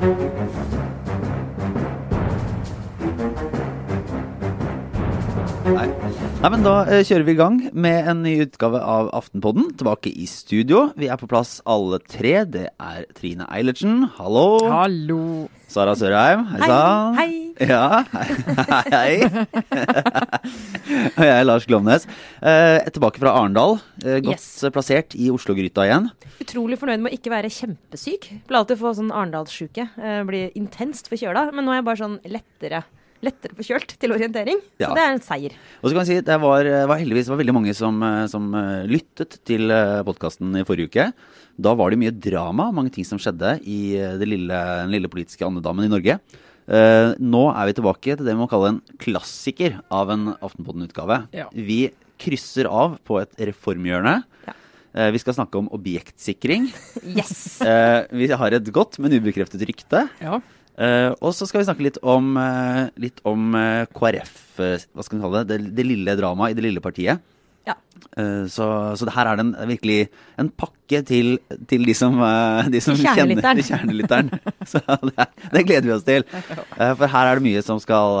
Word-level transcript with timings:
Nei. 0.00 0.10
Nei, 6.40 6.48
men 6.54 6.62
Da 6.64 6.72
eh, 6.88 7.02
kjører 7.04 7.24
vi 7.28 7.32
i 7.34 7.36
gang 7.36 7.56
med 7.76 8.06
en 8.08 8.22
ny 8.24 8.30
utgave 8.46 8.78
av 8.80 9.10
Aftenpodden. 9.18 9.66
Tilbake 9.76 10.08
i 10.08 10.24
studio. 10.30 10.86
Vi 10.96 11.10
er 11.12 11.18
på 11.20 11.26
plass 11.28 11.58
alle 11.68 11.98
tre. 12.00 12.32
Det 12.48 12.62
er 12.80 13.02
Trine 13.18 13.44
Eilertsen, 13.52 14.06
hallo. 14.16 14.46
Hallo. 14.72 15.18
Sara 15.70 15.92
Sørheim, 16.00 16.46
hei 16.54 16.60
sann. 16.70 17.18
Hei. 17.18 17.34
Ja, 17.60 18.00
hei. 18.08 18.30
hei. 18.96 19.18
Og 21.12 21.20
jeg 21.20 21.34
er 21.34 21.44
Lars 21.44 21.66
Glomnes. 21.68 22.08
Eh, 22.40 22.88
tilbake 22.96 23.20
fra 23.20 23.34
Arendal. 23.36 23.76
Eh, 24.00 24.22
godt 24.24 24.40
Yes. 24.40 24.46
plassert 24.72 25.12
i 25.20 25.28
Oslo-gryta 25.34 25.84
igjen. 25.90 26.08
Utrolig 26.40 26.80
fornøyd 26.80 27.04
med 27.04 27.12
å 27.12 27.18
ikke 27.20 27.34
være 27.34 27.52
kjempesyk. 27.52 28.30
Pleier 28.48 28.62
alltid 28.64 28.78
å 28.80 28.82
få 28.86 28.94
sånn 29.02 29.12
Arendalssjuke. 29.12 29.90
Eh, 30.00 30.22
Blir 30.30 30.56
intenst 30.58 31.12
forkjøla. 31.12 31.50
Men 31.52 31.68
nå 31.68 31.76
er 31.76 31.82
jeg 31.82 31.86
bare 31.90 32.00
sånn 32.00 32.16
lettere, 32.32 32.80
lettere 33.24 33.56
forkjølt 33.58 33.94
til 34.00 34.14
orientering. 34.14 34.60
Ja. 34.80 34.88
Så 34.88 34.96
det 34.96 35.04
er 35.04 35.14
en 35.14 35.24
seier. 35.24 35.56
Og 35.80 35.90
så 35.90 35.94
kan 35.94 36.04
jeg 36.04 36.10
si, 36.10 36.26
Det 36.26 36.38
var, 36.42 36.70
var 36.90 37.00
heldigvis 37.00 37.30
var 37.32 37.40
veldig 37.40 37.56
mange 37.56 37.74
som, 37.76 38.00
eh, 38.06 38.26
som 38.32 38.48
eh, 38.56 38.88
lyttet 38.90 39.40
til 39.48 39.72
podkasten 40.08 40.60
i 40.60 40.66
forrige 40.68 40.92
uke. 40.92 41.10
Da 41.60 41.74
var 41.76 41.92
det 41.92 42.00
mye 42.00 42.14
drama, 42.14 42.70
mange 42.74 42.92
ting 42.94 43.06
som 43.06 43.20
skjedde 43.20 43.58
i 43.68 43.80
eh, 43.98 44.14
det 44.20 44.28
lille, 44.28 44.60
den 44.84 44.94
lille 44.94 45.10
politiske 45.12 45.44
andedammen 45.46 45.88
i 45.88 45.92
Norge. 45.92 46.20
Uh, 46.70 47.16
nå 47.18 47.48
er 47.50 47.66
vi 47.66 47.74
tilbake 47.74 48.14
til 48.14 48.22
det 48.22 48.30
vi 48.30 48.38
må 48.38 48.46
kalle 48.46 48.68
en 48.76 48.82
klassiker 49.02 49.80
av 49.90 50.12
en 50.14 50.28
Aftenpodden-utgave. 50.36 51.16
Ja. 51.34 51.48
Vi 51.50 51.88
krysser 52.20 52.68
av 52.70 52.94
på 53.08 53.18
et 53.18 53.32
reformhjørne. 53.48 54.20
Ja. 54.46 54.54
Uh, 54.94 55.08
vi 55.10 55.22
skal 55.22 55.34
snakke 55.34 55.58
om 55.58 55.70
objektsikring. 55.74 56.68
Yes! 57.18 57.58
Uh, 57.64 58.06
vi 58.14 58.30
har 58.30 58.54
et 58.54 58.70
godt, 58.70 59.00
men 59.02 59.16
ubekreftet 59.18 59.64
rykte. 59.66 60.04
Ja. 60.22 60.38
Eh, 60.78 61.10
og 61.18 61.34
så 61.36 61.48
skal 61.48 61.60
vi 61.60 61.66
snakke 61.68 61.84
litt 61.84 61.98
om, 62.06 62.32
uh, 62.40 62.86
litt 63.00 63.20
om 63.28 63.52
uh, 63.56 63.88
KrF, 63.92 64.38
eh, 64.64 64.86
hva 64.94 65.04
skal 65.04 65.18
vi 65.18 65.24
kalle 65.26 65.42
det, 65.44 65.58
det, 65.58 65.74
det 65.76 65.84
lille 65.84 66.16
dramaet 66.16 66.54
i 66.54 66.56
det 66.56 66.64
lille 66.64 66.82
partiet. 66.84 67.20
Ja. 67.68 67.74
Så, 68.50 68.64
så 68.96 69.06
her 69.12 69.28
er 69.28 69.36
det 69.36 69.42
en, 69.44 69.50
virkelig 69.68 69.98
en 70.40 70.48
pakke 70.58 71.02
til, 71.06 71.34
til 71.68 71.84
de 71.86 71.94
som, 71.94 72.16
de 72.72 72.80
som 72.82 72.96
Til 72.96 73.04
kjenner 73.06 73.60
kjernelytteren. 73.68 74.32
så 74.66 74.80
det, 75.04 75.26
det 75.52 75.62
gleder 75.68 75.86
vi 75.86 75.92
oss 75.94 76.06
til. 76.08 76.24
For 76.80 77.04
her 77.12 77.28
er 77.28 77.38
det 77.38 77.44
mye 77.44 77.62
som 77.62 77.78
skal, 77.78 78.18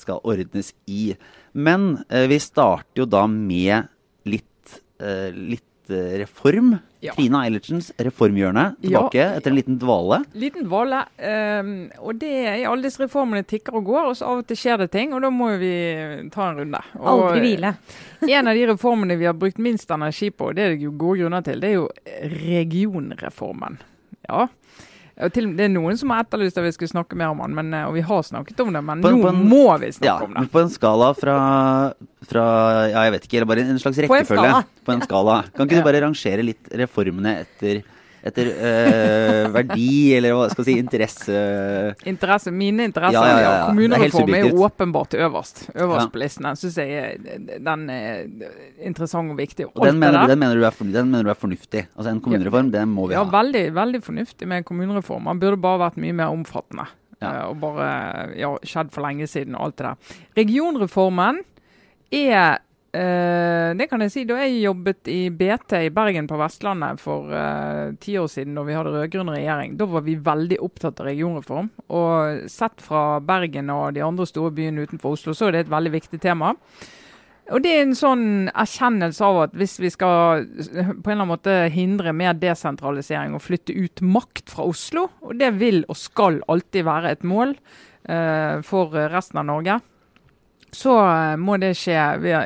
skal 0.00 0.24
ordnes 0.24 0.72
i. 0.90 1.12
Men 1.52 2.00
vi 2.32 2.40
starter 2.42 3.04
jo 3.04 3.06
da 3.12 3.26
med 3.30 3.92
litt, 4.26 4.80
litt 5.36 5.67
reform. 5.90 6.76
Ja. 7.00 7.12
Trine 7.14 7.38
Eilertsens 7.46 7.92
reformhjørne 8.02 8.72
tilbake 8.82 9.14
Ja. 9.20 9.28
etter 9.38 9.52
en 9.52 9.56
liten 9.56 9.76
dvale. 9.78 10.24
Liten 10.34 10.64
dvale. 10.66 11.04
Um, 11.62 11.68
og 12.02 12.18
det 12.18 12.32
er 12.48 12.64
alle 12.66 12.82
disse 12.82 13.04
reformene 13.04 13.44
tikker 13.46 13.76
og 13.78 13.84
går, 13.86 14.08
og 14.10 14.16
så 14.18 14.26
av 14.26 14.38
og 14.42 14.48
til 14.48 14.58
skjer 14.58 14.78
det 14.82 14.90
ting, 14.90 15.14
og 15.14 15.22
da 15.22 15.30
må 15.30 15.52
vi 15.60 15.70
ta 16.34 16.48
en 16.50 16.58
runde. 16.58 16.80
Og 16.98 17.06
Aldri 17.12 17.40
hvile. 17.44 17.74
en 18.38 18.48
av 18.50 18.54
de 18.58 18.66
reformene 18.72 19.16
vi 19.20 19.28
har 19.30 19.34
brukt 19.38 19.58
minst 19.62 19.90
energi 19.94 20.30
på, 20.34 20.50
og 20.50 20.56
det 20.58 20.64
er 20.64 20.74
det 20.74 20.82
jo 20.88 20.90
gode 20.98 21.20
grunner 21.22 21.44
til, 21.46 21.60
det 21.62 21.70
er 21.70 21.78
jo 21.78 21.88
regionreformen. 22.68 23.78
Ja. 24.28 24.48
Til, 25.34 25.48
det 25.58 25.64
er 25.66 25.68
noen 25.74 25.96
som 25.98 26.10
har 26.14 26.22
etterlyst 26.22 26.58
at 26.60 26.62
vi 26.62 26.70
skulle 26.70 26.92
snakke 26.92 27.16
mer 27.18 27.32
om 27.32 27.40
han, 27.42 27.54
men, 27.54 27.72
eh, 27.74 27.86
og 27.88 27.94
vi 27.96 28.00
har 28.06 28.22
snakket 28.22 28.60
om 28.62 28.72
det, 28.72 28.84
men 28.86 29.00
På- 29.02 29.10
nå 29.10 29.22
på 29.24 29.28
en- 29.32 29.48
må 29.50 29.64
vi 29.82 29.88
snakke 29.90 30.04
Ja, 30.06 30.22
om 30.22 30.34
det. 30.34 30.52
på 30.52 30.60
en 30.62 30.68
skala 30.70 31.08
fra, 31.18 31.92
fra 32.28 32.44
Ja, 32.88 33.02
jeg 33.08 33.12
vet 33.16 33.24
ikke, 33.26 33.36
eller 33.40 33.46
bare 33.50 33.60
en 33.66 33.78
slags 33.82 33.96
På 33.98 34.02
en 34.04 34.08
rekkefølge. 34.22 34.46
skala. 34.46 34.64
På 34.86 34.92
en 34.94 35.00
skala. 35.02 35.42
Kan 35.56 35.66
ikke 35.68 35.78
du 35.82 35.82
bare 35.90 36.00
rangere 36.06 36.44
litt 36.44 36.68
reformene 36.70 37.40
etter, 37.42 37.82
etter 38.26 38.50
øh, 38.50 39.48
verdi, 39.54 40.14
eller 40.16 40.34
hva 40.36 40.48
skal 40.50 40.64
jeg 40.64 40.68
si, 40.68 40.76
interesse 40.82 41.42
Interesse, 42.08 42.52
mine 42.54 42.88
interesser. 42.88 43.18
Ja, 43.18 43.30
ja, 43.30 43.38
ja, 43.38 43.52
ja. 43.52 43.64
kommunereform 43.70 44.34
er 44.34 44.48
er, 44.48 44.60
åpenbart 44.66 45.16
øverst. 45.18 45.64
Øverst 45.74 46.12
på 46.12 46.22
listen. 46.22 46.48
Den 46.48 46.60
syns 46.60 46.78
jeg 46.82 47.18
den 47.64 47.88
er 47.92 48.22
interessant 48.84 49.32
og 49.32 49.38
viktig. 49.38 49.68
Og 49.72 49.86
den 49.86 50.00
mener, 50.00 50.22
du, 50.22 50.32
den, 50.32 50.42
mener 50.42 50.58
du 50.58 50.66
er, 50.66 50.78
den 50.94 51.10
mener 51.10 51.28
du 51.28 51.32
er 51.34 51.38
fornuftig? 51.38 51.86
Altså 51.96 52.12
En 52.12 52.22
kommunereform, 52.24 52.72
den 52.74 52.94
må 52.94 53.08
vi 53.08 53.18
ha. 53.18 53.22
Ja, 53.22 53.28
veldig, 53.32 53.66
veldig 53.76 54.02
fornuftig 54.04 54.48
med 54.48 54.62
en 54.62 54.70
kommunereform. 54.70 55.28
Den 55.30 55.42
burde 55.42 55.60
bare 55.62 55.84
vært 55.86 56.00
mye 56.00 56.16
mer 56.16 56.34
omfattende. 56.34 56.88
Eh, 57.18 57.44
og 57.48 57.58
bare 57.62 58.56
skjedd 58.66 58.92
for 58.94 59.02
lenge 59.06 59.26
siden 59.30 59.56
og 59.58 59.68
alt 59.68 59.78
det 59.80 59.88
der. 59.88 60.16
Regionreformen 60.38 61.42
er 62.14 62.62
eh, 62.96 63.70
det 63.78 63.86
kan 63.90 64.02
jeg 64.04 64.12
si. 64.14 64.24
Da 64.28 64.38
jeg 64.42 64.62
jobbet 64.62 65.10
i 65.12 65.30
BT 65.30 65.74
i 65.86 65.90
Bergen 65.94 66.28
på 66.30 66.38
Vestlandet 66.40 67.02
for 67.02 67.32
eh, 67.34 67.96
ti 68.00 68.18
år 68.20 68.28
siden, 68.32 68.54
da 68.58 68.64
vi 68.66 68.76
hadde 68.76 68.94
rød-grønn 68.94 69.32
regjering, 69.34 69.74
da 69.80 69.88
var 69.90 70.06
vi 70.06 70.18
veldig 70.28 70.60
opptatt 70.64 71.02
av 71.02 71.10
regionreform. 71.10 71.72
Og 71.96 72.46
sett 72.52 72.84
fra 72.84 73.20
Bergen 73.24 73.72
og 73.74 73.92
de 73.96 74.04
andre 74.04 74.28
store 74.28 74.54
byene 74.56 74.86
utenfor 74.88 75.18
Oslo, 75.18 75.36
så 75.36 75.48
er 75.48 75.56
det 75.56 75.66
et 75.66 75.74
veldig 75.74 75.94
viktig 75.98 76.22
tema. 76.22 76.54
Og 77.48 77.62
det 77.64 77.70
er 77.72 77.86
en 77.86 77.96
sånn 77.96 78.24
erkjennelse 78.52 79.24
av 79.24 79.38
at 79.46 79.54
hvis 79.56 79.78
vi 79.80 79.88
skal 79.92 80.44
på 80.44 80.76
en 80.76 80.90
eller 80.92 81.14
annen 81.14 81.30
måte 81.30 81.54
hindre 81.72 82.12
mer 82.12 82.34
desentralisering 82.36 83.32
og 83.36 83.44
flytte 83.46 83.72
ut 83.72 84.02
makt 84.04 84.52
fra 84.52 84.66
Oslo, 84.68 85.06
og 85.24 85.38
det 85.40 85.54
vil 85.56 85.80
og 85.88 85.96
skal 85.96 86.42
alltid 86.52 86.84
være 86.84 87.14
et 87.14 87.24
mål 87.24 87.54
uh, 87.56 88.60
for 88.68 88.92
resten 89.14 89.40
av 89.40 89.48
Norge, 89.48 89.78
så 90.72 90.94
eh, 91.32 91.36
må 91.40 91.56
det 91.60 91.74
skje 91.76 91.98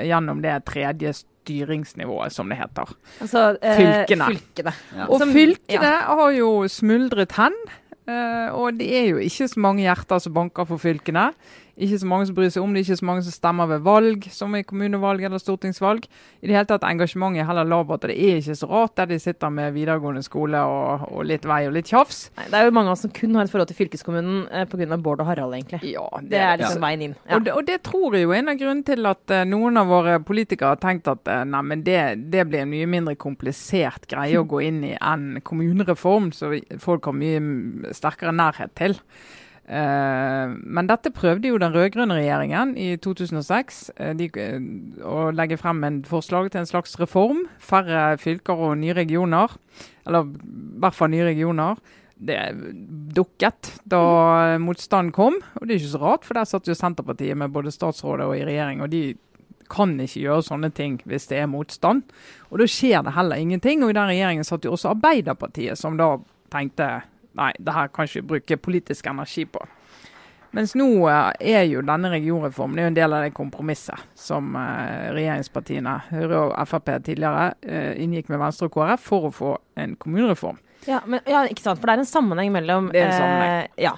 gjennom 0.06 0.42
det 0.42 0.64
tredje 0.68 1.12
styringsnivået, 1.20 2.32
som 2.32 2.48
det 2.48 2.58
heter. 2.60 2.92
Altså, 3.20 3.44
eh, 3.62 3.76
Fylkene. 3.80 4.28
fylkene. 4.32 4.72
Ja. 4.96 5.06
Og 5.08 5.18
Som- 5.20 5.32
fylkene 5.32 5.82
ja. 5.92 6.00
har 6.14 6.30
jo 6.36 6.50
smuldret 6.68 7.32
hen. 7.32 7.52
eh, 8.08 8.48
og 8.54 8.78
det 8.78 8.88
er 8.92 9.08
jo 9.10 9.16
ikke 9.18 9.48
så 9.48 9.60
mange 9.60 9.82
hjerter 9.82 10.18
som 10.20 10.32
banker 10.34 10.64
for 10.66 10.76
fylkene. 10.78 11.32
Ikke 11.80 11.98
så 12.02 12.08
mange 12.08 12.26
som 12.28 12.36
bryr 12.36 12.50
seg 12.52 12.64
om 12.64 12.74
det, 12.74 12.82
ikke 12.84 12.98
så 13.00 13.06
mange 13.08 13.22
som 13.24 13.32
stemmer 13.32 13.68
ved 13.70 13.84
valg, 13.86 14.26
som 14.30 14.52
i 14.58 14.62
kommunevalg 14.66 15.24
eller 15.24 15.40
stortingsvalg. 15.40 16.04
I 16.42 16.50
det 16.50 16.56
hele 16.56 16.68
tatt 16.68 16.84
Engasjementet 16.84 17.40
er 17.40 17.48
heller 17.48 17.64
lavert. 17.64 18.04
og 18.04 18.10
Det 18.10 18.16
er 18.18 18.42
ikke 18.42 18.56
så 18.58 18.68
rart 18.68 18.96
der 19.00 19.08
de 19.08 19.18
sitter 19.22 19.48
med 19.48 19.72
videregående 19.72 20.22
skole 20.22 20.60
og, 20.60 21.06
og 21.08 21.24
litt 21.28 21.46
vei 21.48 21.62
og 21.66 21.72
litt 21.78 21.88
tjafs. 21.88 22.26
Nei, 22.36 22.50
det 22.52 22.60
er 22.60 22.68
jo 22.68 22.76
mange 22.76 22.92
av 22.92 22.98
oss 22.98 23.04
som 23.06 23.14
kun 23.16 23.38
har 23.38 23.48
et 23.48 23.52
forhold 23.54 23.72
til 23.72 23.80
fylkeskommunen 23.80 24.44
eh, 24.52 24.68
pga. 24.68 25.00
Bård 25.02 25.22
og 25.24 25.26
Harald, 25.30 25.54
egentlig. 25.56 25.80
Ja, 25.88 26.04
Det 26.20 26.38
er 26.38 26.60
liksom 26.60 26.84
veien 26.84 27.06
inn. 27.08 27.14
Ja. 27.24 27.38
Og, 27.38 27.46
det, 27.46 27.52
og 27.56 27.66
det 27.66 27.78
tror 27.88 28.14
jeg 28.14 28.26
jo 28.26 28.34
er 28.34 28.42
en 28.42 28.52
av 28.52 28.58
grunnene 28.60 28.86
til 28.86 29.08
at 29.08 29.32
eh, 29.32 29.44
noen 29.48 29.80
av 29.80 29.88
våre 29.88 30.18
politikere 30.20 30.74
har 30.74 30.82
tenkt 30.82 31.08
at 31.08 31.30
eh, 31.32 31.44
nei, 31.48 31.62
men 31.70 31.84
det, 31.86 32.00
det 32.34 32.44
blir 32.50 32.66
en 32.66 32.72
mye 32.74 32.90
mindre 32.90 33.16
komplisert 33.16 34.04
greie 34.10 34.36
å 34.40 34.46
gå 34.48 34.60
inn 34.68 34.82
i 34.90 34.96
enn 34.98 35.40
kommunereform, 35.46 36.32
så 36.36 36.52
folk 36.82 37.08
har 37.08 37.16
mye 37.16 37.94
sterkere 37.96 38.34
nærhet 38.36 38.76
til. 38.78 38.98
Eh, 39.62 40.52
men 40.52 40.88
dette 40.90 41.12
prøvde 41.14 41.52
jo 41.52 41.58
den 41.62 41.74
rød-grønne 41.74 42.16
regjeringen 42.18 42.74
i 42.80 42.96
2006 42.98 43.82
eh, 43.94 44.12
de, 44.18 44.26
eh, 44.42 44.58
å 45.06 45.30
legge 45.30 45.58
frem 45.60 45.84
en 45.86 46.00
forslag 46.08 46.50
til 46.50 46.64
en 46.64 46.68
slags 46.68 46.98
reform. 47.00 47.44
Færre 47.62 48.18
fylker 48.20 48.58
og 48.58 48.76
nye 48.82 48.96
regioner. 48.98 49.54
Eller 50.06 50.26
i 50.26 50.80
hvert 50.82 50.98
fall 50.98 51.12
nye 51.14 51.28
regioner 51.30 51.80
det 52.22 52.38
dukket 53.16 53.72
da 53.90 54.58
motstand 54.62 55.10
kom. 55.14 55.40
Og 55.58 55.66
det 55.66 55.74
er 55.74 55.80
ikke 55.80 55.94
så 55.96 56.02
rart, 56.02 56.26
for 56.26 56.38
der 56.38 56.46
satt 56.46 56.68
jo 56.70 56.76
Senterpartiet 56.78 57.38
med 57.38 57.50
både 57.54 57.72
statsrådet 57.74 58.28
og 58.28 58.36
i 58.38 58.44
regjering. 58.46 58.82
og 58.82 58.90
de 58.90 59.14
kan 59.72 59.94
ikke 60.00 60.20
gjøre 60.20 60.44
sånne 60.44 60.68
ting 60.76 60.98
hvis 61.08 61.30
det 61.30 61.38
er 61.40 61.48
motstand. 61.50 62.04
Og 62.50 62.60
da 62.60 62.68
skjer 62.68 63.06
det 63.06 63.14
heller 63.16 63.40
ingenting. 63.40 63.82
Og 63.82 63.90
i 63.90 63.96
den 63.96 64.10
regjeringen 64.10 64.44
satt 64.44 64.66
jo 64.66 64.74
også 64.76 64.92
Arbeiderpartiet, 64.92 65.78
som 65.80 65.96
da 65.96 66.16
tenkte 66.52 66.90
nei, 67.38 67.52
det 67.58 67.74
her 67.76 67.88
kan 67.88 68.08
ikke 68.08 68.20
vi 68.20 68.28
bruke 68.34 68.56
politisk 68.56 69.06
energi 69.06 69.44
på. 69.44 69.62
Mens 70.52 70.74
nå 70.76 70.86
eh, 71.08 71.54
er 71.56 71.62
jo 71.64 71.80
denne 71.80 72.10
regionreformen 72.12 72.76
det 72.76 72.82
er 72.82 72.84
jo 72.84 72.92
en 72.92 72.98
del 72.98 73.14
av 73.16 73.22
det 73.24 73.32
kompromisset 73.36 74.02
som 74.18 74.50
eh, 74.60 75.08
regjeringspartiene, 75.16 75.94
Høyre 76.10 76.42
og 76.50 76.68
Frp 76.68 76.90
tidligere, 77.06 77.46
eh, 77.64 77.94
inngikk 78.04 78.28
med 78.28 78.42
Venstre 78.42 78.68
og 78.68 78.74
KrF 78.76 79.06
for 79.08 79.30
å 79.30 79.32
få 79.32 79.54
en 79.80 79.96
kommunereform. 79.96 80.60
Ja, 80.84 81.00
men, 81.06 81.22
ja, 81.30 81.44
ikke 81.48 81.62
sant. 81.64 81.80
For 81.80 81.88
det 81.88 81.94
er 81.94 82.02
en 82.02 82.10
sammenheng 82.10 82.52
mellom 82.52 82.90
Det 82.92 83.00
er 83.00 83.06
en 83.08 83.16
sammenheng. 83.16 83.68
Eh, 83.78 83.84
ja. 83.86 83.94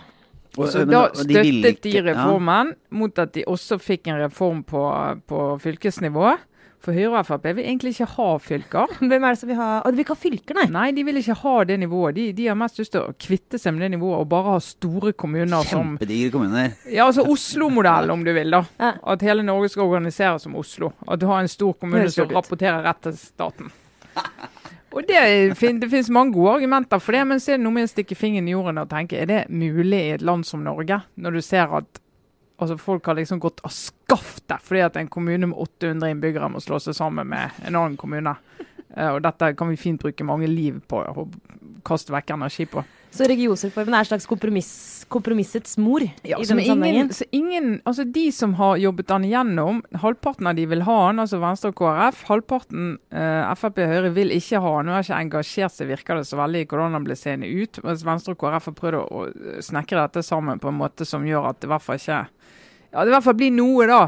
Og- 0.54 0.68
Så 0.70 0.84
da 0.86 1.08
støttet 1.10 1.82
de 1.82 2.00
reformen 2.02 2.74
mot 2.90 3.18
at 3.18 3.32
de 3.32 3.42
også 3.50 3.80
fikk 3.82 4.06
en 4.06 4.20
reform 4.20 4.62
på, 4.62 4.82
på 5.26 5.40
fylkesnivå. 5.58 6.36
For 6.84 6.92
Høyre 6.92 7.22
og 7.22 7.28
Frp 7.28 7.46
vil 7.56 7.64
egentlig 7.64 7.94
ikke 7.94 8.08
ha 8.12 8.26
fylker. 8.44 8.94
Hvem 9.00 9.14
er 9.24 9.32
det 9.32 9.40
som 9.40 9.50
vil 9.50 9.60
ha 9.60 9.68
Å, 9.80 9.88
de 9.88 9.96
vil 9.96 10.04
ikke 10.04 10.16
ha 10.16 10.20
fylker, 10.20 10.58
nei. 10.58 10.66
Nei, 10.74 10.86
de 10.96 11.04
vil 11.06 11.20
ikke 11.20 11.38
ha 11.40 11.54
det 11.70 11.78
nivået. 11.80 12.18
De, 12.18 12.26
de 12.36 12.48
har 12.50 12.58
mest 12.60 12.80
lyst 12.82 12.92
til 12.94 13.06
å 13.06 13.14
kvitte 13.26 13.60
seg 13.60 13.76
med 13.76 13.86
det 13.86 13.94
nivået 13.96 14.20
og 14.20 14.28
bare 14.34 14.56
ha 14.56 14.64
store 14.64 15.14
kommuner 15.16 15.64
som 15.70 15.94
Kjempedigre 15.94 16.34
kommuner. 16.34 16.74
Ja, 16.90 17.06
altså 17.08 17.24
Oslo-modell, 17.30 18.12
om 18.12 18.26
du 18.26 18.32
vil. 18.36 18.52
da. 18.52 18.64
Ja. 18.80 18.92
At 19.14 19.24
hele 19.24 19.46
Norge 19.46 19.72
skal 19.72 19.88
organiseres 19.88 20.44
som 20.44 20.58
Oslo. 20.60 20.92
At 21.08 21.22
du 21.22 21.28
har 21.30 21.40
en 21.40 21.50
stor 21.50 21.72
kommune 21.78 22.10
som 22.12 22.28
rapporterer 22.32 22.84
rett 22.84 23.02
til 23.08 23.16
staten. 23.18 23.72
Og 24.94 25.02
det, 25.08 25.18
det 25.58 25.88
finnes 25.90 26.10
mange 26.14 26.36
gode 26.36 26.60
argumenter 26.60 27.00
for 27.02 27.16
det, 27.16 27.24
men 27.26 27.40
så 27.42 27.54
er 27.54 27.58
det 27.58 27.64
noe 27.64 27.74
med 27.74 27.88
å 27.88 27.90
stikke 27.90 28.14
fingeren 28.18 28.46
i 28.46 28.54
jorden 28.54 28.78
og 28.78 28.90
tenke 28.92 29.18
er 29.18 29.26
det 29.26 29.40
mulig 29.50 29.98
i 29.98 30.12
et 30.14 30.22
land 30.22 30.46
som 30.46 30.62
Norge, 30.62 31.00
når 31.18 31.34
du 31.34 31.42
ser 31.42 31.72
at 31.80 31.98
altså, 32.56 32.78
folk 32.78 33.06
har 33.06 33.18
liksom 33.18 33.40
gått 33.42 33.62
av 33.64 33.72
skaftet 33.74 34.62
fordi 34.64 34.84
at 34.84 34.96
en 35.00 35.10
kommune 35.12 35.48
med 35.50 35.58
800 35.58 36.12
innbyggere 36.14 36.50
må 36.52 36.62
slå 36.62 36.80
seg 36.82 36.96
sammen 36.96 37.28
med 37.30 37.64
en 37.64 37.74
annen 37.74 37.96
kommune. 38.00 38.36
Eh, 38.94 39.10
og 39.10 39.22
dette 39.24 39.54
kan 39.58 39.70
vi 39.72 39.80
fint 39.80 40.02
bruke 40.02 40.26
mange 40.26 40.48
liv 40.50 40.80
på 40.88 41.02
å 41.02 41.26
kaste 41.86 42.14
vekk 42.14 42.36
energi 42.36 42.68
på. 42.70 42.84
Så 43.14 43.28
regionsreformen 43.30 43.94
er 43.94 44.02
en 44.02 44.08
slags 44.08 44.24
kompromiss, 44.26 44.70
kompromissets 45.12 45.76
mor 45.78 46.02
Ja, 46.26 46.40
i 46.40 46.46
denne 46.48 46.64
sammenhengen? 46.66 47.12
så 47.14 47.22
ingen, 47.30 47.76
altså 47.86 48.02
De 48.10 48.24
som 48.34 48.56
har 48.58 48.80
jobbet 48.82 49.06
den 49.06 49.28
igjennom, 49.28 49.82
halvparten 50.02 50.48
av 50.50 50.56
de 50.58 50.64
vil 50.66 50.82
ha 50.82 50.96
den, 51.06 51.20
altså 51.22 51.38
Venstre 51.38 51.70
og 51.70 51.76
KrF. 51.78 52.24
Halvparten 52.26 52.88
eh, 53.14 53.54
Frp 53.60 53.78
og 53.84 53.92
Høyre 53.92 54.10
vil 54.16 54.34
ikke 54.34 54.58
ha 54.64 54.72
den. 54.80 54.90
Nå 54.90 54.96
har 54.96 55.06
ikke 55.06 55.20
engasjert 55.28 55.76
seg 55.76 55.92
virker 55.92 56.18
det 56.18 56.26
så 56.26 56.40
veldig 56.42 56.64
i 56.64 56.66
hvordan 56.72 56.98
den 56.98 57.06
ble 57.06 57.14
seende 57.20 57.46
ut. 57.54 57.78
Mens 57.86 58.02
Venstre 58.08 58.34
og 58.34 58.42
KrF 58.42 58.66
har 58.72 58.78
prøvd 58.82 58.98
å 59.04 59.62
snekre 59.62 60.02
dette 60.08 60.26
sammen 60.26 60.58
på 60.58 60.72
en 60.74 60.80
måte 60.82 61.06
som 61.06 61.22
gjør 61.26 61.52
at 61.52 61.62
det 61.62 61.70
i 61.70 61.74
hvert 61.76 61.86
fall 61.86 62.02
ikke 62.02 62.18
Ja, 62.90 62.98
det 63.04 63.10
i 63.10 63.14
hvert 63.14 63.28
fall 63.30 63.38
blir 63.38 63.54
noe, 63.54 63.86
da. 63.90 64.02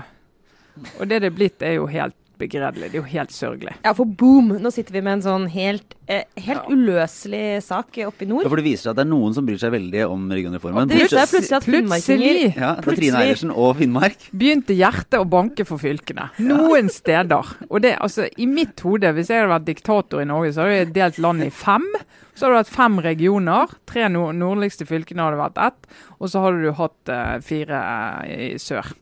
Og 0.99 1.06
det 1.06 1.23
det 1.23 1.31
er 1.31 1.38
blitt, 1.38 1.62
er 1.62 1.79
jo 1.79 1.87
helt 1.94 2.19
begredelig. 2.38 2.90
Det 2.92 2.98
er 2.98 3.02
jo 3.02 3.08
helt 3.10 3.30
sørgelig. 3.34 3.74
Ja, 3.84 3.92
for 3.96 4.04
boom! 4.06 4.48
Nå 4.62 4.70
sitter 4.74 4.92
vi 4.92 5.02
med 5.02 5.18
en 5.18 5.22
sånn 5.24 5.46
helt, 5.50 5.94
eh, 6.08 6.24
helt 6.36 6.62
Ja. 6.62 6.74
uløselig 6.74 7.62
sak 7.62 7.98
oppe 8.06 8.22
i 8.22 8.28
nord. 8.30 8.42
Ja, 8.44 8.48
for 8.48 8.56
det 8.56 8.64
viser 8.64 8.82
seg 8.82 8.90
at 8.90 8.96
det 8.96 9.06
er 9.06 9.10
noen 9.10 9.34
som 9.34 9.46
bryr 9.46 9.58
seg 9.58 9.72
veldig 9.72 10.04
om 10.10 10.28
regionreformen. 10.30 10.88
Det 10.88 11.00
viser 11.02 11.18
seg 11.24 11.32
plutselig 11.34 11.56
at 11.56 11.64
finnmarkinger 11.64 12.26
Plutselig 12.26 12.56
Ja, 12.56 12.74
det 12.74 12.86
er 12.92 12.96
Trine 13.00 13.22
Eilertsen 13.22 13.50
og 13.56 13.76
Finnmark. 13.76 14.18
begynte 14.36 14.76
hjertet 14.76 15.18
å 15.20 15.28
banke 15.28 15.66
for 15.66 15.78
fylkene. 15.78 16.30
Noen 16.38 16.88
steder. 16.90 17.56
Og 17.70 17.82
det, 17.82 17.96
altså, 17.98 18.28
I 18.38 18.46
mitt 18.46 18.80
hode, 18.80 19.12
hvis 19.14 19.28
jeg 19.28 19.42
hadde 19.42 19.54
vært 19.60 19.66
diktator 19.66 20.20
i 20.20 20.24
Norge, 20.24 20.52
så 20.54 20.62
hadde 20.66 20.78
jeg 20.84 20.92
delt 20.94 21.18
landet 21.18 21.46
i 21.46 21.50
fem. 21.50 21.84
Så 22.36 22.44
hadde 22.46 22.52
du 22.52 22.56
hatt 22.58 22.68
fem 22.68 22.98
regioner. 23.00 23.66
Tre 23.86 24.08
nordligste 24.12 24.84
fylkene 24.86 25.24
hadde 25.24 25.38
vært 25.40 25.56
ett. 25.66 25.86
Og 26.20 26.28
så 26.28 26.42
hadde 26.44 26.62
du 26.62 26.72
hatt 26.72 27.08
eh, 27.08 27.38
fire 27.40 28.24
eh, 28.26 28.52
i 28.52 28.58
sør. 28.58 28.92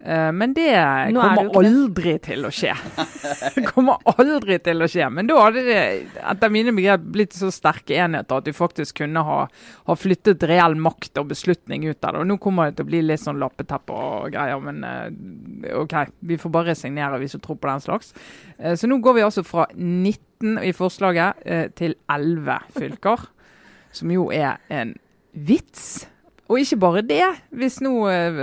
Eh, 0.00 0.30
men 0.32 0.54
det 0.56 0.68
er 0.72 1.10
det 1.10 1.20
kommer 1.20 1.48
det. 1.50 1.58
aldri 1.60 2.12
til 2.24 2.46
å 2.48 2.50
skje. 2.54 2.72
Det 3.54 3.64
kommer 3.66 3.98
aldri 4.08 4.56
til 4.64 4.80
å 4.80 4.88
skje. 4.88 5.08
Men 5.12 5.28
da 5.28 5.36
hadde 5.42 5.62
det 5.66 5.80
etter 6.32 6.52
mine 6.52 6.72
begrep 6.76 7.02
blitt 7.14 7.34
så 7.36 7.50
sterke 7.52 7.98
enheter 8.00 8.40
at 8.40 8.46
du 8.48 8.52
faktisk 8.56 9.02
kunne 9.02 9.20
ha, 9.26 9.38
ha 9.90 9.96
flyttet 9.98 10.42
reell 10.48 10.74
makt 10.80 11.20
og 11.20 11.28
beslutning 11.34 11.84
ut 11.90 12.04
av 12.08 12.14
det. 12.16 12.22
Og 12.24 12.30
Nå 12.30 12.38
kommer 12.42 12.70
det 12.70 12.78
til 12.78 12.88
å 12.88 12.90
bli 12.92 13.02
litt 13.04 13.20
sånn 13.22 13.40
lappeteppe 13.42 13.92
og 13.92 14.30
greier, 14.32 14.62
men 14.64 14.80
eh, 14.88 15.74
OK. 15.80 15.94
Vi 16.32 16.38
får 16.40 16.54
bare 16.56 16.70
resignere, 16.72 17.20
vi 17.20 17.28
som 17.28 17.42
tror 17.44 17.60
på 17.60 17.68
den 17.68 17.84
slags. 17.84 18.14
Eh, 18.58 18.74
Så 18.80 18.88
nå 18.88 18.98
går 19.04 19.18
vi 19.20 19.26
altså 19.28 19.44
fra 19.44 19.66
19 19.76 20.62
i 20.64 20.72
forslaget 20.72 21.44
til 21.76 21.98
11 22.08 22.72
fylker. 22.78 23.28
Som 23.92 24.12
jo 24.14 24.28
er 24.30 24.60
en 24.70 24.92
vits. 25.34 26.06
Og 26.50 26.58
ikke 26.58 26.80
bare 26.82 27.02
det. 27.06 27.22
Hvis 27.54 27.78
nå 27.84 27.92
eh, 28.10 28.40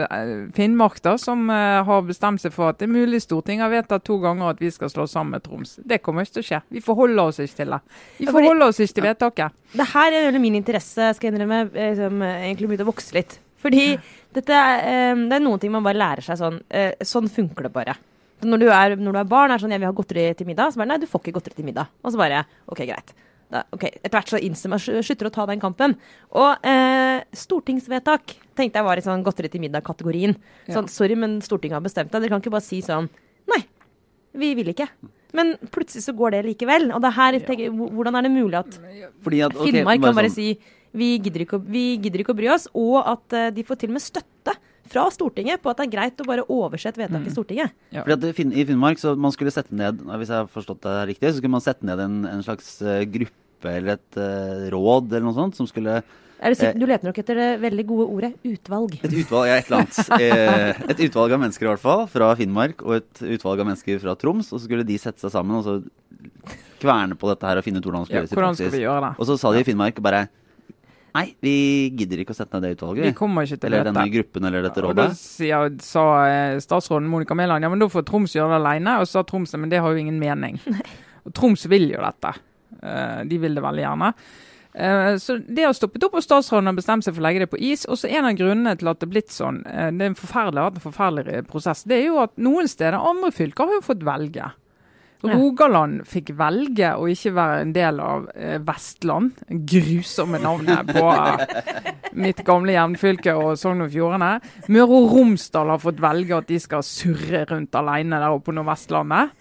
Finnmark, 0.56 1.02
da, 1.04 1.18
som 1.20 1.50
eh, 1.52 1.80
har 1.84 2.06
bestemt 2.08 2.40
seg 2.40 2.54
for 2.56 2.72
at 2.72 2.80
det 2.80 2.88
er 2.88 2.94
mulig 2.94 3.20
Stortinget 3.26 3.66
har 3.66 3.74
vedtatt 3.74 4.06
to 4.08 4.16
ganger 4.24 4.54
at 4.54 4.62
vi 4.64 4.72
skal 4.72 4.92
slå 4.94 5.10
sammen 5.12 5.36
med 5.36 5.44
Troms. 5.44 5.76
Det 5.84 6.00
kommer 6.06 6.24
ikke 6.24 6.38
til 6.38 6.46
å 6.46 6.48
skje. 6.52 6.62
Vi 6.78 6.84
forholder 6.86 7.34
oss 7.34 7.42
ikke 7.44 7.60
til 7.60 7.76
det. 7.76 7.82
Vi 8.22 8.30
forholder 8.32 8.72
oss 8.72 8.80
ikke 8.84 9.00
til 9.02 9.08
vedtaket. 9.10 9.60
Det 9.76 9.90
her 9.92 10.16
er 10.16 10.30
jo 10.30 10.44
min 10.44 10.56
interesse, 10.62 11.12
skal 11.18 11.30
jeg 11.30 11.36
innrømme, 11.36 11.62
som 12.00 12.24
eh, 12.24 12.48
egentlig 12.48 12.72
begynte 12.72 12.88
å 12.88 12.92
vokse 12.94 13.20
litt. 13.20 13.40
Fordi 13.60 13.86
dette 14.38 14.58
det 15.18 15.36
er 15.36 15.44
noen 15.44 15.60
ting 15.60 15.74
man 15.74 15.84
bare 15.84 15.98
lærer 15.98 16.24
seg 16.24 16.38
sånn. 16.40 16.60
Sånn 17.04 17.28
funker 17.34 17.68
det 17.68 17.74
bare. 17.74 17.96
Når 18.46 18.62
du 18.62 18.68
er, 18.70 18.94
når 19.02 19.16
du 19.16 19.20
er 19.24 19.30
barn, 19.30 19.50
er 19.50 19.58
det 19.58 19.66
sånn 19.66 19.74
jeg 19.74 19.82
vil 19.82 19.90
ha 19.90 19.96
godteri 19.98 20.28
til 20.38 20.48
middag. 20.48 20.72
Så 20.72 20.80
bare 20.80 20.94
nei, 20.94 21.00
du 21.02 21.10
får 21.10 21.24
ikke 21.26 21.40
godteri 21.40 21.58
til 21.58 21.66
middag. 21.68 21.90
Og 22.06 22.14
så 22.14 22.22
bare 22.22 22.44
OK, 22.70 22.86
greit. 22.86 23.16
Da, 23.50 23.62
ok, 23.72 23.84
Etter 24.04 24.12
hvert 24.18 24.32
så 24.34 24.40
innser 24.44 24.70
man 24.74 24.80
slutter 24.82 25.30
å 25.30 25.32
ta 25.32 25.46
den 25.48 25.62
kampen. 25.62 25.94
Og 26.36 26.66
eh, 26.68 27.22
stortingsvedtak 27.32 28.34
tenkte 28.58 28.82
jeg 28.82 28.88
var 28.88 29.00
i 29.00 29.04
sånn 29.06 29.24
godteri 29.24 29.50
til 29.54 29.64
middag-kategorien. 29.64 30.34
Ja. 30.68 30.74
Sånn, 30.78 30.90
sorry, 30.92 31.16
men 31.20 31.38
Stortinget 31.46 31.78
har 31.80 31.86
bestemt 31.86 32.12
det. 32.12 32.20
Dere 32.26 32.34
kan 32.34 32.44
ikke 32.44 32.54
bare 32.58 32.66
si 32.68 32.82
sånn 32.86 33.08
Nei, 33.48 33.62
vi 34.36 34.50
vil 34.60 34.74
ikke. 34.74 34.90
Men 35.38 35.54
plutselig 35.72 36.04
så 36.04 36.14
går 36.18 36.36
det 36.36 36.42
likevel. 36.50 36.90
Og 36.96 37.00
det 37.04 37.14
her, 37.16 37.38
tenker, 37.48 37.72
hvordan 37.72 38.18
er 38.20 38.28
det 38.28 38.34
mulig 38.34 38.60
at 38.60 38.76
Fordi 39.24 39.40
at, 39.46 39.56
okay, 39.56 39.72
Finnmark 39.72 40.02
kan 40.04 40.18
bare 40.18 40.32
sånn- 40.34 40.36
si 40.58 40.76
vi 40.98 41.14
gidder, 41.20 41.44
ikke, 41.46 41.60
å- 41.60 41.64
vi 41.68 41.86
gidder 42.02 42.24
ikke 42.24 42.34
å 42.34 42.38
bry 42.40 42.48
oss, 42.52 42.68
og 42.74 42.96
at 43.06 43.34
uh, 43.36 43.50
de 43.54 43.64
får 43.64 43.80
til 43.80 43.90
og 43.92 43.98
med 44.00 44.02
støtte 44.04 44.56
fra 44.92 45.08
Stortinget 45.14 45.64
på 45.64 45.72
at 45.72 45.82
det 45.82 45.88
er 45.88 45.96
greit 45.96 46.22
å 46.24 46.28
bare 46.28 46.46
overse 46.52 46.92
et 46.92 47.00
vedtak 47.00 47.26
i 47.28 47.34
Stortinget. 47.34 47.74
Fordi 47.96 48.16
at 48.18 48.46
I 48.48 48.68
Finnmark 48.68 49.02
så 49.02 49.16
man 49.20 49.34
skulle 49.36 49.54
sette 49.54 49.76
ned 49.76 50.04
hvis 50.08 50.32
jeg 50.32 50.44
har 50.44 50.54
forstått 50.54 50.86
det 50.86 50.96
riktig, 51.14 51.32
så 51.32 51.42
skulle 51.42 51.56
man 51.58 51.66
sette 51.66 51.88
ned 51.88 52.04
en, 52.04 52.22
en 52.30 52.46
slags 52.46 52.78
eh, 52.84 53.04
gruppe 53.10 53.74
eller 53.74 53.96
et 53.96 54.22
uh, 54.22 54.68
råd 54.70 55.10
eller 55.10 55.26
noe 55.26 55.34
sånt 55.34 55.58
som 55.58 55.66
skulle 55.70 55.98
Er 55.98 56.54
det 56.54 56.54
Eh. 56.54 56.56
sikkert, 56.60 56.78
du 56.78 56.86
leter 56.86 57.08
nok 57.08 57.18
etter 57.18 57.40
det 57.40 57.48
veldig 57.64 57.86
gode 57.90 58.06
ordet 58.14 58.32
utvalg. 58.46 58.98
Et 59.02 59.16
utvalg, 59.24 59.48
ja, 59.50 59.56
et 59.58 59.72
eller 59.72 59.80
annet. 59.82 59.98
Eh, 60.28 60.82
et 60.94 61.00
utvalg 61.08 61.34
av 61.34 61.42
mennesker 61.42 61.66
i 61.66 61.72
hvert 61.72 61.82
fall, 61.82 62.04
fra 62.12 62.30
Finnmark, 62.38 62.84
og 62.86 63.00
et 63.00 63.24
utvalg 63.38 63.64
av 63.64 63.72
mennesker 63.72 64.02
fra 64.04 64.14
Troms. 64.22 64.52
Og 64.52 64.62
så 64.62 64.68
skulle 64.68 64.86
de 64.86 65.00
sette 65.02 65.24
seg 65.24 65.34
sammen 65.34 65.58
og 65.58 65.66
så 65.66 65.80
kverne 66.78 67.18
på 67.18 67.30
dette 67.32 67.50
her 67.50 67.58
og 67.58 67.66
finne 67.66 67.82
ut 67.82 67.88
hvordan 67.88 68.06
det 68.06 68.10
skulle 68.10 68.22
gjøres 68.22 68.34
i 68.36 68.38
hvordan 68.38 68.60
skal 68.60 68.76
vi 68.76 68.84
gjøre 68.84 69.08
det? 69.08 69.14
Og 69.18 69.30
så 69.30 69.38
sa 69.42 69.54
de 69.54 69.64
i 69.64 69.68
Finnmark 69.68 70.02
bare 70.06 70.28
Nei, 71.18 71.32
vi 71.42 71.54
gidder 71.98 72.20
ikke 72.22 72.36
å 72.36 72.38
sette 72.38 72.54
ned 72.60 72.68
det 72.68 72.76
utvalget. 72.78 73.08
Vi 73.10 73.18
kommer 73.18 73.48
ikke 73.48 73.58
til 73.64 73.72
Eller 73.74 73.88
denne 73.88 74.04
gruppen 74.14 74.46
eller 74.46 74.66
dette 74.68 74.84
Og 74.84 74.94
da 74.94 75.08
rådet. 75.08 75.82
sa 75.82 76.04
eh, 76.30 76.58
statsråden 76.62 77.08
Monica 77.10 77.34
Mæland 77.38 77.66
ja, 77.66 77.72
men 77.74 77.82
da 77.82 77.88
får 77.90 78.06
Troms 78.06 78.36
gjøre 78.38 78.54
det 78.54 78.60
alene. 78.62 79.00
Og 79.02 79.08
så 79.08 79.18
sa 79.18 79.24
Troms 79.26 79.56
men 79.58 79.72
det 79.74 79.82
har 79.82 79.96
jo 79.96 80.04
ingen 80.04 80.20
mening. 80.22 80.60
Og 81.26 81.34
Troms 81.34 81.66
vil 81.72 81.90
jo 81.96 82.04
dette. 82.04 82.36
Eh, 82.84 83.24
de 83.26 83.40
vil 83.42 83.58
det 83.58 83.66
veldig 83.66 83.84
gjerne. 83.88 84.12
Eh, 84.78 85.16
så 85.24 85.40
det 85.42 85.66
har 85.66 85.74
stoppet 85.74 86.06
opp, 86.06 86.20
og 86.20 86.24
statsråden 86.28 86.70
har 86.70 86.78
bestemt 86.78 87.08
seg 87.08 87.16
for 87.18 87.24
å 87.24 87.28
legge 87.28 87.42
det 87.48 87.50
på 87.50 87.64
is. 87.66 87.88
Og 87.90 87.98
så 87.98 88.12
En 88.14 88.30
av 88.30 88.38
grunnene 88.38 88.78
til 88.78 88.92
at 88.94 89.02
det 89.02 89.10
er 89.10 89.14
blitt 89.16 89.34
sånn, 89.34 89.64
det 89.66 90.06
er 90.06 90.12
en 90.12 90.20
forferdelig, 90.22 90.70
en 90.78 90.86
forferdelig 90.86 91.42
prosess, 91.50 91.82
det 91.90 91.98
er 91.98 92.08
jo 92.12 92.22
at 92.22 92.38
noen 92.38 92.70
steder, 92.70 93.00
andre 93.02 93.34
fylker, 93.34 93.66
har 93.66 93.80
jo 93.82 93.88
fått 93.90 94.06
velge. 94.06 94.52
Rogaland 95.26 96.04
fikk 96.08 96.32
velge 96.38 96.92
å 96.94 97.08
ikke 97.10 97.34
være 97.34 97.62
en 97.64 97.72
del 97.76 98.02
av 98.04 98.28
eh, 98.36 98.58
Vestland. 98.64 99.40
Grusomme 99.50 100.40
navnet 100.44 100.92
på 100.94 101.06
eh, 101.10 101.94
mitt 102.18 102.44
gamle 102.46 102.76
hjemfylke 102.76 103.34
og 103.38 103.56
Sogn 103.60 103.86
og 103.88 103.94
Fjordane. 103.94 104.36
Møre 104.74 105.00
og 105.00 105.16
Romsdal 105.16 105.74
har 105.74 105.82
fått 105.82 106.04
velge 106.04 106.38
at 106.38 106.52
de 106.52 106.60
skal 106.62 106.86
surre 106.86 107.48
rundt 107.50 107.78
alene 107.78 108.22
der 108.22 108.36
oppe 108.36 108.52
på 108.52 108.58
Nordvestlandet. 108.60 109.34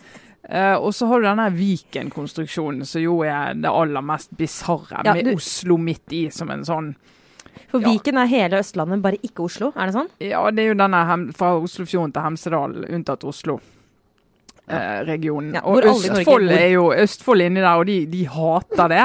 Uh, 0.47 0.79
og 0.79 0.93
så 0.95 1.09
har 1.11 1.19
du 1.19 1.27
denne 1.27 1.49
Viken-konstruksjonen, 1.57 2.87
som 2.87 3.03
jo 3.03 3.17
er 3.27 3.57
det 3.59 3.67
aller 3.67 4.05
mest 4.07 4.31
bisarre, 4.39 5.03
Ja, 5.03 5.17
med 5.17 5.33
Oslo 5.33 5.75
midt 5.75 6.15
i 6.15 6.29
som 6.31 6.53
en 6.55 6.63
sånn 6.63 6.93
For. 7.73 7.83
Viken 7.83 8.21
er 8.21 8.31
hele 8.31 8.61
Østlandet, 8.63 9.03
bare 9.03 9.19
ikke 9.27 9.49
Oslo. 9.49 9.73
Er 9.75 9.91
det 9.91 9.97
sånn? 9.97 10.13
Ja, 10.23 10.45
det 10.55 10.63
er 10.63 10.71
jo 10.71 10.77
denne 10.79 11.01
fra 11.35 11.57
Oslofjorden 11.59 12.15
til 12.15 12.23
Hemsedal, 12.23 12.77
unntatt 12.95 13.27
Oslo. 13.27 13.59
Eh, 14.67 15.05
regionen. 15.07 15.55
Og 15.63 15.85
Østfold 15.87 16.51
er 16.51 16.73
jo 16.73 16.91
Østfold 16.91 17.45
inni 17.45 17.63
der, 17.63 17.79
og 17.79 17.87
de, 17.87 18.01
de 18.11 18.25
hater 18.27 18.91
det. 18.91 19.05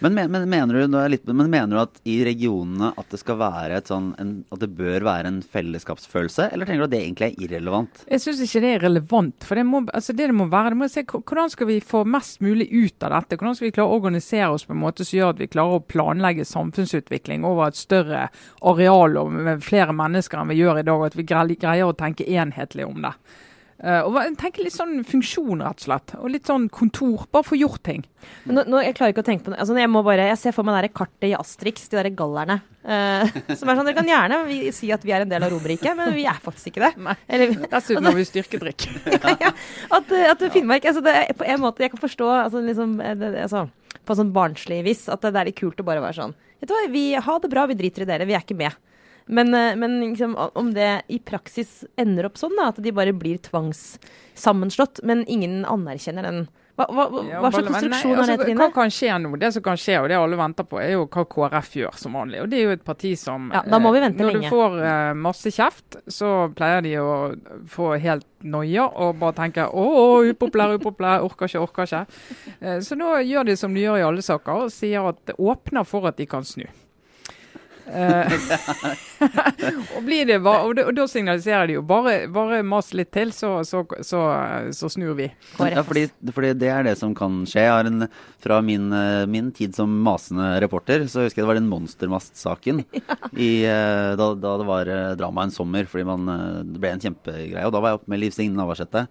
Men, 0.00 0.14
men, 0.14 0.30
men, 0.32 0.48
mener 0.48 0.74
du, 0.80 0.94
litt, 1.12 1.26
men 1.28 1.50
mener 1.52 1.76
du 1.76 1.80
at 1.82 1.98
i 2.08 2.14
regionene 2.24 2.88
at 2.96 3.10
det 3.12 3.18
skal 3.20 3.36
være 3.36 3.76
et 3.76 3.90
sånn 3.90 4.14
en, 4.20 4.30
At 4.48 4.62
det 4.62 4.70
bør 4.78 5.04
være 5.04 5.28
en 5.28 5.40
fellesskapsfølelse, 5.44 6.46
eller 6.54 6.68
tenker 6.68 6.84
du 6.84 6.86
at 6.86 6.94
det 6.94 7.00
egentlig 7.02 7.28
er 7.28 7.44
irrelevant? 7.44 8.00
Jeg 8.08 8.24
syns 8.24 8.40
ikke 8.46 8.62
det 8.64 8.70
er 8.76 8.84
relevant. 8.86 9.44
For 9.44 9.60
det, 9.60 9.66
må, 9.68 9.82
altså 9.92 10.16
det 10.16 10.30
det 10.30 10.38
må 10.38 10.48
være, 10.52 10.72
det 10.72 10.80
må 10.80 10.88
se 10.88 11.04
hvordan 11.04 11.52
skal 11.52 11.68
vi 11.68 11.76
få 11.84 12.02
mest 12.08 12.40
mulig 12.44 12.70
ut 12.72 13.08
av 13.08 13.12
dette? 13.18 13.36
Hvordan 13.40 13.58
skal 13.58 13.68
vi 13.68 13.74
klare 13.76 13.92
å 13.92 14.00
organisere 14.00 14.48
oss 14.56 14.64
på 14.68 14.76
en 14.76 14.82
måte 14.86 15.04
som 15.04 15.18
gjør 15.18 15.34
at 15.34 15.44
vi 15.44 15.50
klarer 15.52 15.76
å 15.76 15.84
planlegge 15.92 16.48
samfunnsutvikling 16.48 17.44
over 17.48 17.68
et 17.68 17.80
større 17.80 18.26
areal 18.72 19.20
og 19.20 19.36
med 19.36 19.64
flere 19.64 19.96
mennesker 19.96 20.40
enn 20.40 20.52
vi 20.52 20.62
gjør 20.62 20.80
i 20.80 20.88
dag, 20.88 20.96
og 20.96 21.10
at 21.10 21.20
vi 21.20 21.28
greier 21.28 21.84
å 21.84 21.96
tenke 21.96 22.24
enhetlig 22.24 22.88
om 22.88 23.04
det. 23.04 23.12
Eh, 23.80 24.02
og 24.04 24.12
tenk 24.12 24.40
tenke 24.42 24.64
litt 24.66 24.74
sånn 24.74 24.98
funksjon, 25.08 25.62
rett 25.64 25.80
og 25.80 25.86
slett. 25.86 26.12
Og 26.20 26.32
litt 26.34 26.48
sånn 26.48 26.66
kontor. 26.72 27.24
Bare 27.32 27.46
få 27.46 27.56
gjort 27.56 27.80
ting. 27.86 28.02
Men 28.44 28.58
Nå, 28.58 28.64
nå, 28.68 28.80
jeg 28.84 28.96
klarer 28.98 29.14
ikke 29.14 29.24
å 29.24 29.28
tenke 29.30 29.46
på 29.46 29.54
det. 29.54 29.60
Altså, 29.62 29.76
jeg, 29.80 29.88
må 29.88 30.02
bare, 30.04 30.26
jeg 30.28 30.40
ser 30.42 30.54
for 30.56 30.68
meg 30.68 30.82
det 30.84 30.92
kartet 30.92 31.30
i 31.30 31.36
Astrix, 31.38 31.88
de 31.88 31.96
der 31.96 32.10
gallerne. 32.12 32.58
Uh, 32.80 33.24
som 33.58 33.68
er 33.68 33.78
sånn, 33.78 33.88
Dere 33.88 33.96
kan 33.96 34.08
gjerne 34.08 34.38
vi, 34.48 34.58
si 34.76 34.88
at 34.92 35.04
vi 35.04 35.14
er 35.16 35.24
en 35.24 35.32
del 35.32 35.44
av 35.46 35.52
Romerriket, 35.52 35.96
men 35.96 36.12
vi 36.16 36.26
er 36.28 36.42
faktisk 36.44 36.72
ikke 36.72 36.84
det. 36.84 36.92
Nei. 37.08 37.16
Eller, 37.32 37.56
Dessuten 37.64 38.04
må 38.04 38.12
vi 38.18 38.28
styrkedrikk. 38.28 38.86
ja, 39.46 39.54
at, 39.96 40.12
eh, 40.12 40.28
at 40.28 40.44
Finnmark 40.52 40.88
altså 40.88 41.04
det 41.04 41.16
på 41.38 41.46
en 41.48 41.60
måte 41.62 41.84
Jeg 41.84 41.92
kan 41.92 42.00
forstå 42.02 42.28
altså, 42.34 42.62
liksom, 42.64 42.98
det, 43.20 43.32
altså, 43.46 43.66
på 44.08 44.16
sånn 44.16 44.32
barnslig 44.34 44.80
vis 44.86 45.06
at 45.12 45.24
det 45.24 45.32
er 45.32 45.50
litt 45.50 45.60
kult 45.60 45.80
å 45.80 45.86
bare 45.86 46.02
være 46.02 46.18
sånn 46.18 46.32
Vet 46.60 46.68
du 46.68 46.74
hva, 46.74 46.80
vi 46.92 47.04
har 47.16 47.40
det 47.40 47.50
bra, 47.52 47.64
vi 47.70 47.76
driter 47.78 48.04
i 48.04 48.08
dere, 48.08 48.26
vi 48.28 48.34
er 48.36 48.42
ikke 48.44 48.58
med. 48.58 48.76
Men, 49.30 49.54
eh, 49.54 49.76
men 49.76 50.00
liksom, 50.00 50.36
om 50.52 50.74
det 50.74 51.02
i 51.06 51.18
praksis 51.18 51.84
ender 51.96 52.26
opp 52.26 52.38
sånn, 52.40 52.56
da, 52.58 52.70
at 52.72 52.80
de 52.82 52.92
bare 52.94 53.14
blir 53.14 53.38
tvangssammenslått, 53.46 55.04
men 55.06 55.22
ingen 55.30 55.62
anerkjenner 55.68 56.26
den 56.26 56.48
Hva, 56.80 56.86
hva, 56.96 57.04
hva, 57.12 57.50
slags 57.52 57.66
konstruksjon 57.68 58.14
er 58.14 58.20
altså, 58.22 58.34
det, 58.40 58.44
Trine? 58.48 58.58
Hva 58.58 58.68
kan 58.72 58.92
skje 58.94 59.18
nå? 59.20 59.30
Det 59.38 59.50
som 59.52 59.64
kan 59.66 59.78
skje, 59.78 59.98
og 60.00 60.08
det 60.10 60.16
alle 60.16 60.38
venter 60.40 60.66
på, 60.66 60.80
er 60.80 60.94
jo 60.94 61.04
hva 61.04 61.24
KrF 61.34 61.70
gjør 61.76 62.00
som 62.02 62.16
vanlig. 62.16 62.40
Og 62.40 62.50
det 62.50 62.58
er 62.58 62.64
jo 62.64 62.74
et 62.78 62.84
parti 62.86 63.12
som 63.20 63.50
Ja, 63.54 63.62
da 63.68 63.82
må 63.82 63.92
vi 63.94 64.02
vente 64.02 64.18
eh, 64.18 64.24
Når 64.24 64.38
lenge. 64.38 64.50
du 64.50 64.56
får 64.56 64.78
eh, 64.88 65.12
masse 65.28 65.54
kjeft, 65.54 66.00
så 66.10 66.34
pleier 66.56 66.86
de 66.88 66.96
å 66.98 67.14
få 67.70 67.92
helt 68.00 68.26
noia 68.40 68.88
og 68.88 69.20
bare 69.20 69.36
tenke 69.42 69.68
å, 69.68 69.88
upopulær, 70.32 70.78
upopulær, 70.80 71.26
orker 71.26 71.52
ikke, 71.52 71.66
orker 71.68 71.90
ikke. 71.90 72.78
Så 72.82 72.96
nå 72.98 73.18
gjør 73.28 73.50
de 73.52 73.60
som 73.60 73.76
de 73.76 73.84
gjør 73.84 74.00
i 74.00 74.06
alle 74.10 74.24
saker, 74.24 74.64
og 74.64 74.72
sier 74.74 75.12
at 75.12 75.20
det 75.28 75.36
åpner 75.36 75.84
for 75.86 76.08
at 76.08 76.18
de 76.18 76.26
kan 76.30 76.48
snu. 76.48 76.64
Eh, 77.90 78.32
og, 79.96 80.02
blir 80.06 80.26
det 80.28 80.38
bare, 80.44 80.62
og, 80.68 80.74
da- 80.78 80.84
og 80.88 80.94
da 80.96 81.06
signaliserer 81.10 81.70
de 81.70 81.76
jo 81.78 81.82
bare, 81.86 82.14
bare 82.32 82.60
mas 82.66 82.92
litt 82.96 83.10
til, 83.14 83.32
så, 83.34 83.52
så, 83.66 83.82
så, 84.06 84.20
så 84.76 84.90
snur 84.92 85.16
vi. 85.18 85.26
Ja, 85.58 85.82
fordi, 85.86 86.06
fordi 86.32 86.52
det 86.60 86.70
er 86.72 86.86
det 86.86 86.94
som 87.00 87.14
kan 87.18 87.40
skje. 87.50 87.64
Jeg 87.66 87.74
har 87.74 87.90
en, 87.90 88.06
fra 88.42 88.60
min, 88.64 88.86
eh, 88.96 89.24
min 89.30 89.50
tid 89.56 89.74
som 89.76 89.92
masende 90.06 90.52
reporter, 90.62 91.04
så 91.10 91.26
husker 91.26 91.42
jeg 91.42 91.46
det 91.46 91.50
var 91.52 91.60
den 91.60 91.70
monstermast-saken 91.72 92.84
i, 93.48 93.50
eh, 93.66 94.12
da, 94.20 94.30
da 94.38 94.54
det 94.62 94.68
var 94.70 94.92
drama 95.20 95.48
en 95.48 95.54
sommer, 95.54 95.90
fordi 95.90 96.06
man, 96.08 96.30
det 96.70 96.80
ble 96.80 96.94
en 96.94 97.04
kjempegreie. 97.08 97.66
Og 97.66 97.74
da 97.74 97.82
var 97.82 97.92
jeg 97.94 98.00
oppe 98.02 98.14
med 98.14 98.22
Liv 98.24 98.34
Signe 98.36 98.58
Navarsete 98.58 99.06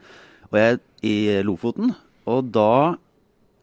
og 0.50 0.58
jeg 0.58 0.80
i 1.06 1.16
Lofoten. 1.46 1.92
Og 2.30 2.48
da 2.54 2.96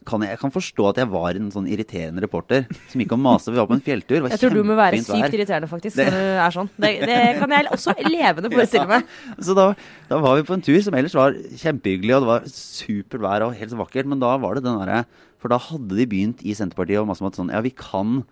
kan 0.07 0.23
jeg, 0.23 0.31
jeg 0.35 0.39
kan 0.41 0.53
forstå 0.55 0.85
at 0.93 0.99
jeg 1.03 1.09
var 1.11 1.37
en 1.39 1.51
sånn 1.51 1.67
irriterende 1.69 2.23
reporter 2.25 2.65
som 2.93 3.01
gikk 3.03 3.13
og 3.17 3.21
maste. 3.25 3.51
Vi 3.53 3.59
var 3.59 3.67
på 3.69 3.75
en 3.77 3.83
fjelltur. 3.85 4.29
Jeg 4.31 4.39
tror 4.41 4.55
du 4.55 4.63
må 4.65 4.77
være 4.79 5.01
sykt 5.03 5.35
irriterende, 5.35 5.69
faktisk, 5.71 5.97
Det- 5.99 6.07
når 6.13 6.23
du 6.23 6.41
er 6.47 6.55
sånn. 6.57 6.71
Det, 6.79 6.91
det 7.11 7.19
kan 7.41 7.51
jeg 7.57 7.67
også 7.75 7.95
levende 8.07 8.51
forestille 8.55 8.87
meg. 8.89 9.05
Så 9.43 9.55
da, 9.59 9.67
da 10.09 10.19
var 10.23 10.37
vi 10.39 10.47
på 10.47 10.55
en 10.57 10.63
tur 10.63 10.79
som 10.87 10.95
ellers 10.95 11.15
var 11.19 11.35
kjempehyggelig, 11.35 12.15
og 12.17 12.23
det 12.23 12.31
var 12.31 12.47
supert 12.55 13.21
vær 13.27 13.47
og 13.49 13.55
helt 13.59 13.71
så 13.75 13.81
vakkert. 13.83 14.07
Men 14.07 14.23
da 14.23 14.37
var 14.39 14.55
det 14.55 14.65
den 14.65 14.79
derre 14.81 15.05
For 15.43 15.53
da 15.53 15.59
hadde 15.61 15.95
de 15.99 16.07
begynt 16.09 16.41
i 16.49 16.55
Senterpartiet 16.57 16.99
og 17.03 17.07
masse 17.11 17.21
om 17.23 17.29
at 17.29 17.37
sånn 17.37 17.51
Ja, 17.53 17.61
vi 17.61 17.71
kan 17.77 18.25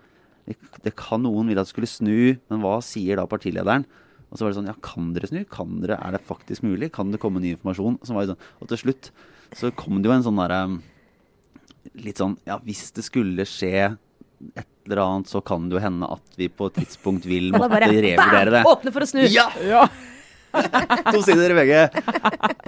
Det 0.83 0.95
kan 0.97 1.23
noen 1.25 1.47
ville 1.49 1.61
at 1.61 1.67
det 1.69 1.75
skulle 1.75 1.89
snu, 1.91 2.39
men 2.51 2.61
hva 2.63 2.79
sier 2.85 3.17
da 3.21 3.27
partilederen? 3.27 3.85
Og 4.31 4.39
så 4.39 4.45
var 4.47 4.51
det 4.53 4.59
sånn 4.59 4.71
Ja, 4.71 4.75
kan 4.83 5.13
dere 5.15 5.29
snu? 5.31 5.45
Kan 5.49 5.81
dere, 5.83 5.99
Er 6.03 6.13
det 6.17 6.23
faktisk 6.27 6.63
mulig? 6.67 6.91
Kan 6.93 7.11
det 7.13 7.21
komme 7.23 7.41
ny 7.41 7.55
informasjon? 7.55 7.99
Som 8.05 8.17
var 8.17 8.25
jo 8.27 8.33
sånn, 8.35 8.43
og 8.61 8.69
til 8.73 8.79
slutt 8.83 9.11
så 9.55 9.71
kom 9.77 10.01
det 10.03 10.09
jo 10.11 10.15
en 10.17 10.25
sånn 10.27 10.41
derre 10.41 10.63
Litt 12.01 12.21
sånn 12.21 12.39
Ja, 12.49 12.59
hvis 12.65 12.89
det 12.97 13.05
skulle 13.07 13.45
skje 13.49 13.75
et 14.57 14.67
eller 14.87 15.01
annet, 15.05 15.31
så 15.31 15.41
kan 15.45 15.69
det 15.71 15.79
jo 15.79 15.81
hende 15.85 16.09
at 16.13 16.35
vi 16.37 16.51
på 16.53 16.67
et 16.69 16.83
tidspunkt 16.83 17.25
vil 17.29 17.53
måtte 17.55 17.79
revurdere 17.81 18.51
det. 18.53 18.65
Åpne 18.69 18.93
for 18.93 19.07
å 19.07 19.09
snu. 19.09 19.23
Ja! 19.33 19.47
Ja, 19.65 19.87
To 21.15 21.21
sider 21.25 21.53
i 21.53 21.57
VG. 21.59 21.73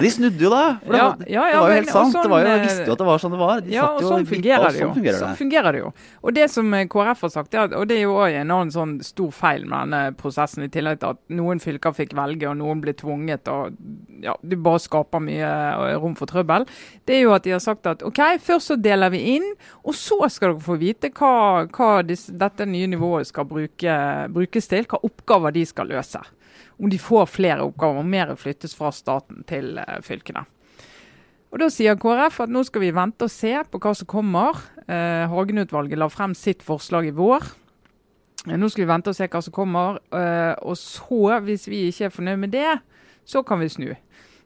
De 0.00 0.10
snudde 0.12 0.42
jo 0.44 0.50
da. 0.52 0.62
For 0.82 0.92
det, 0.92 0.98
Ja, 1.00 1.06
ja, 1.26 1.44
ja, 1.46 1.52
det 1.52 1.60
var 1.60 1.70
jo 1.70 1.76
helt 1.76 1.90
sant. 1.92 2.12
sånn, 2.14 2.22
det 2.26 2.30
var 2.32 2.42
jo, 2.44 2.50
eh, 2.52 2.64
visste 2.66 2.86
jo 2.86 2.94
at 2.96 3.00
det 3.02 3.06
var 3.08 3.22
sånn 3.22 3.34
det 3.36 3.40
var. 3.40 3.60
De 3.64 3.72
Ja, 3.74 3.84
og 3.86 4.02
jo 4.02 4.08
sånn 4.08 4.12
og 4.12 4.18
sånn 4.20 4.28
fungerer 4.32 4.66
det 4.72 4.80
jo. 4.80 4.86
Sånn 4.88 4.96
fungerer 4.98 5.18
Sånn 5.20 5.32
det. 5.32 5.38
fungerer 5.40 5.76
det 5.76 5.80
jo. 5.84 5.92
Og 6.26 6.34
det 6.36 6.48
som 6.52 6.74
eh, 6.74 6.84
KrF 6.92 7.24
har 7.26 7.32
sagt, 7.36 7.54
er, 7.56 7.72
og 7.78 7.86
det 7.90 7.96
er 7.98 8.02
jo 8.04 8.16
òg 8.18 8.36
en 8.42 8.52
annen 8.56 8.72
sånn 8.74 8.94
stor 9.06 9.30
feil 9.36 9.66
med 9.66 9.78
denne 9.86 10.02
prosessen, 10.20 10.66
i 10.66 10.70
tillegg 10.72 11.00
til 11.02 11.14
at 11.14 11.22
noen 11.40 11.62
fylker 11.62 11.94
fikk 11.96 12.14
velge 12.18 12.48
og 12.50 12.56
noen 12.60 12.82
ble 12.84 12.92
tvunget, 12.98 13.48
og 13.52 13.76
ja, 14.24 14.34
det 14.42 14.58
bare 14.64 14.82
skaper 14.82 15.22
mye 15.24 15.50
eh, 15.50 15.96
rom 16.02 16.16
for 16.18 16.26
trøbbel, 16.30 16.66
det 17.06 17.18
er 17.18 17.24
jo 17.26 17.34
at 17.36 17.44
de 17.46 17.54
har 17.56 17.62
sagt 17.64 17.86
at 17.86 18.02
OK, 18.06 18.20
først 18.42 18.72
så 18.72 18.76
deler 18.80 19.10
vi 19.14 19.22
inn, 19.36 19.48
og 19.86 19.94
så 19.96 20.20
skal 20.32 20.54
dere 20.54 20.64
få 20.66 20.76
vite 20.80 21.10
hva, 21.16 21.66
hva 21.72 21.90
disse, 22.06 22.32
dette 22.36 22.66
nye 22.68 22.88
nivået 22.90 23.28
skal 23.28 23.46
bruke, 23.48 23.96
brukes 24.34 24.68
til, 24.70 24.84
hva 24.90 25.00
oppgaver 25.06 25.54
de 25.56 25.64
skal 25.68 25.88
løse. 25.92 26.20
Om 26.76 26.90
de 26.92 26.98
får 27.00 27.30
flere 27.32 27.64
oppgaver, 27.64 28.02
om 28.02 28.10
mer 28.10 28.34
flyttes 28.36 28.74
fra 28.76 28.90
staten 28.92 29.44
til 29.48 29.78
eh, 29.80 29.98
fylkene. 30.04 30.44
Og 31.54 31.60
Da 31.62 31.68
sier 31.72 31.96
KrF 31.96 32.42
at 32.44 32.50
nå 32.52 32.60
skal 32.66 32.82
vi 32.82 32.90
vente 32.92 33.24
og 33.24 33.32
se 33.32 33.52
på 33.70 33.78
hva 33.80 33.94
som 33.96 34.08
kommer. 34.10 34.58
Eh, 34.84 35.24
Hagen-utvalget 35.30 35.96
la 35.96 36.10
frem 36.12 36.34
sitt 36.36 36.64
forslag 36.66 37.08
i 37.08 37.14
vår. 37.16 37.46
Eh, 38.46 38.58
Nå 38.60 38.68
skal 38.68 38.84
vi 38.84 38.90
vente 38.90 39.12
og 39.12 39.16
se 39.16 39.28
hva 39.30 39.40
som 39.42 39.54
kommer. 39.56 40.00
Eh, 40.12 40.52
og 40.60 40.76
så, 40.76 41.38
hvis 41.46 41.68
vi 41.70 41.86
ikke 41.88 42.10
er 42.10 42.12
fornøyd 42.14 42.42
med 42.42 42.52
det, 42.52 42.74
så 43.24 43.40
kan 43.46 43.62
vi 43.62 43.70
snu. 43.72 43.88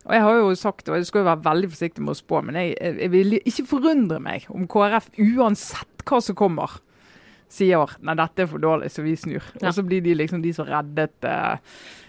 Og 0.06 0.12
Jeg 0.14 0.22
har 0.22 0.38
jo 0.38 0.54
sagt, 0.54 0.88
og 0.88 0.96
jeg 0.96 1.06
skal 1.08 1.20
jo 1.20 1.28
være 1.28 1.44
veldig 1.44 1.68
forsiktig 1.72 2.04
med 2.04 2.14
å 2.14 2.20
spå, 2.20 2.38
men 2.46 2.56
jeg, 2.56 2.76
jeg 2.80 3.10
vil 3.12 3.37
ikke 3.40 3.66
forundre 3.68 4.20
meg 4.22 4.46
om 4.49 4.64
KrF, 4.70 5.10
uansett 5.20 6.04
hva 6.08 6.20
som 6.25 6.38
kommer, 6.38 6.78
sier 7.50 7.90
nei, 8.07 8.14
dette 8.19 8.45
er 8.45 8.49
for 8.50 8.62
dårlig, 8.62 8.90
så 8.95 9.02
vi 9.02 9.16
snur. 9.19 9.42
Ja. 9.59 9.69
Og 9.69 9.75
så 9.75 9.83
blir 9.87 10.02
de 10.04 10.14
liksom 10.14 10.42
de 10.45 10.52
som 10.54 10.69
reddet 10.69 11.26
eh, 11.26 11.57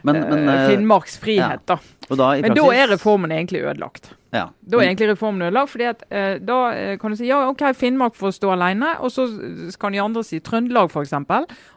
Men, 0.06 0.20
men, 0.22 0.48
eh, 0.48 0.54
eh, 0.54 0.70
Finnmarks 0.70 1.18
frihet, 1.22 1.64
da. 1.70 1.80
og 2.10 2.20
da 2.20 2.32
i 2.38 2.44
Men 2.46 2.54
da 2.58 2.66
er 2.78 2.92
reformen 2.94 3.34
egentlig 3.34 3.64
ødelagt. 3.66 4.12
ja. 4.32 4.48
Da 4.62 4.78
er 4.78 4.88
egentlig 4.92 5.10
reformen 5.12 5.42
ødelagt, 5.48 5.74
fordi 5.74 5.88
at 5.90 6.06
eh, 6.10 6.36
da 6.46 6.60
eh, 6.78 6.94
kan 7.02 7.12
du 7.12 7.18
si 7.18 7.28
ja, 7.30 7.42
OK, 7.50 7.64
Finnmark 7.78 8.16
får 8.16 8.38
stå 8.38 8.54
alene, 8.54 8.94
og 9.00 9.12
så 9.12 9.28
kan 9.82 9.94
de 9.94 10.02
andre 10.02 10.24
si 10.24 10.40
Trøndelag 10.40 10.94
f.eks. 10.94 11.18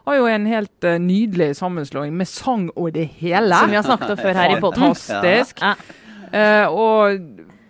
har 0.05 0.19
jo 0.19 0.29
en 0.29 0.45
helt 0.45 0.83
eh, 0.87 0.99
nydelig 1.01 1.55
sammenslåing 1.57 2.13
med 2.13 2.29
sang 2.29 2.69
og 2.75 2.93
det 2.93 3.09
hele. 3.17 3.55
Som 3.55 3.73
vi 3.73 3.81
har 3.81 3.89
snakket 3.89 4.15
om 4.15 4.21
før 4.21 4.41
her 4.43 4.57
i 4.57 4.61
poden. 4.61 4.87
Fantastisk. 4.93 5.61
Ja. 5.65 5.73
Eh, 6.35 6.67
og 6.69 7.19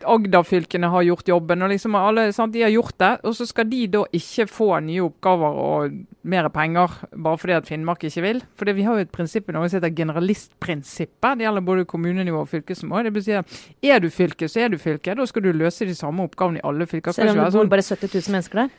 Agder-fylkene 0.04 0.90
har 0.92 1.06
gjort 1.08 1.30
jobben, 1.30 1.64
og 1.64 1.72
liksom 1.72 1.96
alle, 1.98 2.28
sant, 2.36 2.54
de 2.54 2.64
har 2.66 2.74
gjort 2.74 2.98
det. 3.02 3.12
Og 3.24 3.36
så 3.38 3.48
skal 3.48 3.70
de 3.70 3.82
da 3.94 4.04
ikke 4.16 4.48
få 4.52 4.68
nye 4.86 5.06
oppgaver 5.06 5.60
og 5.62 5.96
mer 6.26 6.50
penger 6.54 6.98
bare 7.12 7.40
fordi 7.42 7.56
at 7.56 7.70
Finnmark 7.70 8.04
ikke 8.08 8.26
vil. 8.26 8.42
For 8.58 8.74
vi 8.76 8.86
har 8.86 9.00
jo 9.00 9.06
et 9.06 9.14
prinsipp 9.14 9.50
i 9.50 9.56
Norge 9.56 9.72
som 9.72 9.80
heter 9.80 9.96
generalistprinsippet. 9.96 11.40
Det 11.40 11.48
gjelder 11.48 11.68
både 11.72 11.88
kommunenivå 11.90 12.44
og 12.44 12.52
fylkesnivå. 12.52 13.06
Det 13.08 13.16
betyr 13.16 13.42
at 13.44 13.58
er 13.86 14.04
du 14.04 14.10
fylke, 14.14 14.50
så 14.52 14.66
er 14.66 14.74
du 14.74 14.78
fylke. 14.82 15.16
Da 15.16 15.26
skal 15.30 15.46
du 15.46 15.52
løse 15.54 15.88
de 15.88 15.96
samme 15.98 16.28
oppgavene 16.28 16.62
i 16.62 16.68
alle 16.68 16.90
fylker. 16.90 17.16
Selv 17.16 17.34
om 17.34 17.42
det 17.42 17.48
bor 17.48 17.60
sånn 17.62 17.74
bare 17.74 17.86
70 17.86 18.14
000 18.20 18.38
mennesker 18.38 18.66
der. 18.66 18.78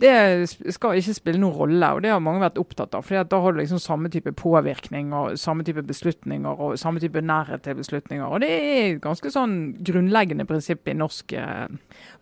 Det 0.00 0.72
skal 0.74 0.98
ikke 0.98 1.14
spille 1.14 1.38
noen 1.38 1.54
rolle, 1.54 1.90
og 1.94 2.02
det 2.02 2.10
har 2.10 2.22
mange 2.22 2.42
vært 2.42 2.58
opptatt 2.58 2.96
av. 2.98 3.04
fordi 3.06 3.22
Da 3.30 3.38
har 3.40 3.52
du 3.52 3.60
liksom 3.60 3.78
samme 3.78 4.10
type 4.10 4.32
påvirkning 4.34 5.12
og 5.14 5.38
samme 5.38 5.62
type 5.64 5.82
beslutninger 5.86 6.50
og 6.50 6.78
samme 6.78 7.00
type 7.00 7.20
nærhet 7.22 7.62
til 7.62 7.76
beslutninger. 7.78 8.26
og 8.26 8.40
Det 8.40 8.50
er 8.50 8.94
et 8.94 9.00
ganske 9.00 9.30
sånn 9.30 9.76
grunnleggende 9.78 10.46
prinsipp 10.46 10.88
i 10.88 10.96
norsk 10.98 11.32
eh, 11.32 11.68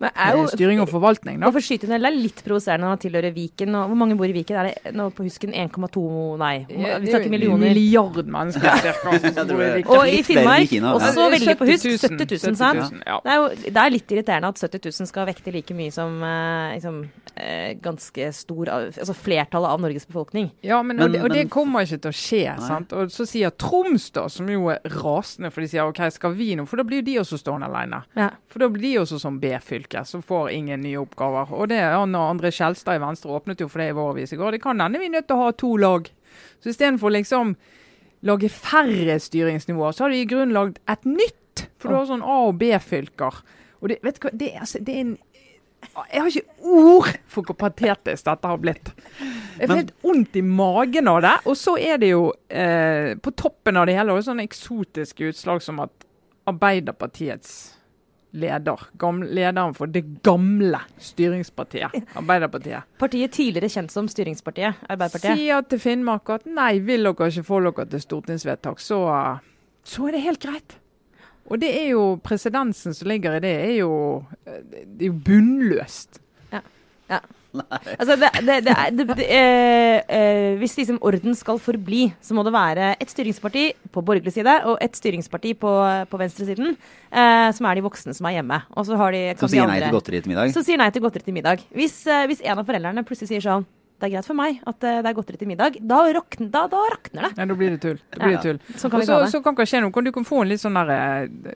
Men 0.01 0.11
er 0.13 0.37
jo, 0.37 0.47
styring 0.53 0.83
og 0.85 0.91
forvaltning. 0.91 1.41
da. 1.41 1.49
Og 1.49 1.57
for 1.57 1.65
skytende, 1.65 2.01
det 2.03 2.11
er 2.11 2.19
litt 2.19 2.45
provoserende 2.45 2.85
når 2.85 2.93
man 2.97 3.03
tilhører 3.07 3.33
Viken. 3.33 3.75
Og 3.75 3.89
hvor 3.89 4.01
mange 4.05 4.19
bor 4.21 4.29
i 4.29 4.37
Viken? 4.37 4.57
Er 4.57 4.69
det 4.69 4.95
nå 4.95 5.09
på 5.11 5.25
husken 5.25 5.53
1,2 5.53 6.05
Nei, 6.43 6.55
vi 6.69 7.09
snakker 7.09 7.31
millioner. 7.31 7.73
Milliard 7.73 8.27
mennesker 8.27 8.83
cirka. 8.85 9.97
Og 9.97 10.09
i 10.09 10.23
Finnmark, 10.27 10.77
også 10.93 11.25
ja. 11.25 11.29
veldig 11.37 11.57
på 11.59 11.71
husk, 11.73 11.89
70 11.89 12.13
70 12.19 12.47
000, 12.49 12.57
sant? 12.57 13.01
ja. 13.07 13.19
Det 13.23 13.33
er 13.33 13.41
jo 13.41 13.49
det 13.63 13.81
er 13.83 13.93
litt 13.95 14.15
irriterende 14.15 14.53
at 14.53 14.61
70 14.61 14.91
000 14.91 15.11
skal 15.11 15.29
vekte 15.29 15.55
like 15.55 15.77
mye 15.77 15.93
som 15.95 16.23
eh, 16.27 16.75
liksom, 16.77 17.03
eh, 17.37 17.62
ganske 17.83 18.29
stor 18.37 18.71
Altså 18.73 19.15
flertallet 19.17 19.71
av 19.75 19.81
Norges 19.83 20.07
befolkning. 20.09 20.51
Ja, 20.67 20.81
men, 20.83 20.97
Men- 20.97 21.07
og, 21.07 21.13
det, 21.13 21.23
og 21.23 21.31
det 21.35 21.45
kommer 21.53 21.87
ikke 21.87 22.01
til 22.05 22.13
å 22.13 22.17
skje. 22.17 22.43
Nei. 22.59 22.69
sant? 22.69 22.93
Og 22.93 23.13
så 23.15 23.27
sier 23.29 23.51
Troms, 23.61 24.11
da, 24.15 24.27
som 24.33 24.49
jo 24.53 24.69
er 24.73 24.81
rasende, 25.03 25.51
for 25.53 25.65
de 25.65 25.69
sier 25.73 25.85
OK, 25.89 26.01
skal 26.15 26.35
vi 26.39 26.53
nå? 26.59 26.67
For 26.69 26.81
da 26.81 26.87
blir 26.89 27.03
jo 27.03 27.09
de 27.11 27.19
også 27.23 27.39
stående 27.41 27.69
alene. 27.71 28.03
Ja. 28.19 28.31
For 28.53 28.65
da 28.65 28.69
blir 28.73 28.83
de 28.89 28.95
også 29.03 29.21
som 29.23 29.39
B-fylke, 29.43 30.05
som 30.09 30.23
får 30.23 30.51
ingen 30.57 30.83
nye 30.85 31.01
oppgaver. 31.03 31.53
Og 31.53 31.69
det 31.73 31.81
han 31.83 32.15
og 32.19 32.29
André 32.37 32.53
Skjelstad 32.55 32.99
i 33.01 33.05
Venstre 33.05 33.31
åpnet 33.37 33.61
jo 33.61 33.69
for 33.73 33.83
det 33.83 33.91
i 33.93 33.97
vår 33.97 34.11
avis 34.17 34.33
i 34.33 34.41
går. 34.41 34.57
Det 34.59 34.63
kan 34.63 34.81
hende 34.81 34.99
vi 35.03 35.09
er 35.11 35.17
nødt 35.19 35.29
til 35.31 35.37
å 35.39 35.47
ha 35.47 35.53
to 35.53 35.77
lag. 35.81 36.11
Så 36.63 36.73
istedenfor 36.73 37.13
liksom 37.15 37.57
lage 38.23 38.49
færre 38.55 39.17
styringsnivåer, 39.19 39.93
så 39.97 40.05
har 40.07 40.11
de 40.15 40.21
i 40.23 40.29
grunnen 40.31 40.55
lagd 40.55 40.79
et 40.89 41.05
nytt. 41.09 41.67
For 41.83 41.91
du 41.91 41.97
har 41.99 42.07
sånn 42.09 42.23
A- 42.23 42.47
og 42.49 42.59
B-fylker. 42.61 43.43
Og 43.83 43.89
det, 43.91 43.99
vet 44.07 44.21
du 44.21 44.27
hva, 44.29 44.31
det, 44.39 44.49
er 44.55 44.61
altså, 44.63 44.79
det 44.79 44.95
er 44.95 45.01
en 45.03 45.17
jeg 46.13 46.21
har 46.21 46.31
ikke 46.31 46.69
ord 46.73 47.11
for 47.31 47.49
hvor 47.49 47.59
patetisk 47.59 48.27
dette 48.29 48.49
har 48.49 48.63
blitt. 48.63 48.93
Jeg 49.59 49.69
får 49.69 49.81
helt 49.81 49.93
vondt 50.05 50.39
i 50.39 50.45
magen 50.47 51.11
av 51.11 51.21
det. 51.25 51.35
Og 51.51 51.59
så 51.59 51.77
er 51.81 52.01
det 52.03 52.13
jo 52.13 52.25
eh, 52.49 53.13
på 53.21 53.35
toppen 53.37 53.79
av 53.81 53.89
det 53.89 53.99
hele 53.99 54.15
også 54.15 54.31
sånne 54.33 54.47
eksotiske 54.49 55.33
utslag 55.33 55.63
som 55.65 55.83
at 55.85 56.09
Arbeiderpartiets 56.49 57.53
leder, 58.33 58.81
gamle, 58.99 59.29
lederen 59.37 59.75
for 59.77 59.91
det 59.93 60.03
gamle 60.25 60.81
styringspartiet, 61.05 61.95
Arbeiderpartiet, 62.17 62.89
Partiet 62.99 63.35
tidligere 63.37 63.69
kjent 63.71 63.93
som 63.93 64.09
styringspartiet, 64.09 64.81
Arbeiderpartiet. 64.89 65.37
sier 65.37 65.67
til 65.69 65.83
Finnmark 65.83 66.33
at 66.33 66.49
nei, 66.49 66.79
vil 66.81 67.05
dere 67.05 67.29
ikke 67.29 67.45
få 67.47 67.61
dere 67.69 67.87
til 67.93 68.03
stortingsvedtak, 68.07 68.81
så, 68.81 69.03
så 69.85 70.09
er 70.09 70.17
det 70.17 70.25
helt 70.25 70.43
greit. 70.43 70.79
Og 71.51 71.61
det 71.61 71.71
er 71.75 71.89
jo 71.93 72.03
presedensen 72.23 72.95
som 72.95 73.09
ligger 73.11 73.37
i 73.37 73.45
det, 73.45 73.55
er 73.67 73.77
jo, 73.83 73.93
det 74.47 75.07
er 75.07 75.11
jo 75.11 75.17
bunnløst. 75.27 76.21
Altså, 77.53 78.17
det, 78.17 78.31
det, 78.47 78.55
det, 78.65 78.75
det, 78.97 79.07
det, 79.19 79.27
eh, 79.29 79.99
eh, 80.09 80.55
hvis 80.61 80.77
liksom 80.79 80.99
orden 81.05 81.35
skal 81.37 81.59
forbli, 81.61 82.07
så 82.25 82.37
må 82.37 82.45
det 82.47 82.53
være 82.55 82.95
et 83.03 83.13
styringsparti 83.13 83.65
på 83.93 84.05
borgerlig 84.05 84.33
side 84.33 84.55
og 84.71 84.79
et 84.81 84.97
styringsparti 84.97 85.53
på, 85.61 85.73
på 86.09 86.21
venstresiden, 86.23 86.77
eh, 87.13 87.49
som 87.53 87.69
er 87.69 87.77
de 87.77 87.85
voksne 87.85 88.17
som 88.17 88.31
er 88.31 88.39
hjemme. 88.39 88.63
Og 88.73 88.89
så 88.89 88.97
har 88.97 89.13
de 89.13 89.23
Som 89.41 89.53
sier 89.53 89.69
nei 89.69 89.83
til 89.83 89.93
godteri 89.93 90.23
til 90.25 90.33
middag. 90.33 90.57
Som 90.57 90.65
sier 90.65 90.81
nei 90.81 90.89
til 90.95 91.05
godteri 91.05 91.29
til 91.29 91.37
middag. 91.37 91.65
Hvis, 91.77 92.01
eh, 92.09 92.25
hvis 92.31 92.41
en 92.41 92.63
av 92.63 92.69
foreldrene 92.69 93.05
plutselig 93.09 93.35
sier 93.35 93.45
sånn 93.45 93.69
Det 94.03 94.09
er 94.09 94.17
greit 94.17 94.27
for 94.27 94.35
meg 94.35 94.57
at 94.67 94.83
eh, 94.83 94.97
det 94.99 95.11
er 95.13 95.15
godteri 95.15 95.39
til 95.39 95.47
middag, 95.47 95.77
da, 95.87 96.01
rakn, 96.17 96.49
da, 96.51 96.65
da 96.67 96.79
rakner 96.91 97.29
det. 97.29 97.29
Ja, 97.39 97.45
da 97.47 97.57
blir 97.61 97.69
det 97.71 97.77
tull. 97.85 98.01
Da 98.11 98.19
blir 98.19 98.33
det 98.35 98.41
tull. 98.43 98.57
Ja, 98.59 98.73
kan 98.75 98.83
så, 98.83 98.89
ta 99.07 99.19
det. 99.23 99.29
så 99.31 99.41
kan 99.45 99.59
det 99.61 99.67
skje 99.71 99.83
noe. 99.85 100.03
Du 100.03 100.11
kan 100.17 100.27
få 100.27 100.41
en 100.43 100.51
litt 100.51 100.63
sånn 100.63 100.75
der 100.81 100.91
eh, 100.91 101.53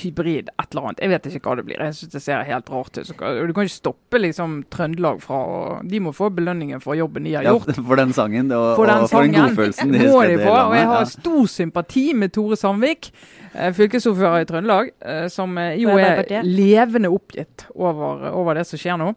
hybrid, 0.00 0.48
et 0.48 0.72
eller 0.72 0.88
annet. 0.88 1.02
Jeg 1.04 1.12
vet 1.12 1.28
ikke 1.28 1.50
hva 1.50 1.58
det 1.60 1.66
blir. 1.68 1.82
Jeg 1.84 1.98
syns 1.98 2.14
det 2.14 2.22
ser 2.24 2.46
helt 2.48 2.72
rart 2.72 2.96
ut. 2.96 3.10
Du 3.12 3.12
kan 3.18 3.68
ikke 3.68 3.74
stoppe 3.74 4.22
liksom 4.22 4.56
Trøndelag 4.72 5.20
fra 5.20 5.42
å 5.44 5.60
De 5.92 6.00
må 6.00 6.14
få 6.16 6.30
belønningen 6.32 6.80
for 6.80 6.96
jobben 6.96 7.28
de 7.28 7.36
har 7.36 7.44
Ja, 7.44 7.52
gjort. 7.58 7.76
for 7.92 8.00
den 8.00 8.16
sangen 8.16 8.48
og, 8.56 8.66
For 8.80 8.88
den 8.88 9.04
og 9.04 9.12
for 9.12 9.28
den 9.28 9.36
godfølelsen 9.36 9.92
de 9.92 10.02
må 10.08 10.24
de 10.24 10.40
i 10.40 10.40
få. 10.40 10.56
Og 10.56 10.76
jeg 10.78 10.90
har 10.94 11.08
stor 11.12 11.54
sympati 11.58 12.08
med 12.16 12.32
Tore 12.32 12.56
Sandvik, 12.56 13.12
eh, 13.52 13.68
fylkesordfører 13.76 14.46
i 14.46 14.48
Trøndelag, 14.48 14.92
som 15.36 15.60
jo 15.76 16.00
er 16.00 16.24
levende 16.48 17.12
oppgitt 17.12 17.68
over, 17.76 18.30
over 18.32 18.56
det 18.56 18.70
som 18.72 18.80
skjer 18.80 18.96
nå. 19.04 19.12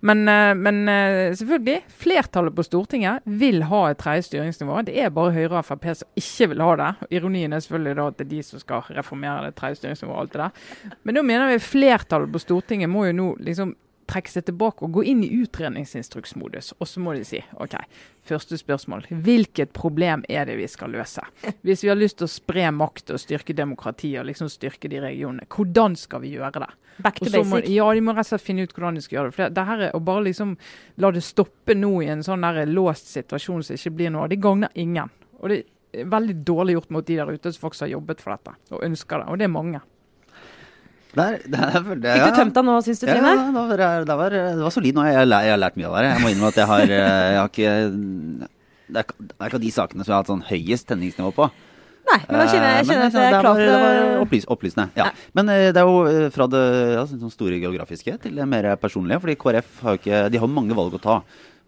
Men, 0.00 0.28
eh, 0.28 0.54
men 0.56 0.88
eh, 0.88 1.34
selvfølgelig, 1.36 1.82
flertallet 2.00 2.56
på 2.56 2.64
Stortinget 2.64 3.26
vil 3.28 3.62
ha 3.68 3.82
et 3.90 4.00
tredje 4.00 4.28
styringsnivå. 4.30 4.80
Det 4.88 4.96
er 4.96 5.12
bare 5.14 5.34
Høyre 5.36 5.60
og 5.60 5.66
Frp 5.68 5.90
som 5.92 6.22
ikke 6.22 6.50
vil 6.54 6.64
ha 6.64 6.70
det. 6.80 6.90
Ironien 7.18 7.52
er 7.52 7.60
selvfølgelig 7.64 7.98
da 7.98 8.08
at 8.08 8.18
det 8.18 8.26
er 8.26 8.32
de 8.32 8.40
som 8.46 8.62
skal 8.62 8.88
reformere 8.96 9.50
det 9.50 9.58
tredje 9.60 9.82
styringsnivået. 9.82 10.16
og 10.16 10.22
alt 10.22 10.32
det 10.32 10.40
der. 10.40 10.96
Men 11.04 11.14
da 11.14 11.22
mener 11.22 11.52
vi 11.52 11.62
flertallet 11.62 12.32
på 12.32 12.42
Stortinget 12.42 12.90
må 12.90 13.06
jo 13.10 13.16
nå 13.20 13.30
liksom 13.44 13.76
trekke 14.10 14.32
seg 14.32 14.46
tilbake 14.48 14.84
og 14.84 14.96
gå 14.96 15.04
inn 15.12 15.22
i 15.22 15.30
utredningsinstruksmodus. 15.42 16.72
Og 16.78 16.88
så 16.88 17.02
må 17.02 17.14
de 17.14 17.24
si 17.26 17.42
OK, 17.62 17.76
første 18.26 18.58
spørsmål. 18.58 19.06
Hvilket 19.10 19.74
problem 19.76 20.24
er 20.28 20.48
det 20.48 20.56
vi 20.58 20.66
skal 20.70 20.94
løse? 20.96 21.22
Hvis 21.62 21.84
vi 21.84 21.92
har 21.92 21.98
lyst 21.98 22.18
til 22.20 22.26
å 22.26 22.32
spre 22.32 22.70
makt 22.74 23.14
og 23.14 23.22
styrke 23.22 23.56
demokratiet 23.56 24.22
og 24.22 24.30
liksom 24.30 24.50
styrke 24.50 24.90
de 24.90 25.02
regionene, 25.04 25.46
hvordan 25.46 25.96
skal 25.98 26.24
vi 26.24 26.34
gjøre 26.36 26.64
det? 26.64 26.72
Back 27.02 27.18
to 27.20 27.26
basic? 27.30 27.46
må, 27.50 27.60
ja, 27.64 27.86
de 27.96 28.00
må 28.06 28.14
rett 28.16 28.26
og 28.26 28.30
slett 28.34 28.44
finne 28.46 28.62
ut 28.66 28.72
hvordan 28.76 28.94
de 28.98 29.02
skal 29.04 29.16
gjøre 29.18 29.30
det. 29.30 29.34
For 29.36 29.42
det, 29.46 29.50
det 29.58 29.66
her 29.70 29.84
er 29.88 29.96
å 29.96 30.00
bare 30.04 30.24
liksom 30.28 30.56
la 31.02 31.10
det 31.16 31.22
stoppe 31.26 31.76
nå 31.78 31.92
i 32.04 32.08
en 32.12 32.22
sånn 32.26 32.40
der 32.46 32.64
låst 32.70 33.10
situasjon 33.12 33.62
som 33.66 33.78
ikke 33.78 33.94
blir 33.98 34.10
noe 34.14 34.26
av, 34.26 34.32
det 34.32 34.40
gagner 34.42 34.70
ingen. 34.74 35.10
Og 35.40 35.48
det 35.52 35.62
er 35.96 36.10
veldig 36.10 36.36
dårlig 36.46 36.76
gjort 36.78 36.90
mot 36.94 37.06
de 37.06 37.16
der 37.18 37.32
ute 37.32 37.52
som 37.52 37.64
faktisk 37.64 37.86
har 37.88 37.94
jobbet 37.96 38.20
for 38.22 38.36
dette 38.36 38.56
og 38.76 38.84
ønsker 38.86 39.24
det. 39.24 39.30
Og 39.32 39.40
det 39.40 39.48
er 39.48 39.54
mange. 39.54 39.80
Der, 41.10 41.40
der, 41.42 41.72
der, 41.98 42.20
Fikk 42.20 42.28
du 42.28 42.36
tømt 42.38 42.54
deg 42.54 42.66
nå, 42.68 42.74
syns 42.86 43.00
du, 43.02 43.08
Ja, 43.08 43.16
Trine? 43.16 43.32
det 43.50 43.78
var, 43.80 44.04
det 44.06 44.16
var, 44.20 44.30
det 44.36 44.62
var 44.62 44.70
solid 44.70 44.94
nå. 44.94 45.02
Jeg, 45.08 45.16
har 45.18 45.26
jeg 45.48 45.50
har 45.56 45.58
lært 45.58 45.78
mye 45.80 45.88
av 45.90 45.96
det. 45.98 46.12
Jeg 46.12 46.22
må 46.22 46.30
innrømme 46.30 46.52
at 46.52 46.60
jeg 46.60 46.68
har, 46.70 46.84
jeg 46.86 47.40
har 47.40 47.50
ikke- 47.50 48.46
det 48.90 49.02
er 49.02 49.48
ikke 49.48 49.58
av 49.58 49.64
de 49.64 49.70
sakene 49.74 50.04
som 50.04 50.10
jeg 50.12 50.14
har 50.16 50.22
hatt 50.22 50.30
sånn 50.30 50.46
høyest 50.46 50.86
tenningsnivå 50.90 51.32
på. 51.34 51.48
Nei, 52.08 52.18
men 52.26 52.40
da 52.40 52.46
kjenner 52.48 52.66
jeg, 52.66 52.74
jeg 52.74 52.80
Eh, 52.80 52.88
kjenner 52.88 53.02
men 53.02 53.06
at 53.06 53.16
jeg 53.16 53.26
er 53.26 53.34
klart 53.36 53.44
klar 53.44 53.60
det 53.60 53.78
var 53.84 54.24
opplys, 54.24 54.46
opplysende. 54.50 54.86
Ja. 54.98 55.06
Men 55.36 55.52
eh, 55.52 55.68
det 55.70 55.82
er 55.82 55.88
jo 55.88 56.00
eh, 56.08 56.26
fra 56.34 56.46
det 56.50 56.64
ja, 56.96 57.06
sånn 57.10 57.32
store 57.32 57.60
geografiske 57.62 58.16
til 58.24 58.40
det 58.40 58.48
mer 58.50 58.68
personlige. 58.80 59.20
fordi 59.22 59.38
KrF 59.40 59.80
har 59.84 59.96
jo 59.96 60.02
ikke, 60.02 60.20
de 60.32 60.42
har 60.42 60.52
mange 60.58 60.76
valg 60.76 60.96
å 60.98 61.02
ta. 61.02 61.20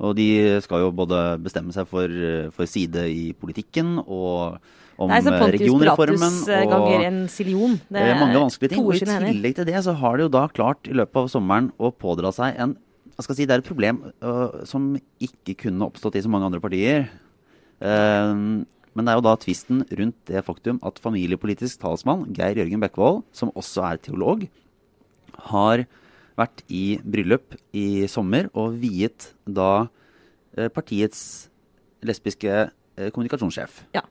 Og 0.02 0.16
de 0.18 0.28
skal 0.64 0.82
jo 0.82 0.92
både 0.98 1.18
bestemme 1.44 1.74
seg 1.74 1.86
for, 1.86 2.10
for 2.56 2.66
side 2.66 3.04
i 3.12 3.30
politikken 3.38 4.00
og 4.02 4.58
om 5.02 5.10
Nei, 5.10 5.20
Pontius 5.24 5.54
regionreformen. 5.56 6.38
Ganger 6.70 7.04
en 7.06 7.20
silion. 7.32 7.76
Det 7.88 8.02
er 8.02 8.18
mange 8.20 8.38
vanskelige 8.38 8.74
ting. 8.74 8.84
Og 8.84 8.96
I 8.96 9.06
tillegg 9.06 9.56
til 9.58 9.68
det 9.68 9.82
så 9.86 9.94
har 9.98 10.18
de 10.18 10.26
jo 10.26 10.32
da 10.32 10.46
klart 10.52 10.90
i 10.90 10.96
løpet 10.96 11.22
av 11.22 11.30
sommeren 11.32 11.70
å 11.78 11.92
pådra 11.94 12.32
seg 12.34 12.58
en 12.62 12.76
jeg 13.12 13.26
skal 13.26 13.36
si, 13.36 13.44
Det 13.44 13.54
er 13.54 13.60
et 13.60 13.66
problem 13.68 13.98
uh, 14.24 14.64
som 14.66 14.94
ikke 15.20 15.54
kunne 15.66 15.84
oppstått 15.84 16.16
i 16.16 16.22
så 16.24 16.30
mange 16.32 16.48
andre 16.48 16.62
partier. 16.64 17.10
Eh, 17.82 18.32
men 18.92 19.06
det 19.06 19.12
er 19.12 19.18
jo 19.18 19.25
da 19.25 19.37
tvisten 19.40 19.84
rundt 19.99 20.18
det 20.28 20.44
faktum 20.44 20.80
at 20.84 21.00
familiepolitisk 21.02 21.80
talsmann 21.80 22.26
Geir 22.37 22.58
Jørgen 22.61 22.82
Bekkevold, 22.82 23.22
som 23.32 23.52
også 23.56 23.87
er 23.88 24.02
teolog, 24.04 24.44
har 25.52 25.84
vært 26.38 26.64
i 26.72 26.99
bryllup 27.04 27.56
i 27.76 28.04
sommer 28.11 28.49
og 28.52 28.76
viet 28.82 29.30
da 29.46 29.87
eh, 30.56 30.68
partiets 30.72 31.49
lesbiske 32.04 32.52
eh, 32.52 33.08
kommunikasjonssjef. 33.12 33.82
Ja. 33.96 34.04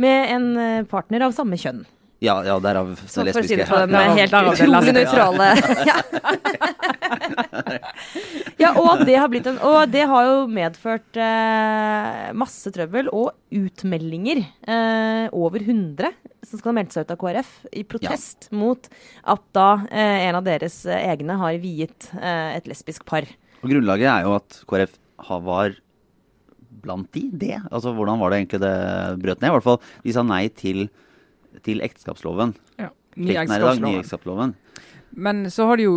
Med 0.00 0.32
en 0.32 0.48
eh, 0.60 0.86
partner 0.88 1.26
av 1.28 1.36
samme 1.36 1.58
kjønn. 1.60 1.84
Ja, 2.24 2.38
ja 2.46 2.56
derav 2.64 2.94
Så 3.04 3.26
for 3.26 3.42
å 3.42 3.44
si 3.44 3.58
det 3.58 3.66
på 3.68 3.76
den 3.82 3.92
Derav- 3.92 4.16
helt 4.16 4.32
utrolig 4.54 4.94
nøytrale 4.96 5.48
ja. 5.84 5.96
ja, 8.62 8.70
og 8.78 9.02
det 9.06 9.16
har 9.18 9.28
blitt 9.32 9.48
en 9.50 9.58
Og 9.66 9.90
det 9.92 10.04
har 10.08 10.28
jo 10.28 10.36
medført 10.50 11.18
eh, 11.20 12.32
masse 12.36 12.72
trøbbel 12.74 13.10
og 13.14 13.34
utmeldinger. 13.54 14.42
Eh, 14.66 15.26
over 15.36 15.62
100 15.62 16.12
som 16.46 16.60
skal 16.60 16.70
ha 16.70 16.76
meldt 16.78 16.94
seg 16.94 17.06
ut 17.06 17.14
av 17.14 17.18
KrF 17.20 17.54
i 17.74 17.82
protest 17.88 18.48
mot 18.54 18.88
at 19.26 19.42
da 19.56 19.70
eh, 19.90 20.26
en 20.28 20.38
av 20.38 20.44
deres 20.46 20.84
eh, 20.86 21.08
egne 21.10 21.38
har 21.40 21.58
viet 21.62 22.10
eh, 22.20 22.56
et 22.58 22.68
lesbisk 22.70 23.06
par. 23.08 23.26
Og 23.62 23.72
grunnlaget 23.72 24.10
er 24.12 24.28
jo 24.28 24.36
at 24.38 24.60
KrF 24.70 24.94
har, 25.26 25.42
var 25.46 25.74
blant 26.86 27.10
de 27.16 27.24
det. 27.32 27.56
Altså 27.70 27.94
hvordan 27.96 28.20
var 28.22 28.30
det 28.30 28.42
egentlig 28.42 28.62
det 28.62 28.76
brøt 29.24 29.42
ned? 29.42 29.50
I 29.50 29.56
hvert 29.56 29.66
fall 29.66 29.80
de 30.04 30.14
sa 30.14 30.24
nei 30.26 30.44
til, 30.54 30.86
til 31.66 31.82
ekteskapsloven. 31.84 32.54
Ja. 32.80 32.90
Ny 33.16 33.32
Plikten 33.32 33.56
i 33.56 33.58
dag, 33.58 33.80
ny 33.80 33.96
ekteskapslov. 33.96 33.98
ekteskapsloven. 34.00 34.54
Men 35.16 35.44
så 35.50 35.66
har 35.70 35.76
de 35.80 35.86
jo 35.88 35.96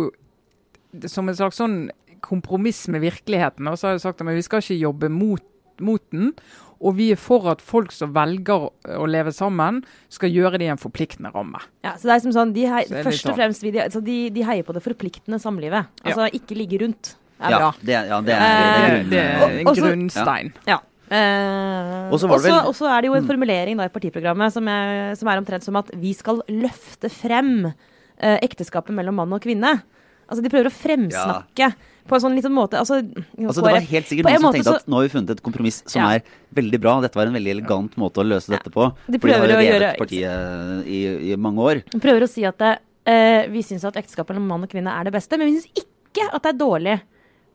som 1.06 1.28
en 1.30 1.36
slags 1.38 1.58
sånn 1.60 1.78
kompromiss 2.24 2.86
med 2.92 3.00
virkeligheten, 3.04 3.68
og 3.70 3.78
så 3.80 3.88
har 3.90 3.96
de 3.98 4.02
sagt 4.02 4.20
at 4.20 4.26
vi 4.28 4.42
skal 4.44 4.60
ikke 4.64 4.80
jobbe 4.80 5.08
mot, 5.12 5.44
mot 5.80 6.02
den. 6.12 6.32
Og 6.80 6.94
vi 6.96 7.10
er 7.12 7.18
for 7.20 7.44
at 7.52 7.60
folk 7.60 7.92
som 7.92 8.14
velger 8.16 8.62
å, 8.96 9.04
leve 9.08 9.32
sammen, 9.36 9.82
skal 10.08 10.32
gjøre 10.32 10.56
det 10.58 10.64
i 10.64 10.70
en 10.72 10.80
forpliktende 10.80 11.28
ramme. 11.34 11.60
Ja, 11.84 11.92
så 12.00 12.08
det 12.08 12.14
er 12.14 12.22
som 12.24 12.32
sånn, 12.32 12.54
de 12.56 12.64
hei, 12.72 12.86
Så 12.88 13.02
Først 13.04 13.26
og 13.28 13.36
fremst 13.36 13.60
de, 13.66 13.72
altså 13.84 14.00
de, 14.04 14.30
de 14.32 14.44
heier 14.48 14.64
på 14.64 14.72
det 14.72 14.80
forpliktende 14.84 15.36
samlivet. 15.42 15.90
Altså 16.04 16.30
ikke 16.32 16.56
ligge 16.56 16.80
rundt. 16.80 17.16
er 17.40 17.50
Ja, 17.52 17.58
bra. 17.58 17.68
det, 17.84 17.98
ja, 18.08 18.20
det 18.20 18.32
er, 18.32 18.40
Eh, 18.40 18.48
det 18.48 18.72
er 18.72 18.80
Det, 18.80 19.04
grunn- 19.04 19.10
det 19.10 19.20
er 19.20 19.58
en 19.60 19.66
også- 19.66 19.84
grunnstein. 19.90 20.52
Ja. 20.66 20.78
Eh, 21.10 22.08
Og 22.12 22.20
så 22.22 22.28
var 22.30 22.38
det 22.38 22.50
vel- 22.52 22.88
er 22.90 23.00
det 23.02 23.08
jo 23.10 23.14
en 23.18 23.26
formulering 23.26 23.76
da 23.76 23.84
i 23.84 23.88
partiprogrammet 23.92 24.52
som 24.52 24.68
er, 24.68 25.14
som 25.16 25.28
er 25.28 25.40
omtrent 25.40 25.64
som 25.64 25.76
at 25.76 25.90
vi 25.98 26.12
skal 26.14 26.40
løfte 26.48 27.10
frem 27.10 27.66
eh, 28.20 28.38
ekteskapet 28.42 28.94
mellom 28.94 29.14
mann 29.16 29.32
og 29.32 29.40
kvinne. 29.42 29.82
Altså 30.30 30.42
De 30.44 30.48
prøver 30.52 30.68
å 30.70 30.74
fremsnakke 30.74 31.74
på 32.06 32.14
en 32.14 32.20
sånn 32.22 32.36
liten 32.36 32.52
måte 32.54 32.78
altså, 32.78 33.00
Altså, 33.02 33.62
det 33.62 33.72
var 33.74 33.80
helt 33.80 34.06
sikkert 34.06 34.24
noen 34.30 34.40
som 34.40 34.52
tenkte 34.54 34.70
så- 34.70 34.76
at 34.76 34.86
nå 34.86 34.94
har 34.94 35.02
vi 35.08 35.08
funnet 35.18 35.30
et 35.30 35.42
kompromiss 35.42 35.82
som 35.86 36.02
Ja. 36.02 36.08
er 36.14 36.22
veldig 36.54 36.80
bra. 36.80 37.00
Dette 37.00 37.14
var 37.16 37.26
en 37.26 37.34
veldig 37.34 37.50
elegant 37.50 37.96
måte 37.96 38.22
å 38.22 38.26
løse 38.26 38.46
dette 38.48 38.70
på. 38.70 38.94
De 39.10 39.18
For 39.18 39.26
de 39.26 39.32
har 39.34 39.46
jo 39.46 39.56
revet 39.56 39.80
gjøre- 39.82 39.98
partiet 39.98 40.86
i, 40.86 41.32
i 41.32 41.36
mange 41.36 41.58
år. 41.58 41.82
De 41.90 41.98
prøver 41.98 42.22
å 42.22 42.28
si 42.28 42.44
at 42.44 42.56
det, 42.58 42.78
eh, 43.06 43.46
vi 43.48 43.62
syns 43.62 43.84
at 43.84 43.94
ekteskap 43.96 44.28
mellom 44.28 44.46
mann 44.46 44.62
og 44.62 44.70
kvinne 44.70 44.88
er 44.88 45.04
det 45.04 45.12
beste, 45.12 45.36
men 45.36 45.48
vi 45.48 45.58
syns 45.60 45.66
ikke 45.74 46.32
at 46.32 46.42
det 46.42 46.54
er 46.54 46.58
dårlig 46.58 47.00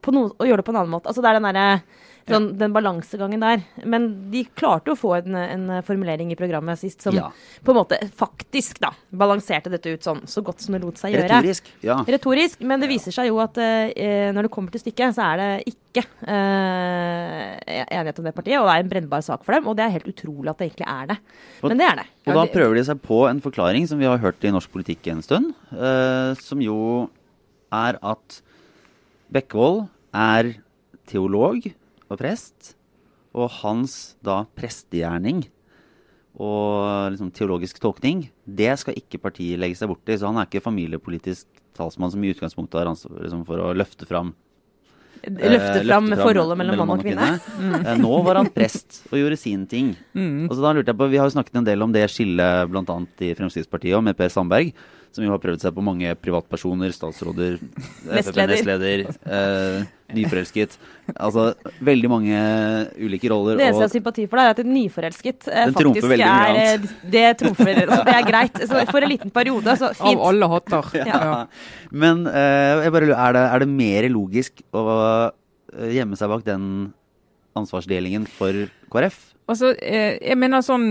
på 0.03 0.11
noe, 0.13 0.29
å 0.39 0.43
gjøre 0.45 0.57
det 0.57 0.65
på 0.65 0.69
en 0.75 0.81
annen 0.83 0.91
måte. 0.91 1.05
Altså 1.07 1.21
Det 1.21 1.25
er 1.31 1.39
den, 1.39 1.43
derre- 1.53 1.81
sånn, 2.29 2.47
den 2.57 2.73
balansegangen 2.73 3.39
der. 3.43 3.61
Men 3.85 4.07
de 4.31 4.43
klarte 4.57 4.93
å 4.93 4.97
få 4.97 5.11
en, 5.19 5.35
en 5.37 5.65
formulering 5.85 6.31
i 6.33 6.37
programmet 6.39 6.79
sist 6.81 7.01
som 7.05 7.13
Ja. 7.15 7.27
på 7.63 7.71
en 7.73 7.77
måte 7.77 7.99
faktisk 8.17 8.79
da 8.81 8.89
balanserte 9.13 9.69
dette 9.69 9.93
ut 9.93 10.01
sånn 10.05 10.23
så 10.29 10.41
godt 10.45 10.63
som 10.65 10.73
det 10.73 10.81
lot 10.81 10.97
seg 10.97 11.13
gjøre. 11.13 11.29
Retorisk. 11.29 11.69
Ja. 11.85 11.99
Retorisk, 12.07 12.61
men 12.65 12.81
det 12.81 12.89
viser 12.89 13.13
seg 13.15 13.29
jo 13.29 13.37
at 13.43 13.57
eh, 13.61 14.31
når 14.33 14.47
det 14.47 14.51
kommer 14.55 14.73
til 14.73 14.81
stykket, 14.81 15.13
så 15.17 15.27
er 15.33 15.37
det 15.43 15.75
ikke 15.75 16.05
eh, 16.25 17.85
enighet 17.85 18.19
om 18.19 18.25
det 18.27 18.35
partiet, 18.35 18.57
og 18.59 18.67
det 18.67 18.73
er 18.75 18.83
en 18.85 18.91
brennbar 18.95 19.23
sak 19.25 19.45
for 19.45 19.55
dem. 19.57 19.69
Og 19.69 19.77
det 19.77 19.85
er 19.85 19.93
helt 19.97 20.09
utrolig 20.11 20.51
at 20.51 20.59
det 20.61 20.69
egentlig 20.71 20.89
er 20.91 21.11
det. 21.13 21.17
Men 21.65 21.81
det 21.81 21.87
er 21.91 22.01
det. 22.01 22.07
Og 22.25 22.39
da 22.41 22.45
prøver 22.51 22.79
de 22.79 22.85
seg 22.89 23.01
på 23.05 23.21
en 23.29 23.41
forklaring 23.43 23.87
som 23.89 24.01
vi 24.01 24.09
har 24.09 24.21
hørt 24.23 24.43
i 24.45 24.53
norsk 24.53 24.71
politikk 24.73 25.07
en 25.13 25.23
stund, 25.25 25.53
eh, 25.75 26.33
som 26.41 26.61
jo 26.63 26.79
er 27.75 27.97
at 28.05 28.41
Bekkevold 29.33 29.87
er 30.15 30.53
teolog 31.09 31.65
og 32.09 32.19
prest, 32.21 32.73
og 33.35 33.51
hans 33.61 34.15
da 34.23 34.43
prestegjerning 34.55 35.43
og 36.35 37.11
liksom 37.13 37.29
teologisk 37.35 37.79
tolkning, 37.79 38.25
det 38.43 38.73
skal 38.81 38.97
ikke 38.99 39.21
partiet 39.23 39.59
legge 39.59 39.77
seg 39.79 39.91
borti. 39.91 40.17
Så 40.19 40.27
han 40.27 40.39
er 40.39 40.49
ikke 40.49 40.63
familiepolitisk 40.65 41.47
talsmann 41.75 42.11
som 42.11 42.23
i 42.23 42.33
utgangspunktet 42.33 42.81
har 42.81 42.91
ansvar 42.91 43.21
liksom, 43.23 43.45
for 43.47 43.61
å 43.63 43.69
løfte 43.75 44.07
fram 44.07 44.33
eh, 45.23 45.31
Løfte 45.31 45.83
fram 45.87 46.11
forholdet 46.11 46.59
mellom 46.59 46.81
mann 46.81 46.93
og 46.97 47.03
kvinne. 47.03 47.29
Eh, 47.79 47.93
Nå 48.01 48.19
var 48.27 48.41
han 48.41 48.51
prest 48.51 49.01
og 49.11 49.19
gjorde 49.19 49.39
sin 49.39 49.63
ting. 49.71 49.93
Mm. 50.15 50.49
Og 50.49 50.57
så 50.57 50.65
da 50.65 50.75
lurte 50.75 50.91
jeg 50.91 50.99
på, 50.99 51.09
Vi 51.11 51.21
har 51.21 51.29
jo 51.29 51.37
snakket 51.37 51.61
en 51.61 51.69
del 51.71 51.87
om 51.87 51.95
det 51.95 52.03
skillet 52.11 52.71
bl.a. 52.71 52.99
i 53.23 53.31
Fremskrittspartiet 53.39 53.95
og 53.95 54.03
med 54.07 54.19
Per 54.19 54.31
Sandberg, 54.31 54.75
som 55.15 55.23
jo 55.23 55.31
har 55.31 55.39
prøvd 55.39 55.63
seg 55.63 55.73
på 55.75 55.83
mange 55.85 56.11
privatpersoner, 56.19 56.91
statsråder, 56.91 57.55
Nestleder. 58.15 59.05
eh, 59.23 59.85
nyforelsket. 60.15 60.75
Altså 61.15 61.45
veldig 61.87 62.09
mange 62.11 62.39
ulike 62.99 63.29
roller. 63.31 63.55
Det 63.57 63.65
eneste 63.69 63.81
jeg 63.81 63.87
har 63.87 63.93
sympati 63.93 64.25
for, 64.27 64.37
deg 64.41 64.49
er 64.49 64.55
at 64.57 64.59
et 64.61 64.69
nyforelsket 64.69 65.47
eh, 65.49 65.63
Den 65.69 65.77
faktisk 65.77 66.09
veldig 66.11 66.27
mye 66.27 66.49
er 66.51 66.59
eh, 66.75 66.89
Det 67.15 67.23
trumfer. 67.41 67.81
Det 67.85 68.15
er 68.17 68.27
greit. 68.27 68.59
Så 68.67 68.83
for 68.91 69.07
en 69.07 69.13
liten 69.15 69.33
periode, 69.33 69.77
så 69.79 69.93
Av 69.95 70.25
alle 70.29 70.51
hotter. 70.51 70.91
ja. 71.07 71.31
Men 71.95 72.25
eh, 72.29 72.83
jeg 72.85 72.93
bare 72.97 73.09
lurer, 73.09 73.23
er, 73.29 73.37
det, 73.39 73.45
er 73.55 73.65
det 73.65 73.69
mer 73.71 74.09
logisk 74.13 74.61
å 74.75 74.83
eh, 74.91 75.95
gjemme 75.95 76.19
seg 76.19 76.31
bak 76.35 76.45
den 76.47 76.67
ansvarsdelingen 77.55 78.27
for 78.27 78.65
KrF? 78.91 79.21
Altså, 79.45 79.75
eh, 79.77 80.15
jeg 80.25 80.39
mener 80.41 80.63
sånn 80.65 80.85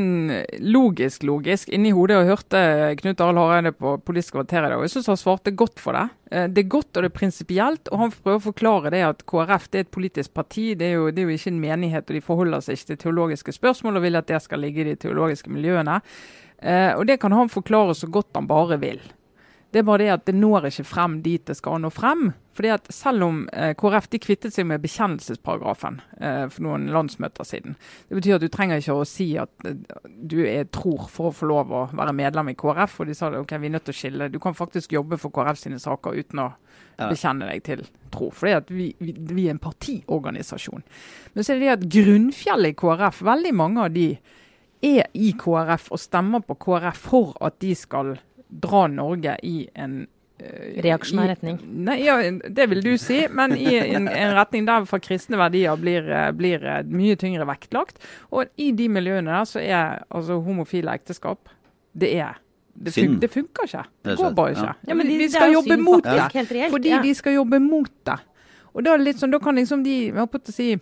logisk, 0.63 1.25
logisk. 1.27 1.73
Inni 1.75 1.91
hodet 1.91 2.21
og 2.21 2.29
hørte 2.29 2.61
Knut 3.01 3.19
Arild 3.25 3.41
Hareide 3.41 3.73
på 3.75 3.97
Politisk 4.07 4.37
kvarter 4.37 4.63
i 4.63 4.69
dag, 4.71 4.77
og 4.79 4.85
jeg 4.87 4.93
syns 4.93 5.11
han 5.11 5.19
svarte 5.19 5.51
godt 5.59 5.83
for 5.83 5.99
det. 5.99 6.05
Eh, 6.31 6.47
Det 6.47 6.63
er 6.63 6.69
godt 6.71 6.95
og 6.95 7.03
det 7.03 7.11
er 7.11 7.19
prinsipielt, 7.19 7.91
og 7.91 7.99
han 7.99 8.15
prøver 8.15 8.39
å 8.39 8.45
forklare 8.53 8.91
det 8.95 9.03
at 9.03 9.27
KrF 9.27 9.67
det 9.73 9.81
er 9.81 9.87
et 9.89 9.91
politisk 9.91 10.35
parti. 10.35 10.77
Det 10.79 10.87
er, 10.87 10.95
jo, 11.01 11.11
det 11.11 11.25
er 11.25 11.27
jo 11.27 11.35
ikke 11.35 11.51
en 11.51 11.61
menighet, 11.67 12.07
og 12.07 12.15
de 12.15 12.21
forholder 12.21 12.61
seg 12.63 12.79
ikke 12.79 12.87
til 12.93 13.03
teologiske 13.09 13.57
spørsmål 13.59 13.97
og 13.99 14.03
vil 14.07 14.17
at 14.23 14.31
det 14.31 14.43
skal 14.43 14.63
ligge 14.63 14.85
i 14.85 14.89
de 14.93 14.97
teologiske 15.03 15.51
miljøene. 15.51 15.99
Eh, 16.63 16.95
og 16.95 17.07
det 17.11 17.19
kan 17.21 17.33
han 17.33 17.51
forklare 17.51 17.95
så 17.99 18.07
godt 18.07 18.39
han 18.39 18.47
bare 18.47 18.79
vil. 18.79 19.03
Det 19.75 19.81
er 19.83 19.87
bare 19.89 20.05
det 20.05 20.11
at 20.15 20.25
det 20.29 20.37
når 20.39 20.69
ikke 20.71 20.85
frem 20.87 21.17
dit 21.25 21.43
det 21.51 21.57
skal 21.59 21.81
nå 21.83 21.89
frem. 21.91 22.29
Fordi 22.55 22.69
at 22.71 22.85
Selv 22.95 23.25
om 23.27 23.41
eh, 23.51 23.73
KrF 23.75 24.07
de 24.13 24.21
kvittet 24.23 24.55
seg 24.55 24.69
med 24.71 24.83
bekjennelsesparagrafen 24.85 25.97
eh, 26.21 26.45
for 26.47 26.63
noen 26.63 26.85
landsmøter 26.95 27.47
siden. 27.49 27.75
Det 28.07 28.15
betyr 28.21 28.37
at 28.37 28.45
du 28.45 28.51
trenger 28.55 28.79
ikke 28.79 28.95
å 28.95 29.07
si 29.09 29.33
at 29.43 29.51
eh, 29.67 29.75
du 30.07 30.37
er 30.47 30.69
tror 30.71 31.09
for 31.11 31.33
å 31.33 31.35
få 31.35 31.49
lov 31.51 31.73
å 31.75 31.81
være 31.91 32.15
medlem 32.15 32.53
i 32.53 32.55
KrF. 32.55 33.01
Og 33.03 33.11
de 33.11 33.17
sa 33.19 33.33
ok, 33.35 33.57
vi 33.59 33.67
er 33.67 33.75
nødt 33.75 33.89
til 33.89 33.97
å 33.97 33.99
skille. 33.99 34.29
Du 34.31 34.39
kan 34.43 34.55
faktisk 34.55 34.95
jobbe 34.95 35.19
for 35.19 35.35
KrF 35.35 35.59
sine 35.65 35.81
saker 35.83 36.21
uten 36.23 36.45
å 36.45 36.53
Ja. 36.95 37.09
bekjenne 37.11 37.49
deg 37.51 37.65
til 37.67 37.81
tro. 38.15 38.29
Fordi 38.31 38.53
at 38.55 38.69
vi, 38.71 38.93
vi, 39.03 39.17
vi 39.19 39.49
er 39.49 39.57
en 39.57 39.59
partiorganisasjon. 39.59 40.85
Men 41.35 41.43
så 41.43 41.57
er 41.57 41.59
det 41.59 41.67
det 41.67 41.73
at 41.73 41.89
grunnfjellet 41.97 42.71
i 42.71 42.77
KrF, 42.79 43.19
veldig 43.27 43.53
mange 43.59 43.89
av 43.89 43.91
de 43.97 44.07
er 44.85 45.09
i 45.19 45.33
KrF 45.35 45.89
og 45.91 45.99
stemmer 45.99 46.45
på 46.47 46.55
KrF 46.63 47.03
for 47.11 47.35
at 47.43 47.59
de 47.65 47.75
skal 47.75 48.15
dra 48.61 48.85
Norge 48.91 49.35
i 49.43 49.65
en 49.75 49.97
eh, 50.39 50.77
Reaksjonær 50.85 51.33
retning. 51.33 51.59
Nei, 51.87 51.97
ja, 52.05 52.17
Det 52.51 52.69
vil 52.71 52.83
du 52.85 52.93
si, 53.01 53.25
men 53.31 53.57
i 53.59 53.75
en, 53.81 54.07
en 54.09 54.35
retning 54.37 54.67
der 54.69 54.87
for 54.91 55.03
kristne 55.03 55.39
verdier 55.41 55.77
blir, 55.81 56.07
eh, 56.11 56.31
blir 56.37 56.63
eh, 56.65 56.83
mye 56.87 57.17
tyngre 57.21 57.47
vektlagt. 57.51 57.99
Og 58.31 58.47
i 58.61 58.71
de 58.77 58.89
miljøene 58.89 59.31
der 59.35 59.49
så 59.51 59.63
er 59.63 60.05
altså 60.11 60.41
homofile 60.45 60.95
ekteskap 60.95 61.51
Det 61.95 62.13
er 62.19 62.39
det, 62.75 62.91
fun 62.95 63.19
det 63.23 63.31
funker 63.31 63.69
ikke. 63.69 63.85
Det 64.03 64.17
går 64.19 64.33
bare 64.35 64.51
ikke. 64.57 64.73
Ja, 64.89 64.95
men 64.99 65.07
de- 65.07 65.19
vi 65.19 65.29
skal 65.31 65.53
jobbe 65.53 65.77
mot 65.79 66.03
det. 66.03 66.17
reelt, 66.35 66.71
Fordi 66.73 66.89
ja. 66.91 67.03
de 67.03 67.15
skal 67.15 67.37
jobbe 67.37 67.61
mot 67.63 67.91
det. 68.07 68.17
Og 68.75 68.83
da, 68.83 68.95
er 68.95 68.99
det 68.99 69.05
litt 69.07 69.21
sånn, 69.23 69.31
da 69.31 69.39
kan 69.39 69.55
liksom 69.55 69.85
de 69.85 69.93
jeg 70.11 70.17
å 70.17 70.53
si, 70.53 70.73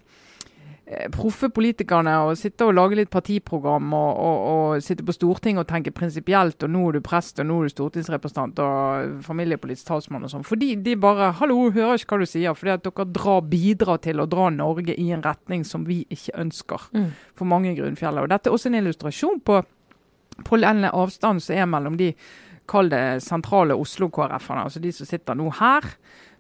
proffe 1.15 1.49
politikerne 1.53 2.15
og 2.27 2.37
sitte 2.39 2.67
og 2.67 2.75
lage 2.77 2.99
litt 2.99 3.11
partiprogram 3.13 3.93
og, 3.97 4.11
og, 4.19 4.43
og 4.53 4.85
sitte 4.85 5.05
på 5.07 5.15
Stortinget 5.15 5.65
og 5.65 5.71
tenke 5.71 5.93
prinsipielt, 5.95 6.63
og 6.63 6.73
nå 6.73 6.85
er 6.89 6.99
du 6.99 7.05
prest, 7.05 7.41
og 7.41 7.49
nå 7.49 7.59
er 7.61 7.69
du 7.69 7.75
stortingsrepresentant 7.75 8.63
og 8.63 9.25
familiepolitisk 9.27 9.89
talsmann 9.89 10.27
og 10.27 10.33
sånn. 10.33 10.47
Fordi 10.47 10.75
de 10.85 10.97
bare 11.01 11.33
'Hallo, 11.39 11.71
hører 11.71 11.99
ikke 11.99 12.17
hva 12.17 12.23
du 12.23 12.31
sier', 12.31 12.57
fordi 12.57 12.75
at 12.75 12.85
dere 12.85 13.09
drar, 13.13 13.41
bidrar 13.41 14.01
til 14.03 14.21
å 14.21 14.29
dra 14.29 14.51
Norge 14.51 14.95
i 14.99 15.11
en 15.13 15.25
retning 15.25 15.65
som 15.65 15.87
vi 15.89 16.05
ikke 16.11 16.39
ønsker. 16.39 16.89
Mm. 16.93 17.11
For 17.37 17.45
mange 17.45 17.77
grunnfjeller. 17.77 18.23
Og 18.23 18.31
dette 18.31 18.49
er 18.51 18.57
også 18.57 18.69
en 18.69 18.81
illustrasjon 18.81 19.41
på, 19.41 19.63
på 20.45 20.57
den 20.57 20.85
avstanden 20.85 21.41
som 21.41 21.57
er 21.57 21.67
mellom 21.67 21.97
de 21.97 22.15
Kall 22.69 22.89
det 22.93 23.23
sentrale 23.25 23.75
Oslo-KrF-ene, 23.75 24.63
altså 24.69 24.81
de 24.81 24.93
som 24.95 25.09
sitter 25.09 25.35
nå 25.35 25.51
her. 25.59 25.83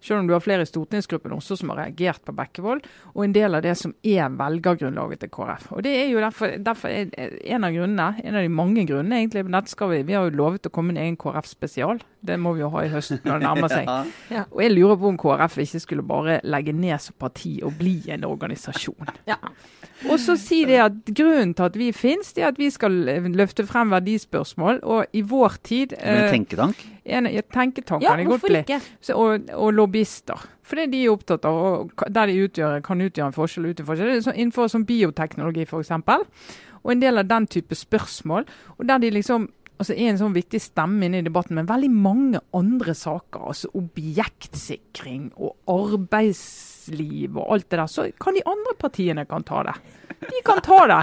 Selv 0.03 0.21
om 0.21 0.29
du 0.29 0.35
har 0.35 0.43
flere 0.43 0.67
i 0.67 0.69
stortingsgruppen 0.69 1.35
også 1.37 1.57
som 1.61 1.71
har 1.73 1.85
reagert 1.85 2.23
på 2.27 2.35
Bekkevold. 2.37 2.83
Og 3.15 3.25
en 3.25 3.35
del 3.37 3.55
av 3.55 3.62
det 3.65 3.77
som 3.79 3.95
er 4.03 4.33
velgergrunnlaget 4.38 5.23
til 5.23 5.33
KrF. 5.33 5.69
Og 5.77 5.85
det 5.87 5.93
er 6.01 6.09
jo 6.11 6.23
derfor, 6.23 6.57
derfor 6.59 6.91
er 6.91 7.37
en 7.55 7.67
av 7.69 7.75
grunnene, 7.77 8.09
en 8.25 8.38
av 8.38 8.43
de 8.43 8.53
mange 8.53 8.87
grunnene 8.88 9.23
egentlig. 9.23 9.45
men 9.47 9.59
dette 9.59 9.75
skal 9.75 9.93
vi, 9.93 10.03
vi 10.09 10.17
har 10.19 10.27
jo 10.27 10.37
lovet 10.43 10.67
å 10.67 10.73
komme 10.75 10.93
med 10.93 11.01
en 11.01 11.07
egen 11.07 11.21
KrF-spesial. 11.23 12.03
Det 12.23 12.38
må 12.38 12.55
vi 12.57 12.65
jo 12.65 12.71
ha 12.75 12.85
i 12.85 12.91
høst 12.93 13.23
når 13.23 13.38
det 13.38 13.47
nærmer 13.47 13.73
seg. 13.73 13.88
Ja. 14.33 14.45
Og 14.55 14.62
jeg 14.62 14.73
lurer 14.73 14.97
på 14.97 15.11
om 15.11 15.19
KrF 15.21 15.59
ikke 15.62 15.81
skulle 15.83 16.05
bare 16.07 16.38
legge 16.45 16.73
ned 16.75 16.97
som 17.03 17.17
parti 17.21 17.59
og 17.65 17.75
bli 17.79 17.99
en 18.12 18.25
organisasjon. 18.25 19.11
Ja. 19.29 19.37
Og 20.11 20.19
så 20.21 20.37
si 20.41 20.62
det 20.67 20.81
at 20.83 20.97
grunnen 21.15 21.53
til 21.55 21.69
at 21.69 21.77
vi 21.79 21.91
finnes, 21.95 22.33
det 22.35 22.45
er 22.45 22.51
at 22.51 22.59
vi 22.59 22.71
skal 22.73 22.95
løfte 23.37 23.67
frem 23.69 23.93
verdispørsmål. 23.95 24.81
Og 24.83 25.12
i 25.12 25.23
vår 25.23 25.59
tid 25.62 25.95
Med 25.99 26.09
en 26.09 26.25
eh, 26.25 26.33
tenketank. 26.33 26.85
En, 27.05 27.27
ja, 27.27 27.43
Tenketank 27.53 28.03
Ja, 28.05 28.17
godt 28.25 28.45
bli. 28.47 28.62
Så, 29.01 29.17
og, 29.19 29.49
og 29.55 29.73
lobbyister. 29.75 30.45
Fordi 30.62 30.87
de 30.93 31.01
er 31.05 31.15
opptatt 31.15 31.47
av, 31.49 31.57
og 31.57 32.05
der 32.15 32.31
de 32.31 32.45
utgjør, 32.47 32.79
kan 32.87 33.03
utgjøre 33.03 33.33
en 33.33 33.37
forskjell. 33.37 33.71
Ut 33.73 33.83
forskjell. 33.87 34.21
Sånn 34.23 34.38
innenfor 34.38 34.71
sånn 34.71 34.87
bioteknologi 34.88 35.67
f.eks. 35.67 35.91
Og 36.83 36.95
en 36.95 37.03
del 37.03 37.23
av 37.23 37.27
den 37.31 37.49
type 37.51 37.77
spørsmål. 37.79 38.47
Og 38.79 38.87
der 38.88 39.03
de 39.03 39.11
liksom 39.15 39.51
altså 39.83 39.97
er 39.97 40.12
en 40.12 40.21
sånn 40.21 40.35
viktig 40.37 40.61
stemme 40.62 41.09
inne 41.09 41.23
i 41.23 41.27
debatten, 41.27 41.57
men 41.59 41.67
veldig 41.67 41.91
mange 41.91 42.43
andre 42.55 42.95
saker. 42.95 43.49
altså 43.51 43.71
Objektsikring 43.79 45.33
og 45.35 45.57
arbeidsliv 45.71 47.38
og 47.38 47.57
alt 47.57 47.69
det 47.71 47.81
der. 47.81 47.91
Så 47.91 48.07
kan 48.23 48.38
de 48.38 48.45
andre 48.47 48.77
partiene 48.79 49.27
kan 49.27 49.43
ta 49.47 49.65
det. 49.67 49.75
De 50.23 50.43
kan 50.47 50.62
ta 50.62 50.79
det. 50.87 51.01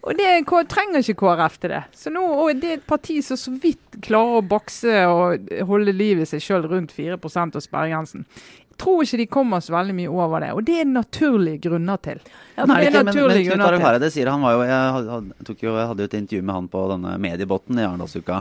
Og 0.00 0.16
det 0.16 0.28
trenger 0.72 1.02
ikke 1.02 1.18
KrF 1.20 1.58
til 1.60 1.74
det. 1.74 1.82
Så 1.96 2.12
nå, 2.12 2.22
og 2.24 2.56
Det 2.60 2.70
er 2.70 2.78
et 2.78 2.88
parti 2.88 3.18
som 3.24 3.36
så 3.36 3.52
vidt 3.52 4.00
klarer 4.00 4.40
å 4.40 4.46
bokse 4.46 5.04
og 5.10 5.52
holde 5.68 5.92
liv 5.92 6.22
i 6.22 6.28
seg 6.28 6.40
sjøl 6.44 6.64
rundt 6.70 6.94
4 6.96 7.18
hos 7.20 7.66
sperregrensen. 7.66 8.24
Jeg 8.70 8.78
tror 8.80 9.04
ikke 9.04 9.20
de 9.20 9.26
kommer 9.28 9.60
så 9.60 9.74
veldig 9.74 9.92
mye 9.98 10.08
over 10.08 10.40
det, 10.40 10.54
og 10.56 10.64
det 10.64 10.78
er 10.80 10.88
naturlige 10.88 11.68
grunner 11.68 12.00
til. 12.00 12.22
Ja, 12.56 12.64
det 12.64 12.78
ikke, 12.88 13.02
men, 13.04 13.12
men 13.12 13.44
Knut 13.44 13.66
Arild. 13.66 13.84
Hareide 13.84 14.08
sier 14.14 14.30
han 14.32 14.40
var 14.40 14.56
jo 14.56 14.62
jeg, 14.64 15.26
jo, 15.60 15.74
jeg 15.76 15.88
hadde 15.90 16.06
jo 16.06 16.08
et 16.08 16.16
intervju 16.22 16.46
med 16.46 16.56
han 16.56 16.70
på 16.72 16.86
denne 16.94 17.16
mediebåten 17.20 17.76
i 17.76 17.84
Arendalsuka. 17.84 18.40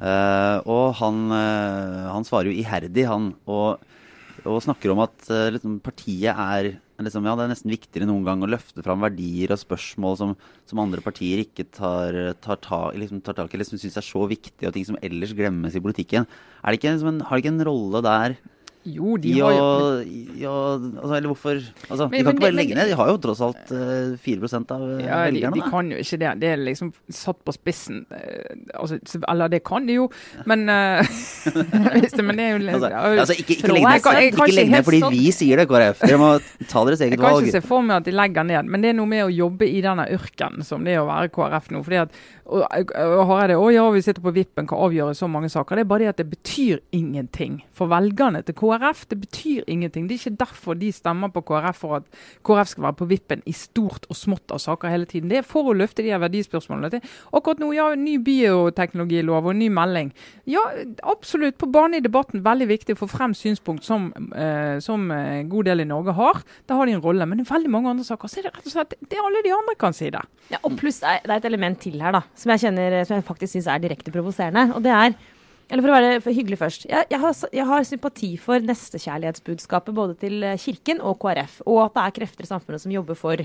Uh, 0.00 0.60
og 0.68 0.84
han, 1.00 1.24
uh, 1.32 2.12
han 2.12 2.28
svarer 2.28 2.52
jo 2.52 2.60
iherdig, 2.60 3.06
han, 3.08 3.32
og, 3.48 3.80
og 4.44 4.60
snakker 4.64 4.92
om 4.92 5.00
at 5.04 5.16
uh, 5.32 5.48
liksom, 5.56 5.80
partiet 5.84 6.36
er 6.36 6.74
liksom, 7.06 7.24
ja, 7.28 7.34
Det 7.36 7.44
er 7.46 7.52
nesten 7.54 7.72
viktigere 7.72 8.06
noen 8.08 8.24
gang 8.26 8.42
å 8.44 8.48
løfte 8.50 8.82
fram 8.84 9.00
verdier 9.04 9.52
og 9.54 9.60
spørsmål 9.62 10.16
som, 10.20 10.36
som 10.68 10.82
andre 10.82 11.00
partier 11.04 11.42
ikke 11.44 11.66
tar, 11.72 12.12
tar, 12.44 12.60
tak, 12.60 12.94
liksom, 13.00 13.22
tar 13.24 13.34
tak 13.38 13.50
i, 13.52 13.56
eller 13.58 13.68
som 13.68 13.80
syns 13.80 13.96
er 14.00 14.06
så 14.06 14.24
viktige, 14.30 14.68
og 14.68 14.74
ting 14.76 14.86
som 14.88 14.98
ellers 15.02 15.32
glemmes 15.36 15.76
i 15.76 15.82
politikken. 15.84 16.26
Er 16.62 16.72
det 16.72 16.80
ikke, 16.80 16.94
liksom, 16.96 17.12
en- 17.14 17.26
har 17.28 17.36
det 17.36 17.44
ikke 17.44 17.54
en 17.56 17.66
rolle 17.70 18.02
der 18.04 18.36
Jo, 18.88 19.16
de 19.20 19.34
har 19.36 19.52
jo 19.52 19.64
ja, 20.40 20.52
altså, 20.80 21.12
Eller 21.18 21.28
hvorfor 21.28 21.58
altså, 21.90 22.06
Men- 22.08 22.24
De 22.24 22.24
kan 22.24 22.24
men 22.24 22.36
ikke 22.36 22.40
bare 22.40 22.50
det- 22.50 22.56
legge 22.56 22.74
ned. 22.74 22.88
De 22.88 22.96
har 22.96 23.08
jo 23.10 23.16
tross 23.18 23.40
alt 23.44 23.72
uh, 23.72 24.16
4 24.16 24.64
av 24.70 25.00
eh, 25.00 25.04
Ja, 25.04 25.18
de, 25.26 25.32
velgerne. 25.34 25.52
de 25.54 25.60
de 25.60 25.70
kan 25.70 25.90
jo 25.90 25.96
ikke 26.00 26.18
det. 26.18 26.30
Det 26.40 26.48
er 26.48 26.56
liksom 26.56 26.92
satt 27.10 27.44
på 27.44 27.52
spissen. 27.52 28.06
eh, 28.10 28.56
altså, 28.80 28.98
eller 29.28 29.48
det 29.48 29.62
kan 29.64 29.86
de 29.86 29.92
jo, 29.98 30.08
men 30.46 30.68
uh, 30.70 31.02
det, 31.44 32.24
Men 32.24 32.36
det 32.36 32.44
er 32.44 32.56
jo 32.56 32.60
Altså, 32.70 32.88
altså, 32.88 33.34
ikke, 33.36 33.52
ikke 33.58 33.68
legg 33.68 33.84
ned, 33.84 34.00
jeg, 34.00 34.22
jeg 34.22 34.32
ikke 34.32 34.54
legg 34.54 34.70
ned 34.70 34.84
fordi 34.84 35.02
vi 35.10 35.30
sier 35.30 35.56
det, 35.60 35.68
KrF. 35.68 36.00
Dere 36.06 36.18
må 36.18 36.32
ta 36.68 36.84
deres 36.84 37.00
eget 37.00 37.10
valg. 37.10 37.10
Jeg 37.10 37.18
kan 37.20 37.32
valg. 37.34 37.46
ikke 37.46 37.60
se 37.60 37.66
for 37.68 37.82
meg 37.82 37.96
at 38.00 38.04
de 38.08 38.16
legger 38.16 38.44
ned, 38.48 38.64
men 38.64 38.80
det 38.80 38.90
er 38.94 38.94
noe 38.96 39.06
med 39.06 39.24
å 39.26 39.30
jobbe 39.30 39.68
i 39.68 39.80
denne 39.84 40.08
yrken 40.08 40.64
som 40.64 40.84
det 40.84 40.96
er 40.96 41.04
å 41.04 41.08
være 41.10 41.28
KrF 41.28 41.70
nå. 41.70 41.84
fordi 41.84 42.00
at 42.06 42.10
og, 42.50 42.64
og 42.66 43.26
Hareide, 43.30 43.54
å 43.60 43.68
ja, 43.70 43.84
vi 43.94 44.00
sitter 44.02 44.24
på 44.24 44.32
vippen, 44.34 44.66
hva 44.66 44.80
avgjøre 44.88 45.14
så 45.14 45.28
mange 45.30 45.50
saker? 45.52 45.76
Det 45.78 45.84
er 45.84 45.90
bare 45.92 46.06
det 46.06 46.08
at 46.08 46.22
det 46.22 46.30
betyr 46.32 46.80
ingenting 46.96 47.60
for 47.76 47.86
velgerne 47.92 48.42
til 48.42 48.56
KrF. 48.58 48.69
Det 48.78 49.18
betyr 49.20 49.64
ingenting. 49.66 50.08
Det 50.08 50.14
er 50.14 50.22
ikke 50.22 50.42
derfor 50.44 50.74
de 50.78 50.92
stemmer 50.92 51.28
på 51.34 51.42
KrF 51.42 51.80
for 51.82 51.96
at 51.96 52.04
KrF 52.46 52.68
skal 52.68 52.86
være 52.86 52.98
på 53.00 53.08
vippen 53.10 53.42
i 53.46 53.52
stort 53.52 54.06
og 54.08 54.16
smått 54.16 54.52
av 54.54 54.60
saker 54.62 54.92
hele 54.92 55.08
tiden. 55.10 55.30
Det 55.30 55.40
er 55.40 55.46
for 55.46 55.70
å 55.70 55.76
løfte 55.76 56.04
de 56.04 56.12
her 56.12 56.22
verdispørsmålene. 56.22 56.90
til. 56.90 57.00
Akkurat 57.32 57.58
nå, 57.58 57.72
ja, 57.74 57.94
ny 57.94 58.18
bioteknologilov 58.18 59.46
og 59.46 59.56
ny 59.56 59.68
melding. 59.68 60.12
Ja, 60.46 60.62
absolutt. 61.02 61.58
På 61.58 61.66
bane 61.70 61.98
i 61.98 62.04
debatten, 62.04 62.44
veldig 62.44 62.68
viktig 62.68 62.96
å 62.96 63.02
få 63.02 63.10
frem 63.10 63.34
synspunkt 63.34 63.84
som, 63.84 64.12
eh, 64.34 64.78
som 64.80 65.10
en 65.10 65.48
god 65.48 65.64
del 65.64 65.80
i 65.80 65.84
Norge 65.84 66.14
har. 66.14 66.42
Da 66.66 66.76
har 66.76 66.86
de 66.86 66.92
en 66.92 67.02
rolle. 67.02 67.26
Men 67.26 67.40
i 67.40 67.44
veldig 67.44 67.70
mange 67.70 67.90
andre 67.90 68.04
saker 68.04 68.28
så 68.28 68.38
er 68.38 68.42
det 68.42 68.54
rett 68.54 68.66
og 68.66 68.72
slett 68.72 68.94
det 69.08 69.18
alle 69.18 69.42
de 69.42 69.50
andre 69.50 69.74
kan 69.78 69.92
si 69.92 70.10
det. 70.10 70.22
Ja, 70.50 70.58
og 70.62 70.76
pluss 70.78 71.00
det 71.00 71.20
er 71.24 71.36
et 71.36 71.44
element 71.44 71.80
til 71.80 72.00
her 72.00 72.12
da, 72.12 72.22
som 72.34 72.50
jeg, 72.52 72.60
kjenner, 72.60 73.04
som 73.06 73.16
jeg 73.16 73.24
faktisk 73.24 73.52
syns 73.56 73.68
er 73.70 73.82
direkte 73.82 74.12
provoserende. 74.12 74.74
Og 74.74 74.82
det 74.82 74.92
er 74.92 75.14
eller 75.70 75.84
for 75.84 75.92
å 75.92 75.98
være 75.98 76.34
hyggelig 76.34 76.58
først. 76.58 76.86
Jeg, 76.90 77.06
jeg, 77.12 77.20
har, 77.22 77.42
jeg 77.54 77.66
har 77.68 77.84
sympati 77.86 78.30
for 78.42 78.64
nestekjærlighetsbudskapet 78.66 79.94
både 79.94 80.16
til 80.18 80.42
eh, 80.42 80.58
Kirken 80.58 81.02
og 81.06 81.20
KrF. 81.22 81.60
Og 81.70 81.84
at 81.84 81.94
det 81.94 82.06
er 82.06 82.16
krefter 82.16 82.46
i 82.46 82.50
samfunnet 82.50 82.82
som 82.82 82.94
jobber 82.94 83.18
for, 83.18 83.42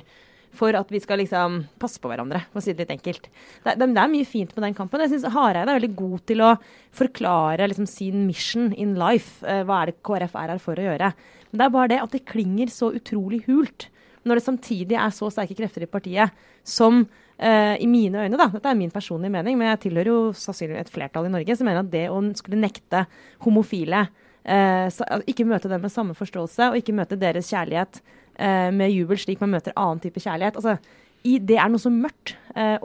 for 0.58 0.78
at 0.80 0.90
vi 0.94 1.02
skal 1.04 1.22
liksom 1.22 1.60
passe 1.82 2.02
på 2.02 2.10
hverandre, 2.10 2.42
for 2.50 2.62
å 2.62 2.66
si 2.66 2.74
det 2.74 2.88
litt 2.88 2.96
enkelt. 2.98 3.30
Det, 3.30 3.76
det, 3.78 3.90
det 3.94 4.02
er 4.02 4.14
mye 4.16 4.30
fint 4.30 4.56
med 4.58 4.66
den 4.66 4.78
kampen. 4.78 5.06
Jeg 5.06 5.14
syns 5.14 5.30
Hareide 5.36 5.70
er 5.70 5.78
veldig 5.78 5.92
god 6.02 6.24
til 6.32 6.42
å 6.48 6.52
forklare 6.98 7.70
liksom, 7.70 7.90
sin 7.90 8.26
mission 8.26 8.72
in 8.74 8.98
life. 8.98 9.46
Eh, 9.46 9.62
hva 9.68 9.84
er 9.84 9.94
det 9.94 10.00
KrF 10.02 10.40
er 10.42 10.56
her 10.56 10.64
for 10.64 10.82
å 10.82 10.88
gjøre? 10.90 11.12
Men 11.52 11.62
det 11.62 11.68
er 11.68 11.76
bare 11.78 11.94
det 11.94 12.02
at 12.08 12.18
det 12.18 12.26
klinger 12.32 12.74
så 12.74 12.90
utrolig 12.98 13.44
hult. 13.46 13.92
Når 14.26 14.40
det 14.40 14.48
samtidig 14.48 14.98
er 14.98 15.14
så 15.14 15.30
sterke 15.30 15.60
krefter 15.62 15.86
i 15.86 15.92
partiet 15.94 16.46
som 16.66 17.04
eh, 17.38 17.76
i 17.82 17.88
mine 17.90 18.26
øyne, 18.26 18.40
da, 18.40 18.50
dette 18.54 18.72
er 18.72 18.78
min 18.80 18.94
personlige 18.94 19.34
mening, 19.34 19.58
men 19.60 19.72
jeg 19.74 19.86
tilhører 19.88 20.12
jo 20.12 20.20
sannsynligvis 20.36 20.86
et 20.88 20.94
flertall 20.94 21.30
i 21.30 21.34
Norge 21.34 21.58
som 21.58 21.70
mener 21.70 21.84
at 21.84 21.92
det 21.94 22.06
å 22.12 22.20
skulle 22.40 22.60
nekte 22.62 23.06
homofile 23.46 24.06
uh, 24.46 24.88
Ikke 25.26 25.48
møte 25.48 25.72
dem 25.72 25.82
med 25.82 25.94
samme 25.94 26.16
forståelse, 26.18 26.70
og 26.70 26.78
ikke 26.80 26.96
møte 26.96 27.18
deres 27.20 27.50
kjærlighet 27.50 28.02
uh, 28.40 28.70
med 28.76 28.94
jubel 28.94 29.20
slik 29.20 29.42
man 29.44 29.56
møter 29.58 29.76
annen 29.76 30.04
type 30.04 30.22
kjærlighet. 30.22 30.60
Altså, 30.62 30.78
i, 31.26 31.40
det 31.42 31.58
er 31.58 31.72
noe 31.74 31.82
så 31.82 31.90
mørkt 31.90 32.36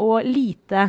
og 0.01 0.25
lite 0.25 0.87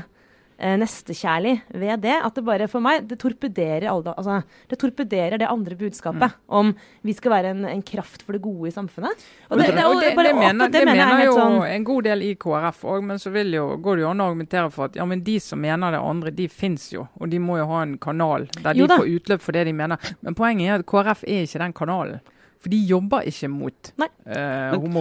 eh, 0.62 0.78
nestekjærlig 0.80 1.56
ved 1.74 2.04
det. 2.06 2.15
At 2.21 2.38
det 2.38 2.43
bare 2.45 2.67
for 2.71 2.84
meg 2.86 3.08
det 3.10 3.17
torpederer, 3.21 3.88
alle, 3.91 4.13
altså, 4.13 4.39
det, 4.69 4.80
torpederer 4.82 5.41
det 5.41 5.50
andre 5.50 5.78
budskapet 5.80 6.38
om 6.47 6.71
vi 7.08 7.15
skal 7.17 7.34
være 7.34 7.54
en, 7.56 7.65
en 7.69 7.84
kraft 7.86 8.24
for 8.26 8.38
det 8.38 8.43
gode 8.45 8.69
i 8.69 8.76
samfunnet. 8.76 9.26
Og 9.50 9.58
det, 9.60 9.71
det, 9.74 9.86
Og 9.86 9.97
og 9.97 10.02
det, 10.04 10.13
bare 10.17 10.34
mener, 10.38 10.71
det 10.71 10.84
mener 10.88 11.15
er 11.17 11.26
jo 11.28 11.38
sånn 11.38 11.58
en 11.67 11.88
god 11.88 12.10
del 12.10 12.26
i 12.30 12.34
KrF 12.39 12.84
òg, 12.93 13.06
men 13.10 13.21
så 13.21 13.34
vil 13.34 13.58
jo, 13.58 13.67
går 13.82 14.00
det 14.00 14.06
jo 14.06 14.12
an 14.12 14.24
å 14.24 14.30
argumentere 14.32 14.74
for 14.74 14.89
at 14.89 15.00
ja, 15.00 15.08
men 15.10 15.24
de 15.26 15.39
som 15.43 15.62
mener 15.62 15.95
det 15.95 16.02
andre, 16.12 16.34
de 16.36 16.47
fins 16.52 16.91
jo. 16.93 17.08
Og 17.19 17.32
de 17.32 17.41
må 17.41 17.58
jo 17.60 17.67
ha 17.71 17.82
en 17.86 17.97
kanal 18.02 18.47
der 18.62 18.78
de 18.78 18.88
får 18.89 19.10
utløp 19.17 19.43
for 19.43 19.58
det 19.58 19.65
de 19.69 19.76
mener. 19.76 20.13
Men 20.21 20.38
poenget 20.38 20.69
er 20.69 20.80
at 20.80 20.88
KrF 20.89 21.26
er 21.28 21.47
ikke 21.47 21.63
den 21.65 21.76
kanalen. 21.78 22.21
For 22.62 22.69
de 22.69 22.78
jobber 22.86 23.26
ikke 23.30 23.50
mot 23.50 23.91
Nei. 23.97 24.08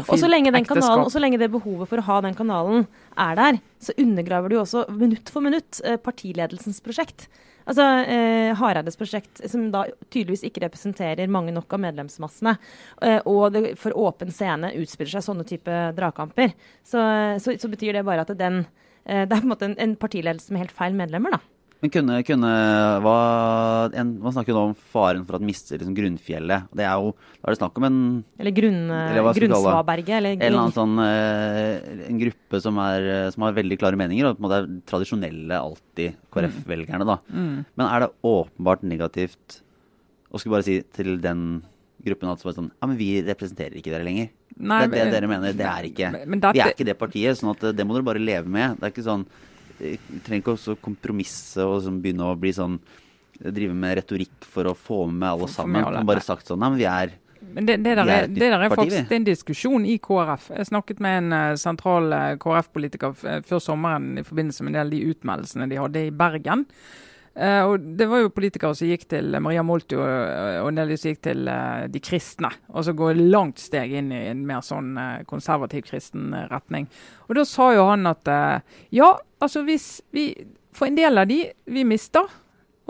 ekteskap. 0.00 0.14
Og 0.16 0.22
så 0.22 0.30
lenge, 0.30 0.52
den 0.54 0.64
kanalen, 0.64 1.04
og 1.04 1.12
så 1.12 1.20
lenge 1.20 1.40
det 1.42 1.50
behovet 1.52 1.90
for 1.90 2.00
å 2.00 2.06
ha 2.06 2.18
den 2.24 2.36
kanalen 2.38 2.86
er 3.20 3.36
der, 3.36 3.60
så 3.84 3.94
undergraver 4.00 4.48
du 4.48 4.56
jo 4.56 4.62
også 4.64 4.86
minutt 4.96 5.28
for 5.32 5.44
minutt 5.44 5.82
eh, 5.84 5.98
partiledelsens 6.00 6.80
prosjekt. 6.84 7.28
Altså 7.68 7.84
eh, 8.08 8.50
Hareides 8.56 8.96
prosjekt, 8.98 9.42
som 9.50 9.68
da 9.74 9.84
tydeligvis 10.08 10.46
ikke 10.48 10.64
representerer 10.64 11.30
mange 11.30 11.52
nok 11.54 11.76
av 11.76 11.84
medlemsmassene, 11.84 12.56
eh, 13.04 13.20
og 13.28 13.52
det 13.54 13.76
for 13.80 13.94
åpen 14.08 14.32
scene 14.34 14.72
utspiller 14.80 15.18
seg 15.18 15.26
sånne 15.28 15.46
type 15.48 15.82
dragkamper, 15.98 16.56
så, 16.80 17.04
så, 17.42 17.54
så 17.60 17.70
betyr 17.70 18.00
det 18.00 18.06
bare 18.08 18.24
at 18.24 18.32
den 18.40 18.64
eh, 19.04 19.26
Det 19.28 19.36
er 19.36 19.36
på 19.36 19.44
en 19.44 19.52
måte 19.52 19.68
en, 19.68 19.78
en 19.84 19.96
partiledelse 20.00 20.54
med 20.54 20.64
helt 20.64 20.76
feil 20.76 20.96
medlemmer, 20.96 21.36
da. 21.36 21.44
Men 21.80 21.92
kunne, 21.94 22.16
kunne 22.28 22.48
hva, 23.00 23.14
en, 23.96 24.10
Man 24.20 24.34
snakker 24.34 24.52
jo 24.52 24.58
nå 24.58 24.64
om 24.70 24.74
faren 24.92 25.22
for 25.24 25.38
at 25.38 25.44
mister 25.44 25.78
liksom 25.80 25.96
grunnfjellet. 25.96 26.68
Det 26.76 26.84
er 26.84 27.00
jo, 27.00 27.14
Da 27.38 27.48
er 27.48 27.54
det 27.54 27.60
snakk 27.62 27.80
om 27.80 27.86
en 27.88 27.98
Eller, 28.38 28.54
grunn, 28.56 28.82
eller 28.90 29.38
grunnsvaberget. 29.38 30.12
Eller, 30.18 30.36
En 30.36 30.44
eller 30.50 30.60
annen 30.64 30.76
sånn 30.76 31.00
eh, 31.04 32.04
En 32.10 32.20
gruppe 32.20 32.60
som, 32.60 32.80
er, 32.84 33.08
som 33.32 33.46
har 33.46 33.56
veldig 33.56 33.80
klare 33.80 34.00
meninger, 34.00 34.28
og 34.28 34.36
på 34.36 34.44
en 34.44 34.48
måte 34.48 34.60
er 34.60 34.70
tradisjonelle 34.92 35.56
alltid 35.60 36.20
KrF-velgerne, 36.34 37.08
da. 37.08 37.18
Mm. 37.32 37.64
Men 37.74 37.86
er 37.88 38.04
det 38.04 38.12
åpenbart 38.28 38.84
negativt 38.84 39.60
å 40.30 40.38
skulle 40.38 40.58
bare 40.58 40.68
si 40.68 40.80
til 40.94 41.16
den 41.22 41.62
gruppen 42.04 42.30
at 42.32 42.42
sånn 42.44 42.70
Ja, 42.76 42.88
men 42.88 42.98
vi 43.00 43.12
representerer 43.24 43.76
ikke 43.80 43.92
dere 43.92 44.06
lenger. 44.06 44.30
Nei, 44.60 44.82
det 44.86 44.98
er 45.00 45.08
det 45.08 45.14
dere 45.16 45.30
mener. 45.30 45.56
Det 45.56 45.66
er 45.66 45.88
ikke 45.88 46.10
Men- 46.12 46.28
men 46.28 46.40
Vi 46.40 46.60
er 46.60 46.74
ikke 46.74 46.84
det 46.84 46.98
partiet, 46.98 47.38
sånn 47.38 47.56
at 47.56 47.64
eh, 47.64 47.72
det 47.72 47.86
må 47.86 47.94
dere 47.94 48.04
bare 48.04 48.20
leve 48.20 48.46
med. 48.46 48.76
Det 48.78 48.84
er 48.84 48.92
ikke 48.92 49.08
sånn 49.08 49.24
trenger 49.80 50.42
ikke 50.42 50.56
også 50.56 50.76
kompromisse 50.82 51.64
og 51.64 51.78
liksom 51.78 52.00
begynne 52.04 52.28
å 52.30 52.38
bli 52.38 52.52
sånn 52.56 52.80
Drive 53.40 53.72
med 53.72 53.94
retorikk 53.96 54.44
for 54.52 54.68
å 54.68 54.74
få 54.76 55.06
med 55.08 55.24
alle 55.24 55.46
sammen. 55.48 55.80
Man 55.80 56.08
bare 56.08 56.20
sagt 56.20 56.50
sånn 56.50 56.60
Nei, 56.60 56.68
men 56.74 56.80
vi 56.82 56.84
er 56.90 57.14
Men 57.40 57.64
det, 57.64 57.78
det, 57.80 57.94
der 57.96 58.10
er 58.12 58.26
det 58.28 58.50
der 58.52 58.64
er 58.66 58.72
faktisk 58.74 59.08
det 59.08 59.16
en 59.16 59.24
diskusjon 59.24 59.86
i 59.88 59.94
KrF. 60.02 60.50
Jeg 60.58 60.68
snakket 60.68 61.00
med 61.00 61.22
en 61.22 61.32
uh, 61.32 61.56
sentral 61.58 62.12
uh, 62.12 62.34
KrF-politiker 62.42 63.24
eh, 63.24 63.38
før 63.48 63.62
sommeren 63.64 64.20
i 64.20 64.26
forbindelse 64.26 64.66
med 64.66 64.74
en 64.74 64.76
del 64.76 64.90
av 64.90 64.92
de 64.92 65.14
utmeldelsene 65.14 65.70
de 65.72 65.80
hadde 65.80 66.04
i 66.04 66.12
Bergen. 66.12 66.66
Eh, 67.40 67.62
og 67.64 67.80
Det 67.96 68.04
var 68.10 68.20
jo 68.20 68.32
politikere 68.36 68.76
som 68.76 68.90
gikk 68.90 69.06
til 69.08 69.32
Maria 69.40 69.62
Molto 69.64 69.96
og, 70.02 70.10
og 70.60 70.68
en 70.68 70.80
del 70.82 70.92
som 71.00 71.14
gikk 71.14 71.22
til 71.24 71.48
uh, 71.48 71.86
de 71.88 72.02
kristne. 72.04 72.50
Og 72.74 72.84
så 72.84 72.92
går 72.96 73.22
langt 73.32 73.62
steg 73.62 73.94
inn 73.96 74.10
i 74.12 74.26
en 74.28 74.42
mer 74.48 74.60
sånn 74.66 74.92
uh, 75.00 75.22
konservativ 75.30 75.86
kristen 75.88 76.34
eh, 76.36 76.48
retning. 76.52 76.90
Og 77.28 77.38
Da 77.40 77.46
sa 77.48 77.70
jo 77.72 77.86
han 77.88 78.04
at 78.10 78.28
eh, 78.28 78.60
ja, 79.00 79.14
altså 79.40 79.64
hvis 79.64 80.00
vi 80.12 80.34
For 80.76 80.86
en 80.86 80.94
del 80.94 81.18
av 81.18 81.26
de 81.26 81.40
vi 81.66 81.82
mister, 81.84 82.28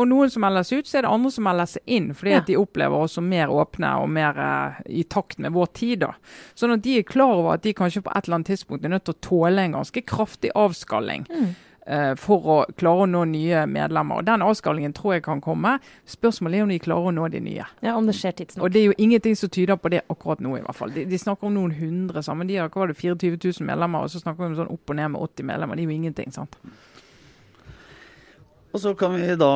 og 0.01 0.07
noen 0.09 0.31
som 0.33 0.43
melder 0.45 0.65
seg 0.65 0.81
ut, 0.83 0.89
så 0.89 0.99
er 0.99 1.07
det 1.07 1.11
andre 1.13 1.31
som 1.33 1.45
melder 1.45 1.69
seg 1.69 1.83
inn, 1.97 2.11
fordi 2.17 2.31
Ja. 2.35 2.41
at 2.43 2.47
de 2.49 2.57
opplever 2.61 3.05
oss 3.05 3.17
som 3.17 3.27
mer 3.29 3.49
åpne 3.53 3.89
og 4.03 4.09
mer 4.13 4.37
eh, 4.37 4.83
i 5.01 5.03
takt 5.05 5.39
med 5.39 5.53
vår 5.53 5.71
tid. 5.77 6.01
da. 6.05 6.13
Sånn 6.55 6.75
at 6.77 6.83
de 6.85 6.99
er 6.99 7.09
klar 7.09 7.33
over 7.39 7.55
at 7.55 7.63
de 7.65 7.73
kanskje 7.77 8.03
på 8.05 8.13
et 8.13 8.25
eller 8.29 8.41
annet 8.41 8.51
tidspunkt 8.53 8.85
er 8.85 8.93
nødt 8.93 9.05
til 9.09 9.15
å 9.17 9.21
tåle 9.25 9.65
en 9.65 9.79
ganske 9.79 10.03
kraftig 10.05 10.53
avskalling. 10.57 11.27
Mm. 11.31 11.51
Eh, 11.87 12.13
for 12.21 12.47
å 12.47 12.57
klare 12.79 13.05
å 13.05 13.09
nå 13.11 13.23
nye 13.31 13.65
medlemmer. 13.71 14.21
Og 14.21 14.29
Den 14.29 14.45
avskallingen 14.45 14.95
tror 14.97 15.17
jeg 15.17 15.25
kan 15.27 15.41
komme. 15.45 15.77
Spørsmålet 16.09 16.61
er 16.61 16.67
om 16.67 16.73
de 16.75 16.79
klarer 16.83 17.11
å 17.11 17.15
nå 17.17 17.29
de 17.33 17.41
nye. 17.45 17.67
Ja, 17.85 17.97
Om 17.97 18.11
det 18.11 18.17
skjer 18.19 18.37
tidsnok. 18.39 18.65
Og 18.67 18.75
det 18.75 18.83
er 18.83 18.91
jo 18.91 18.99
ingenting 18.99 19.37
som 19.37 19.53
tyder 19.53 19.81
på 19.81 19.93
det 19.93 20.05
akkurat 20.09 20.43
nå, 20.45 20.57
i 20.59 20.63
hvert 20.65 20.79
fall. 20.79 20.95
De, 20.95 21.07
de 21.09 21.19
snakker 21.19 21.51
om 21.51 21.57
noen 21.57 21.75
hundre 21.79 22.23
sammen. 22.27 22.49
De 22.51 22.61
har 22.61 22.71
hva 22.71 22.85
var 22.85 22.93
det, 22.93 22.99
24 23.01 23.39
000 23.61 23.69
medlemmer, 23.69 24.05
og 24.07 24.13
så 24.13 24.23
snakker 24.23 24.45
vi 24.45 24.53
om 24.53 24.61
sånn 24.63 24.73
opp 24.75 24.95
og 24.95 25.01
ned 25.01 25.15
med 25.15 25.27
80 25.29 25.51
medlemmer. 25.53 25.77
Det 25.77 25.85
er 25.85 25.91
jo 25.91 25.99
ingenting, 25.99 26.33
sant. 26.35 26.57
Og 28.71 28.79
så 28.79 28.95
kan 28.95 29.17
vi 29.19 29.35
da 29.35 29.55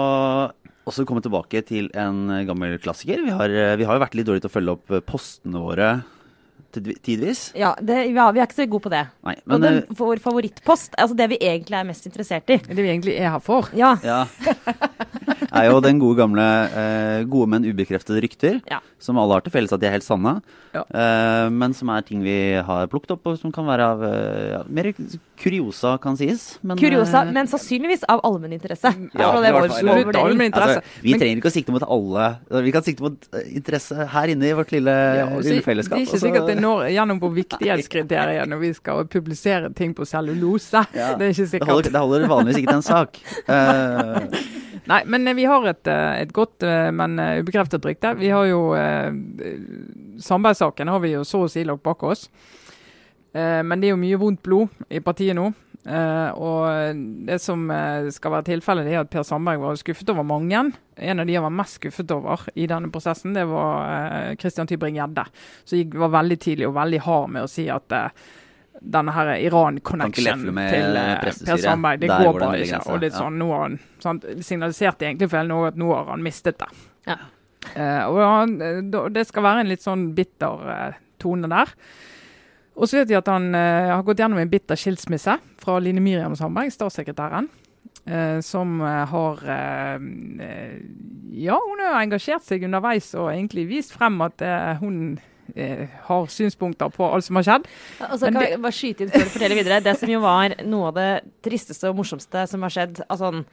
også 0.85 1.07
komme 1.09 1.23
tilbake 1.25 1.63
til 1.65 1.87
en 1.97 2.27
gammel 2.49 2.77
klassiker. 2.83 3.23
Vi 3.25 3.33
har, 3.33 3.53
vi 3.79 3.87
har 3.87 3.97
jo 3.97 4.03
vært 4.03 4.17
litt 4.19 4.27
dårlige 4.29 4.45
til 4.45 4.53
å 4.53 4.57
følge 4.59 4.75
opp 4.75 4.99
postene 5.09 5.63
våre 5.63 5.89
tidvis. 6.75 7.53
Ja, 7.59 7.75
det, 7.81 8.11
ja, 8.15 8.31
vi 8.35 8.41
er 8.43 8.47
ikke 8.49 8.59
så 8.63 8.67
gode 8.71 8.83
på 8.87 8.93
det. 8.95 9.05
Nei, 9.25 9.35
og 9.49 9.61
den, 9.63 9.79
eh, 9.83 9.95
vår 9.99 10.21
favorittpost, 10.25 10.95
altså 10.99 11.17
det 11.17 11.29
vi 11.31 11.39
egentlig 11.41 11.79
er 11.79 11.85
mest 11.89 12.07
interessert 12.07 12.49
i 12.51 12.59
Det 12.59 12.77
vi 12.77 12.89
egentlig 12.91 13.17
er 13.21 13.31
her 13.37 13.41
for. 13.45 13.69
Ja, 13.75 13.95
Ja. 14.05 14.25
er 15.55 15.69
jo 15.71 15.81
den 15.85 15.99
gode 16.03 16.17
gamle 16.19 16.45
eh, 16.75 17.25
gode, 17.31 17.49
men 17.53 17.65
ubekreftede 17.69 18.21
rykter. 18.25 18.61
Ja. 18.71 18.81
Som 18.99 19.19
alle 19.21 19.37
har 19.37 19.45
til 19.45 19.53
felles 19.55 19.73
at 19.75 19.81
de 19.83 19.87
er 19.87 19.95
helt 19.99 20.07
sanne. 20.07 20.39
Ja. 20.75 20.83
Eh, 20.91 21.49
men 21.55 21.75
som 21.77 21.91
er 21.95 22.03
ting 22.07 22.23
vi 22.25 22.35
har 22.67 22.89
plukket 22.91 23.15
opp, 23.15 23.27
og 23.31 23.39
som 23.39 23.53
kan 23.55 23.67
være 23.69 23.87
av 23.95 24.03
eh, 24.09 24.49
ja, 24.57 24.63
mer 24.67 24.91
kuriosa, 25.39 25.95
kan 26.03 26.17
sies. 26.19 26.57
Men, 26.67 26.79
kuriosa, 26.81 27.23
eh, 27.27 27.33
men 27.37 27.47
sannsynligvis 27.51 28.05
av 28.11 28.23
allmenninteresse. 28.27 28.91
Ja, 29.15 29.31
Altså, 29.35 29.43
det 29.45 29.49
er 29.51 29.55
vår-. 29.59 29.69
Absolutt 29.71 30.19
allmenninteresse. 30.21 30.81
Altså, 30.83 31.03
vi 31.05 31.11
Men- 31.15 31.21
trenger 31.21 31.41
ikke 31.43 31.51
å 31.53 31.55
sikte 31.55 31.73
mot 31.75 31.87
alle. 31.97 32.27
Vi 32.65 32.73
kan 32.75 32.83
sikte 32.87 33.03
mot 33.07 33.29
interesse 33.45 34.09
her 34.15 34.33
inne 34.35 34.51
i 34.51 34.53
vårt 34.59 34.73
lille, 34.75 34.91
Ja, 34.91 35.27
og 35.31 35.43
så- 35.43 35.49
lille 35.51 35.63
fellesskap. 35.63 35.99
Det 35.99 36.03
er 36.09 36.11
ikke 36.11 36.23
sikkert 36.27 36.47
det 36.51 36.59
når 36.65 36.89
gjennom 36.95 37.21
på 37.23 37.31
viktighetskriteriet 37.37 38.51
når 38.51 38.63
vi 38.63 38.73
skal 38.77 39.07
publisere 39.11 39.71
ting 39.77 39.95
på 39.97 40.07
cellulose. 40.09 40.85
Ja, 40.97 41.13
Det 41.19 41.31
er 41.31 41.35
ikke 41.37 41.47
det 41.47 41.69
holder, 41.69 41.83
sikkert. 41.85 41.93
det 41.93 42.05
holder 42.05 42.29
vanligvis 42.33 42.61
ikke 42.63 42.73
til 42.73 42.81
en 42.81 42.87
sak. 42.89 43.21
Uh. 43.49 44.63
Nei, 44.91 45.01
men 45.09 45.29
eh, 45.29 45.37
vi 45.39 45.47
har 45.49 45.65
et, 45.71 45.87
eh, 45.89 46.11
et 46.25 46.33
godt, 46.37 46.65
men 46.93 47.17
ubekreftet 47.41 47.87
rykte. 47.87 48.17
Vi 48.21 48.29
har 48.35 48.49
jo 48.51 48.67
Sandberg-saken 50.21 50.91
har 50.93 51.01
vi 51.01 51.15
jo 51.15 51.25
så 51.25 51.45
å 51.47 51.49
si 51.51 51.65
lagt 51.65 51.85
bak 51.87 52.03
oss. 52.05 52.29
Eh, 53.35 53.61
men 53.67 53.81
det 53.81 53.91
er 53.91 53.97
jo 53.97 54.01
mye 54.01 54.19
vondt 54.21 54.43
blod 54.47 54.85
i 54.89 55.03
partiet 55.05 55.37
nå. 55.37 55.51
Eh, 55.85 56.31
og 56.41 57.01
det 57.29 57.37
som 57.45 57.67
eh, 57.75 58.07
skal 58.15 58.37
være 58.37 58.49
tilfellet, 58.53 58.87
det 58.87 58.95
er 58.95 59.03
at 59.03 59.11
Per 59.13 59.27
Sandberg 59.27 59.61
var 59.65 59.81
skuffet 59.81 60.15
over 60.15 60.27
mange. 60.27 60.63
En 60.95 61.21
av 61.21 61.27
de 61.29 61.37
han 61.37 61.45
var 61.49 61.59
mest 61.59 61.81
skuffet 61.81 62.15
over 62.15 62.47
i 62.55 62.69
denne 62.71 62.93
prosessen, 62.95 63.35
det 63.37 63.45
var 63.51 64.39
Christian 64.41 64.71
Tybring-Gjedde. 64.71 65.27
Som 65.67 65.99
var 66.07 66.15
veldig 66.21 66.41
tidlig 66.41 66.71
og 66.71 66.79
veldig 66.79 67.03
hard 67.05 67.37
med 67.37 67.49
å 67.49 67.51
si 67.51 67.67
at 67.73 67.99
denne 68.85 69.13
her 69.15 69.35
Iran-connection 69.41 70.47
til. 70.55 70.99
Per 71.25 71.61
Sandberg, 71.61 72.01
det 72.03 72.11
går 72.11 72.39
bare 72.39 72.63
ikke. 72.63 72.81
Og 72.93 73.03
det 73.03 73.11
er 73.11 73.19
sånn, 73.19 73.39
nå 73.41 73.51
har 73.53 73.67
han 73.67 73.79
sånn, 74.03 74.23
signaliserte 74.45 75.09
egentlig 75.09 75.31
for 75.31 75.41
hele 75.41 75.53
Norge 75.53 75.75
at 75.75 75.79
nå 75.81 75.91
har 75.93 76.11
han 76.13 76.25
mistet 76.25 76.61
det. 76.63 76.71
Ja. 77.09 77.19
Uh, 77.65 78.03
og 78.11 78.19
han, 78.21 78.59
det 79.15 79.25
skal 79.25 79.47
være 79.47 79.63
en 79.65 79.71
litt 79.71 79.85
sånn 79.85 80.11
bitter 80.17 80.67
uh, 80.69 80.99
tone 81.23 81.49
der. 81.49 81.73
Og 82.75 82.89
så 82.91 82.99
vet 83.01 83.09
vi 83.13 83.19
at 83.19 83.29
han 83.31 83.53
eh, 83.55 83.91
har 83.93 84.03
gått 84.07 84.19
gjennom 84.19 84.41
en 84.43 84.51
bitter 84.51 84.79
skilsmisse 84.79 85.37
fra 85.63 85.77
Line 85.83 86.03
Miriam 86.03 86.35
Sandberg, 86.39 86.73
statssekretæren. 86.75 87.47
eh, 88.07 88.41
som 88.45 88.81
eh, 88.83 89.05
har 89.13 89.45
eh, 89.47 90.75
Ja, 91.35 91.59
hun 91.59 91.81
har 91.85 92.01
engasjert 92.03 92.43
seg 92.47 92.65
underveis 92.67 93.13
og 93.15 93.31
egentlig 93.33 93.69
vist 93.71 93.95
frem 93.95 94.21
at 94.27 94.43
eh, 94.43 94.75
hun 94.83 95.21
har 95.55 96.27
synspunkter 96.33 96.89
på 96.89 97.05
alt 97.05 97.25
som 97.27 97.37
har 97.37 97.45
skjedd. 97.45 97.67
Altså, 98.01 98.31
kan 98.33 98.41
det- 98.41 98.61
bare 98.65 98.73
skyte 98.73 99.05
inn 99.05 99.11
før 99.13 99.27
du 99.27 99.33
forteller 99.35 99.59
videre. 99.61 99.81
Det 99.85 99.93
som 100.01 100.09
jo 100.09 100.21
var 100.25 100.55
noe 100.65 100.89
av 100.89 100.95
det 100.97 101.09
tristeste 101.45 101.91
og 101.91 101.99
morsomste 101.99 102.47
som 102.49 102.63
har 102.65 102.73
skjedd 102.73 103.03
altså, 103.09 103.45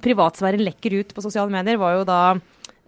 Privatsfæren 0.00 0.62
lekker 0.64 0.94
ut 1.02 1.10
på 1.14 1.20
sosiale 1.26 1.50
medier, 1.52 1.76
var 1.76 1.98
jo 1.98 2.04
da 2.08 2.20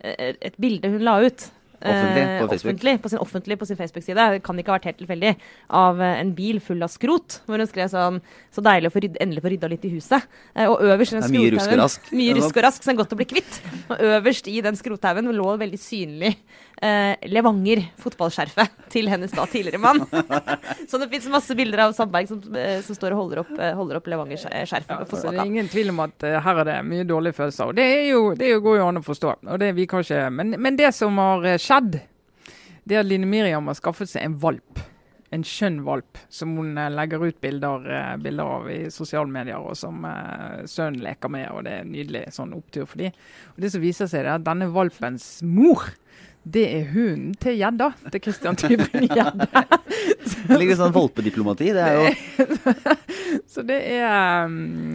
et 0.00 0.54
bilde 0.62 0.88
hun 0.94 1.02
la 1.04 1.18
ut. 1.26 1.50
Offentlig 1.80 2.22
eh, 2.22 2.38
på. 2.38 2.46
Offentlig 2.56 2.94
på 3.02 3.10
sin, 3.12 3.20
offentlig 3.20 3.58
på 3.60 3.68
sin 3.68 3.78
Facebook-side. 3.78 4.26
Det 4.36 4.42
kan 4.46 4.58
ikke 4.58 4.72
ha 4.72 4.78
vært 4.78 4.88
helt 4.90 5.00
tilfeldig. 5.02 5.32
Av 5.80 6.00
eh, 6.00 6.20
en 6.22 6.32
bil 6.36 6.60
full 6.64 6.84
av 6.86 6.92
skrot. 6.92 7.40
Hvor 7.46 7.60
hun 7.60 7.68
skrev 7.70 7.90
sånn 7.92 8.20
Så 8.54 8.64
deilig 8.64 8.90
å 8.90 8.94
få 8.94 9.02
rydde, 9.04 9.20
endelig 9.22 9.44
få 9.44 9.52
rydda 9.52 9.70
litt 9.72 9.84
i 9.88 9.92
huset. 9.96 10.28
Eh, 10.54 10.70
og 10.70 10.84
øverst 10.86 11.12
i 11.12 11.18
den 11.18 11.26
Det 11.26 11.34
mye 11.36 11.54
rusk 11.56 11.74
og 11.74 11.82
rask. 11.82 12.12
Mye 12.16 12.36
rusk 12.40 12.56
og 12.56 12.66
rask 12.68 12.86
som 12.86 12.94
er 12.94 13.00
godt 13.02 13.16
å 13.16 13.20
bli 13.20 13.28
kvitt. 13.34 13.60
Og 13.90 14.06
øverst 14.12 14.50
i 14.52 14.60
den 14.64 14.78
skrothaugen 14.78 15.32
lå 15.36 15.56
veldig 15.60 15.80
synlig 15.82 16.36
eh, 16.82 17.28
Levanger, 17.28 17.82
fotballskjerfet, 18.00 18.72
til 18.92 19.10
hennes 19.10 19.32
da 19.34 19.46
tidligere 19.50 19.80
mann. 19.80 20.02
Så 20.90 21.00
det 21.00 21.08
fins 21.12 21.28
masse 21.32 21.56
bilder 21.58 21.86
av 21.86 21.94
Sandberg 21.96 22.28
som, 22.30 22.42
eh, 22.56 22.80
som 22.84 22.98
står 22.98 23.16
og 23.16 23.22
holder 23.22 23.42
opp, 23.44 23.52
eh, 23.58 23.74
holder 23.76 24.00
opp 24.00 24.10
Levanger-skjerfet. 24.12 24.90
Ja, 24.92 25.04
med 25.04 25.14
så 25.14 25.30
det 25.30 25.40
er 25.40 25.46
ingen 25.46 25.70
tvil 25.72 25.92
om 25.94 26.02
at 26.04 26.26
uh, 26.26 26.38
her 26.44 26.62
er 26.62 26.68
det 26.68 26.80
mye 26.88 27.06
dårlige 27.08 27.38
følelser. 27.38 27.70
Og 27.70 27.78
det, 27.78 27.86
er 27.86 28.04
jo, 28.10 28.26
det 28.36 28.48
er 28.48 28.56
jo, 28.56 28.64
går 28.66 28.80
jo 28.80 28.90
an 28.90 29.00
å 29.00 29.06
forstå. 29.06 29.38
Det, 29.62 29.72
ikke, 29.86 30.26
men, 30.32 30.56
men 30.62 30.78
det 30.78 30.92
som 30.96 31.16
har 31.22 31.48
skjedd, 31.62 31.98
det 32.86 32.98
er 32.98 33.02
at 33.02 33.08
Line 33.08 33.28
Miriam 33.28 33.66
har 33.70 33.78
skaffet 33.78 34.12
seg 34.12 34.26
en 34.26 34.36
valp. 34.42 34.84
En 35.34 35.42
skjønn 35.42 35.80
valp 35.84 36.20
som 36.30 36.52
hun 36.54 36.78
legger 36.94 37.24
ut 37.24 37.38
bilder, 37.42 37.88
bilder 38.22 38.52
av 38.60 38.68
i 38.70 38.78
sosiale 38.94 39.26
medier, 39.26 39.58
og 39.58 39.74
som 39.76 40.06
sønnen 40.70 41.02
leker 41.02 41.32
med. 41.34 41.48
og 41.50 41.64
Det 41.66 41.72
er 41.72 41.82
en 41.82 41.90
nydelig 41.92 42.22
sånn 42.36 42.54
opptur 42.54 42.86
for 42.86 43.02
dem. 43.02 43.16
Og 43.56 43.64
Det 43.64 43.72
som 43.74 43.82
viser 43.82 44.10
seg, 44.10 44.22
er 44.22 44.36
at 44.36 44.46
denne 44.46 44.70
valpens 44.72 45.40
mor 45.42 45.82
det 46.46 46.64
er 46.70 46.84
hunden 46.92 47.32
til 47.42 47.56
gjedda. 47.58 47.88
Til 48.12 48.22
Christian 48.22 48.56
Tybring-Gjedde. 48.60 49.48
Det 50.46 50.58
ligger 50.60 50.76
sånn 50.78 50.92
valpediplomati. 50.94 51.72
Det 51.74 51.82
er 51.82 51.96
jo 51.96 52.44
Så 53.52 53.64
det 53.66 53.78
er 53.96 54.46
um, 54.46 54.94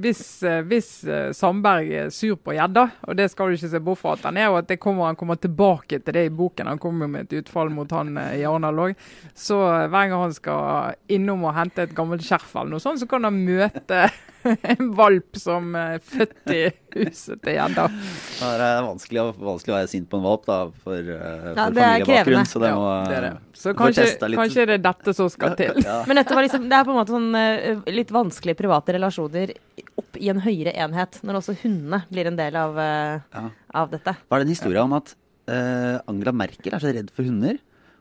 Hvis, 0.00 0.22
eh, 0.46 0.62
hvis 0.64 0.88
eh, 1.04 1.32
Sandberg 1.36 1.90
er 1.92 2.12
sur 2.14 2.38
på 2.40 2.54
gjedda, 2.56 2.86
og 3.04 3.18
det 3.18 3.28
skal 3.32 3.50
du 3.50 3.58
ikke 3.58 3.70
se 3.72 3.80
bort 3.84 4.00
fra 4.00 4.14
at 4.16 4.24
han 4.28 4.38
er, 4.40 4.48
og 4.52 4.60
at 4.62 4.70
det 4.70 4.78
kommer, 4.80 5.10
han 5.10 5.18
kommer 5.18 5.36
tilbake 5.40 6.00
til 6.00 6.16
det 6.16 6.24
i 6.28 6.32
boken, 6.32 6.70
han 6.72 6.80
kommer 6.80 7.10
med 7.10 7.26
et 7.26 7.42
utfall 7.42 7.72
mot 7.74 7.92
han 7.92 8.14
i 8.16 8.44
Arendal 8.46 8.80
òg, 8.86 9.08
så 9.36 9.60
hver 9.90 10.12
gang 10.12 10.24
han 10.24 10.36
skal 10.36 10.96
innom 11.12 11.44
og 11.48 11.56
hente 11.58 11.84
et 11.84 11.96
gammelt 11.96 12.24
skjerf 12.24 12.54
eller 12.56 12.76
noe 12.76 12.84
sånt, 12.84 13.02
så 13.02 13.10
kan 13.10 13.26
han 13.28 13.40
møte 13.44 14.06
en 14.72 14.90
valp 14.98 15.36
som 15.40 15.74
er 15.78 15.98
født 16.04 16.52
i 16.54 16.60
huset 16.96 17.40
til 17.44 17.56
gjedda. 17.58 17.84
Det 17.90 18.66
er 18.68 18.82
vanskelig, 18.86 19.20
å- 19.24 19.34
vanskelig 19.50 19.74
å 19.74 19.76
være 19.78 19.90
sint 19.92 20.08
på 20.12 20.18
en 20.20 20.24
valp, 20.26 20.46
da, 20.48 20.58
for, 20.84 20.96
uh, 20.96 21.10
Ja, 21.10 21.66
for 21.66 21.76
det 21.76 21.84
familiebakgrunn. 21.84 22.48
Så 22.50 22.62
det 22.62 22.70
Ja, 22.72 22.78
må 22.80 22.88
det 23.10 23.16
er 23.18 23.26
det. 23.26 23.32
Så 23.56 23.74
kanskje, 23.76 24.06
kanskje 24.36 24.66
det 24.70 24.78
er 24.78 24.84
dette 24.88 25.14
som 25.18 25.28
skal 25.32 25.54
til. 25.58 25.82
Ja. 25.84 25.98
Men 26.08 26.20
dette 26.22 26.34
var 26.38 26.46
liksom, 26.46 26.66
det 26.70 26.78
er 26.80 26.88
på 26.88 26.94
en 26.94 27.00
måte 27.02 27.14
sånn 27.16 27.28
uh, 27.36 27.84
litt 27.92 28.14
vanskelige 28.14 28.60
private 28.62 28.96
relasjoner 28.98 29.54
opp 30.00 30.16
i 30.20 30.28
en 30.32 30.40
høyere 30.44 30.72
enhet, 30.86 31.20
når 31.26 31.40
også 31.42 31.56
hundene 31.62 32.02
blir 32.12 32.26
en 32.32 32.36
del 32.40 32.56
av, 32.56 32.76
uh, 32.76 33.20
Ja. 33.36 33.46
av 33.82 33.90
dette. 33.92 34.16
Var 34.28 34.38
det 34.42 34.48
en 34.48 34.54
historie 34.56 34.82
om 34.82 34.92
at 34.96 35.14
eh, 35.46 36.00
Angela 36.10 36.32
Merkel 36.34 36.74
er 36.74 36.82
så 36.82 36.90
redd 36.94 37.10
for 37.14 37.22
hunder? 37.28 37.58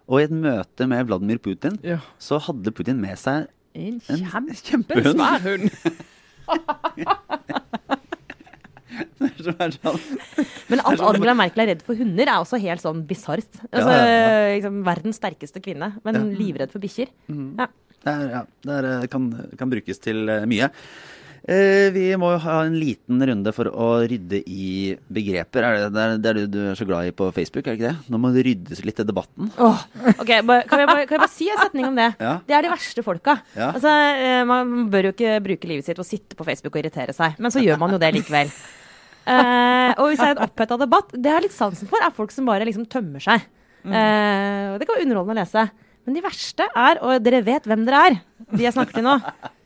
Og 0.10 0.20
i 0.22 0.24
et 0.28 0.32
møte 0.34 0.86
med 0.90 1.08
Vladimir 1.10 1.38
Putin 1.42 1.80
Ja. 1.86 2.00
så 2.22 2.40
hadde 2.42 2.72
Putin 2.74 3.00
med 3.02 3.18
seg 3.18 3.48
En 3.76 4.00
en 4.10 4.22
kjempehund. 4.22 5.18
kjempehund. 5.18 5.44
hund. 5.44 5.72
sånn 9.46 10.00
Men 10.70 10.82
at 10.82 11.02
Angela 11.04 11.34
Merkel 11.38 11.64
er 11.66 11.72
redd 11.74 11.84
for 11.86 11.98
hunder, 12.00 12.28
er 12.28 12.40
også 12.42 12.60
helt 12.62 12.84
sånn 12.84 13.04
bisart. 13.08 13.50
Altså, 13.72 13.90
Ja, 13.92 14.06
ja, 14.06 14.54
liksom, 14.56 14.80
verdens 14.88 15.20
sterkeste 15.22 15.62
kvinne, 15.64 15.94
men 16.06 16.16
Ja. 16.16 16.24
livredd 16.40 16.72
for 16.74 16.80
bikkjer. 16.84 17.10
Ja. 17.30 17.68
Det, 18.06 18.14
er, 18.14 18.30
ja, 18.30 18.42
det 18.62 18.74
er, 18.80 18.86
eh, 19.02 19.08
kan, 19.10 19.24
kan 19.58 19.70
brukes 19.72 19.98
til 20.00 20.30
eh, 20.30 20.46
mye. 20.46 20.70
Eh, 21.46 21.92
vi 21.94 22.08
må 22.18 22.32
jo 22.34 22.40
ha 22.42 22.56
en 22.66 22.74
liten 22.74 23.20
runde 23.30 23.52
for 23.54 23.70
å 23.70 23.90
rydde 24.10 24.40
i 24.50 24.96
begreper. 25.14 25.62
Er 25.68 25.76
det, 25.78 25.90
det, 25.94 26.06
er, 26.32 26.40
det 26.40 26.46
du 26.50 26.58
er 26.72 26.78
så 26.80 26.88
glad 26.90 27.06
i 27.06 27.14
på 27.14 27.28
Facebook, 27.36 27.68
er 27.68 27.76
det 27.76 27.78
ikke 27.78 27.92
det? 27.92 28.10
Nå 28.10 28.20
må 28.22 28.32
det 28.34 28.46
ryddes 28.48 28.82
litt 28.88 29.02
i 29.04 29.06
debatten. 29.06 29.52
Oh, 29.62 29.84
ok, 30.16 30.26
kan, 30.26 30.32
jeg 30.40 30.48
bare, 30.48 30.64
kan 30.66 30.82
jeg 30.82 31.22
bare 31.22 31.34
si 31.36 31.50
en 31.54 31.62
setning 31.62 31.86
om 31.92 32.00
det? 32.00 32.10
Ja. 32.18 32.34
Det 32.50 32.58
er 32.58 32.66
de 32.66 32.72
verste 32.74 33.06
folka. 33.06 33.38
Ja. 33.54 33.70
Altså, 33.76 33.94
eh, 33.94 34.42
man 34.50 34.88
bør 34.94 35.12
jo 35.12 35.14
ikke 35.14 35.38
bruke 35.46 35.70
livet 35.70 35.86
sitt 35.86 36.02
på 36.02 36.06
å 36.06 36.10
sitte 36.10 36.40
på 36.40 36.48
Facebook 36.48 36.74
og 36.74 36.82
irritere 36.82 37.14
seg, 37.14 37.38
men 37.38 37.54
så 37.54 37.62
gjør 37.62 37.78
man 37.84 37.94
jo 37.94 38.02
det 38.02 38.10
likevel. 38.16 38.50
uh, 39.30 39.92
og 40.00 40.10
hvis 40.10 40.22
det 40.22 40.32
er 40.32 40.34
en 40.34 40.46
oppheta 40.48 40.80
debatt, 40.82 41.14
det 41.14 41.30
jeg 41.30 41.38
har 41.38 41.46
litt 41.46 41.58
sansen 41.58 41.92
for, 41.92 42.02
er 42.02 42.16
folk 42.16 42.34
som 42.34 42.50
bare 42.50 42.66
liksom 42.66 42.90
tømmer 42.90 43.22
seg. 43.22 43.46
Og 43.86 44.80
det 44.82 44.88
kan 44.88 44.98
være 44.98 45.06
underholdende 45.06 45.38
å 45.38 45.44
lese. 45.44 45.70
Men 46.06 46.18
de 46.18 46.26
verste 46.26 46.66
er, 46.74 47.00
og 47.06 47.22
dere 47.26 47.46
vet 47.46 47.70
hvem 47.70 47.86
dere 47.86 48.02
er, 48.10 48.18
de 48.50 48.66
jeg 48.66 48.74
snakker 48.74 48.98
til 48.98 49.06
nå. 49.06 49.20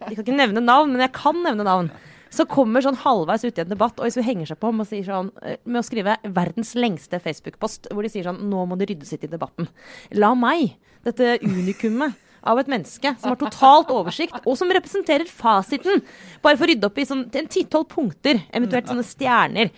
De 0.06 0.16
kan 0.16 0.24
ikke 0.24 0.38
nevne 0.38 0.64
navn, 0.64 0.94
men 0.94 1.04
jeg 1.04 1.16
kan 1.18 1.42
nevne 1.44 1.66
navn. 1.68 1.90
Så 2.34 2.46
kommer 2.50 2.84
sånn 2.86 3.00
halvveis 3.02 3.44
i 3.48 3.50
en 3.50 3.72
debatt 3.72 3.98
og 3.98 4.06
hvis 4.06 4.20
vi 4.20 4.28
henger 4.28 4.52
seg 4.52 4.60
på 4.62 4.70
med 4.72 4.86
å, 4.86 5.02
sånn, 5.06 5.32
eh, 5.42 5.58
med 5.66 5.82
å 5.82 5.86
skrive 5.86 6.20
verdens 6.24 6.76
lengste 6.78 7.18
Facebook-post, 7.24 7.90
hvor 7.90 8.06
de 8.06 8.12
sier 8.14 8.28
sånn 8.28 8.44
Nå 8.52 8.68
må 8.70 8.78
det 8.78 8.92
ryddes 8.92 9.16
litt 9.16 9.26
i 9.26 9.32
debatten. 9.32 9.68
La 10.14 10.36
meg, 10.38 10.76
dette 11.08 11.40
unikummet 11.42 12.14
av 12.44 12.60
et 12.62 12.68
menneske 12.72 13.12
som 13.20 13.32
har 13.34 13.40
totalt 13.42 13.90
oversikt, 13.92 14.38
og 14.46 14.58
som 14.58 14.70
representerer 14.72 15.28
fasiten, 15.28 16.02
bare 16.44 16.56
for 16.58 16.66
å 16.66 16.70
rydde 16.72 16.88
opp 16.88 16.98
i 17.02 17.06
sånn, 17.10 17.26
en 17.36 17.48
ti-tolv 17.52 17.88
punkter, 17.92 18.42
eventuelt 18.56 18.88
sånne 18.88 19.04
stjerner, 19.04 19.72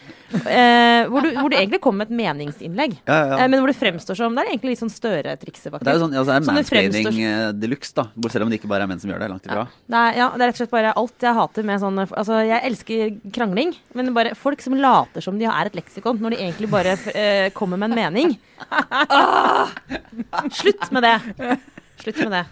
eh, 0.46 1.08
hvor, 1.10 1.22
du, 1.26 1.32
hvor 1.40 1.50
du 1.50 1.58
egentlig 1.58 1.82
kommer 1.82 2.06
med 2.06 2.12
et 2.12 2.18
meningsinnlegg, 2.22 2.98
Ja, 3.08 3.18
ja. 3.34 3.40
eh, 3.40 3.48
men 3.52 3.60
hvor 3.64 3.72
det 3.72 3.78
fremstår 3.80 4.16
som 4.18 4.36
Det 4.36 4.44
er 4.46 4.52
egentlig 4.54 4.76
litt 4.76 4.84
sånn 4.84 4.94
Støre-trikset, 4.94 5.72
faktisk. 5.72 5.86
Det 5.88 5.92
er 5.94 5.98
jo 6.00 6.04
sånn, 6.06 6.14
ja, 6.16 6.24
så 6.24 6.32
er 6.36 6.40
det 6.40 6.46
det 6.48 6.54
mansplaining 6.54 7.08
fremstår- 7.08 7.48
eh, 7.48 7.52
de 7.62 7.68
luxe, 7.72 7.94
da. 7.98 8.06
Selv 8.30 8.44
om 8.46 8.50
det 8.54 8.60
ikke 8.62 8.70
bare 8.72 8.84
er 8.84 8.88
menn 8.92 9.00
som 9.02 9.10
gjør 9.12 9.20
det. 9.26 9.30
Langt 9.32 9.46
ifra. 9.50 9.66
Det 9.90 9.98
er, 10.02 10.18
ja, 10.18 10.30
det 10.36 10.42
er 10.42 10.48
rett 10.52 10.56
og 10.56 10.62
slett 10.62 10.72
bare 10.78 10.94
alt 11.02 11.26
jeg 11.28 11.34
hater 11.36 11.64
med 11.68 11.80
sånn 11.82 12.00
Altså, 12.02 12.38
jeg 12.46 12.62
elsker 12.70 13.18
krangling, 13.34 13.76
men 13.96 14.14
bare 14.14 14.36
folk 14.36 14.62
som 14.62 14.74
later 14.78 15.22
som 15.22 15.38
de 15.40 15.46
er 15.50 15.66
et 15.70 15.76
leksikon, 15.76 16.20
når 16.22 16.36
de 16.36 16.38
egentlig 16.46 16.70
bare 16.72 16.98
eh, 17.16 17.50
kommer 17.56 17.78
med 17.82 17.92
en 17.92 17.96
mening. 17.98 18.38
Ah! 18.72 19.70
Slutt 20.62 20.92
med 20.92 21.04
det. 21.04 21.60
Slutt 22.02 22.18
med 22.18 22.32
det. 22.32 22.46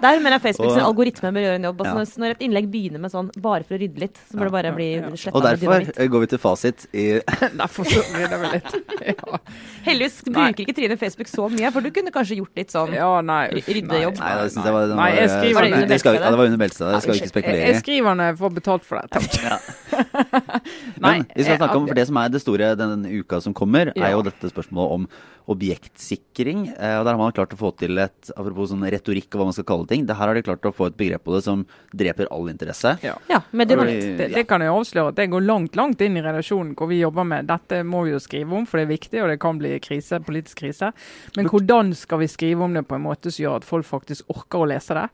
Der 0.00 0.18
mener 0.22 0.38
jeg 0.38 0.42
Facebook 0.46 0.70
sin 0.72 0.80
algoritme 0.82 1.30
bør 1.36 1.44
gjøre 1.44 1.58
en 1.60 1.66
jobb. 1.68 1.80
Altså, 1.84 2.04
Ja. 2.16 2.20
når, 2.22 2.30
et 2.36 2.42
innlegg 2.46 2.68
begynner 2.72 3.00
med 3.02 3.12
sånn 3.12 3.28
bare 3.36 3.66
for 3.68 3.76
å 3.76 3.80
rydde 3.82 4.00
litt, 4.00 4.16
så 4.30 4.38
bør 4.38 4.48
det 4.48 4.52
bare 4.54 4.72
bli 4.76 4.86
sletta 5.20 5.36
Og 5.36 5.42
derfor 5.44 5.84
eh, 5.92 6.08
går 6.08 6.20
vi 6.24 6.28
til 6.32 6.40
fasit 6.42 6.86
i 6.96 7.04
Derfor 7.62 7.84
så 7.90 8.00
blir 8.14 8.30
det 8.32 8.38
vel 8.40 8.54
litt. 8.56 8.72
Ja. 9.12 9.40
Heldigvis 9.84 10.16
Nei. 10.26 10.32
bruker 10.38 10.64
ikke 10.64 10.76
Trine 10.78 10.96
Facebook 11.00 11.28
så 11.28 11.48
mye, 11.52 11.70
for 11.74 11.84
du 11.84 11.90
kunne 11.92 12.14
kanskje 12.14 12.38
gjort 12.40 12.56
litt 12.62 12.72
sånn 12.72 12.94
ja, 12.96 13.10
nei. 13.20 13.42
uff, 13.58 13.68
Ryddejobb. 13.68 14.16
Nei, 14.22 14.32
nei, 14.32 14.48
nei, 14.48 14.64
jeg 14.64 14.76
var, 14.78 14.94
Nei, 15.02 15.10
jeg 15.18 15.30
skriver 15.34 15.68
eh, 15.68 15.76
det. 15.76 15.82
det, 15.92 16.00
skal, 16.00 16.18
ja, 16.18 16.30
det 16.32 16.40
var 16.40 16.50
under 16.50 16.62
beltestedet. 16.64 16.94
Det 16.94 17.02
skal 17.02 17.12
vi 17.12 17.18
ikke 17.18 17.26
Jeg, 17.28 17.34
spekulere 17.34 17.68
jeg 17.68 17.82
skriver 17.82 18.18
når 18.22 18.30
jeg 18.32 18.38
får 18.42 18.56
betalt 18.60 18.88
for 18.88 19.02
det. 19.02 19.06
Takk. 19.12 20.32
Men 21.02 21.26
vi 21.36 21.44
skal 21.44 21.60
snakke 21.60 21.76
om, 21.78 21.86
for 21.90 21.98
det 21.98 22.06
som 22.08 22.18
er 22.22 22.32
det 22.32 22.42
store 22.42 22.72
denne 22.78 23.12
uka 23.20 23.40
som 23.44 23.54
kommer, 23.56 23.92
er 23.96 24.14
jo 24.16 24.24
dette 24.26 24.50
spørsmålet 24.52 24.96
om 24.98 25.06
objektsikring. 25.52 26.68
Eh, 26.76 26.96
og 27.00 27.04
Der 27.06 27.12
har 27.14 27.18
man 27.20 27.34
klart 27.34 27.54
å 27.54 27.58
få 27.58 27.72
til 27.78 27.98
et 28.02 28.30
apropos 28.36 28.70
sånn 28.72 28.84
retorikk 28.86 29.32
og 29.34 29.40
hva 29.42 29.48
man 29.50 29.56
skal 29.56 29.66
kalle 29.68 29.81
ting. 29.90 30.06
Det 30.06 30.16
her 30.18 30.30
har 30.30 30.38
de 30.38 30.44
klart 30.46 30.66
å 30.68 30.72
få 30.74 30.90
et 30.90 30.96
begrep 30.98 31.24
på 31.26 31.34
det 31.36 31.42
som 31.46 31.64
dreper 31.92 32.30
all 32.34 32.50
interesse. 32.52 32.94
Ja. 33.04 33.16
Ja, 33.30 33.42
med 33.50 33.68
det, 33.68 33.78
Det, 34.18 34.28
det 34.34 34.46
kan 34.50 34.64
jeg 34.64 34.72
avsløre 34.72 35.12
at 35.12 35.20
det 35.20 35.28
går 35.32 35.44
langt 35.46 35.76
langt 35.78 36.00
inn 36.04 36.16
i 36.16 36.24
redaksjonen 36.24 36.74
hvor 36.78 36.90
vi 36.90 37.00
jobber 37.02 37.26
med 37.28 37.48
dette 37.50 37.82
må 37.86 38.04
vi 38.06 38.14
jo 38.14 38.20
skrive 38.22 38.56
om, 38.58 38.66
for 38.66 38.80
det 38.80 38.86
er 38.86 38.92
viktig, 38.94 39.22
og 39.22 39.30
det 39.32 39.38
kan 39.42 39.60
bli 39.60 39.76
krise, 39.82 40.20
politisk 40.24 40.64
krise. 40.64 40.92
Men 41.36 41.48
hvordan 41.50 41.94
skal 41.98 42.22
vi 42.22 42.30
skrive 42.30 42.66
om 42.66 42.74
det 42.76 42.86
på 42.88 42.98
en 42.98 43.06
måte 43.06 43.32
som 43.32 43.46
gjør 43.46 43.62
at 43.62 43.68
folk 43.68 43.88
faktisk 43.88 44.30
orker 44.32 44.64
å 44.64 44.68
lese 44.72 44.96
det? 44.98 45.08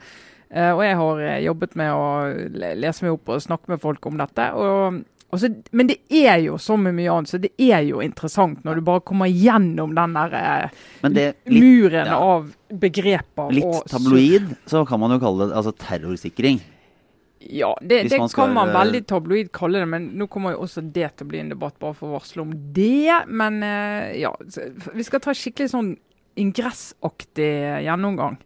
Eh, 0.49 0.73
og 0.73 0.83
jeg 0.85 0.97
har 0.97 1.23
eh, 1.27 1.43
jobbet 1.45 1.77
med 1.77 1.93
å 1.93 2.05
lese 2.81 3.05
meg 3.05 3.19
opp 3.19 3.35
og 3.35 3.45
snakke 3.45 3.75
med 3.75 3.83
folk 3.83 4.07
om 4.09 4.21
dette. 4.21 4.51
og 4.57 5.05
og 5.31 5.39
så- 5.43 5.51
men 5.73 5.87
det 5.87 5.99
er 6.09 6.39
jo 6.41 6.57
som 6.59 6.83
med 6.83 6.95
mye 6.95 7.11
annet, 7.13 7.29
så 7.29 7.39
det 7.41 7.51
er 7.59 7.83
jo 7.85 8.01
interessant 8.01 8.65
når 8.65 8.75
du 8.77 8.81
bare 8.81 9.01
kommer 9.01 9.27
gjennom 9.29 9.95
den 9.95 10.15
der 10.15 10.35
eh, 10.39 10.71
litt, 11.09 11.37
muren 11.53 12.07
ja. 12.07 12.17
av 12.17 12.49
begreper. 12.73 13.53
litt 13.53 13.85
tabloid, 13.93 14.57
så 14.67 14.87
kan 14.89 15.01
man 15.01 15.11
jo 15.11 15.19
kalle 15.19 15.49
det 15.51 15.57
altså 15.57 15.73
terrorsikring. 15.77 16.61
Ja, 17.41 17.75
det, 17.81 18.09
det 18.11 18.19
man 18.19 18.29
skal- 18.29 18.47
kan 18.49 18.55
man 18.55 18.69
veldig 18.75 19.07
tabloid 19.07 19.53
kalle 19.53 19.79
det, 19.81 19.89
men 19.89 20.11
nå 20.19 20.27
kommer 20.29 20.53
jo 20.57 20.65
også 20.65 20.83
det 20.93 21.17
til 21.17 21.27
å 21.27 21.29
bli 21.31 21.39
en 21.41 21.51
debatt, 21.51 21.79
bare 21.79 21.95
for 21.95 22.09
å 22.09 22.19
varsle 22.21 22.43
om 22.43 22.53
det. 22.73 23.13
Men 23.29 23.63
eh, 23.63 24.19
ja, 24.21 24.33
vi 24.95 25.03
skal 25.07 25.21
ta 25.21 25.31
skikkelig 25.37 25.71
sånn 25.71 25.97
ingressaktig 26.39 27.85
gjennomgang. 27.85 28.39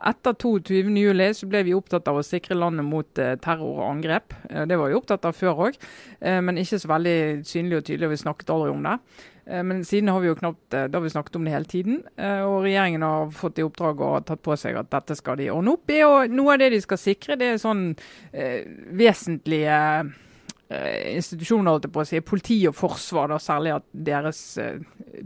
Etter 0.00 0.32
22.07 0.32 1.32
så 1.42 1.48
ble 1.50 1.60
vi 1.66 1.74
opptatt 1.76 2.08
av 2.08 2.20
å 2.20 2.24
sikre 2.24 2.56
landet 2.56 2.86
mot 2.88 3.20
eh, 3.20 3.34
terror 3.42 3.82
og 3.82 3.88
angrep. 3.90 4.32
Eh, 4.48 4.64
det 4.68 4.78
var 4.80 4.88
vi 4.88 4.96
opptatt 4.96 5.26
av 5.28 5.36
før 5.36 5.66
òg, 5.66 5.76
eh, 6.20 6.38
men 6.40 6.60
ikke 6.60 6.78
så 6.80 6.88
veldig 6.94 7.18
synlig 7.48 7.80
og 7.80 7.84
tydelig. 7.88 8.10
Vi 8.14 8.22
snakket 8.24 8.54
aldri 8.54 8.72
om 8.72 8.88
det. 8.88 8.96
Men 9.50 9.80
siden 9.82 10.12
har 10.12 10.20
vi 10.22 10.28
jo 10.28 10.36
knapt 10.38 10.70
da 10.70 10.84
har 10.86 11.02
vi 11.02 11.10
snakket 11.10 11.36
om 11.36 11.46
det 11.46 11.50
hele 11.50 11.66
tiden. 11.66 11.96
Og 12.46 12.60
regjeringen 12.62 13.02
har 13.02 13.32
fått 13.34 13.58
i 13.58 13.64
oppdrag 13.66 14.02
og 14.06 14.26
tatt 14.28 14.42
på 14.46 14.54
seg 14.60 14.76
at 14.78 14.92
dette 14.92 15.16
skal 15.18 15.40
de 15.40 15.48
ordne 15.50 15.72
opp 15.74 15.90
i. 15.90 15.96
Og 16.06 16.30
noe 16.30 16.54
av 16.54 16.60
det 16.62 16.68
de 16.76 16.78
skal 16.84 17.00
sikre, 17.00 17.38
det 17.40 17.48
er 17.56 17.58
sånn 17.58 17.88
eh, 18.30 18.68
vesentlige 19.00 19.80
eh, 20.70 21.16
institusjoner, 21.16 21.72
holdt 21.72 21.88
jeg 21.88 21.94
på 21.96 22.04
å 22.04 22.06
si, 22.12 22.22
politi 22.22 22.60
og 22.70 22.76
forsvar, 22.78 23.32
da, 23.32 23.40
særlig 23.42 23.74
at 23.80 23.88
deres 23.90 24.44
eh, 24.62 24.78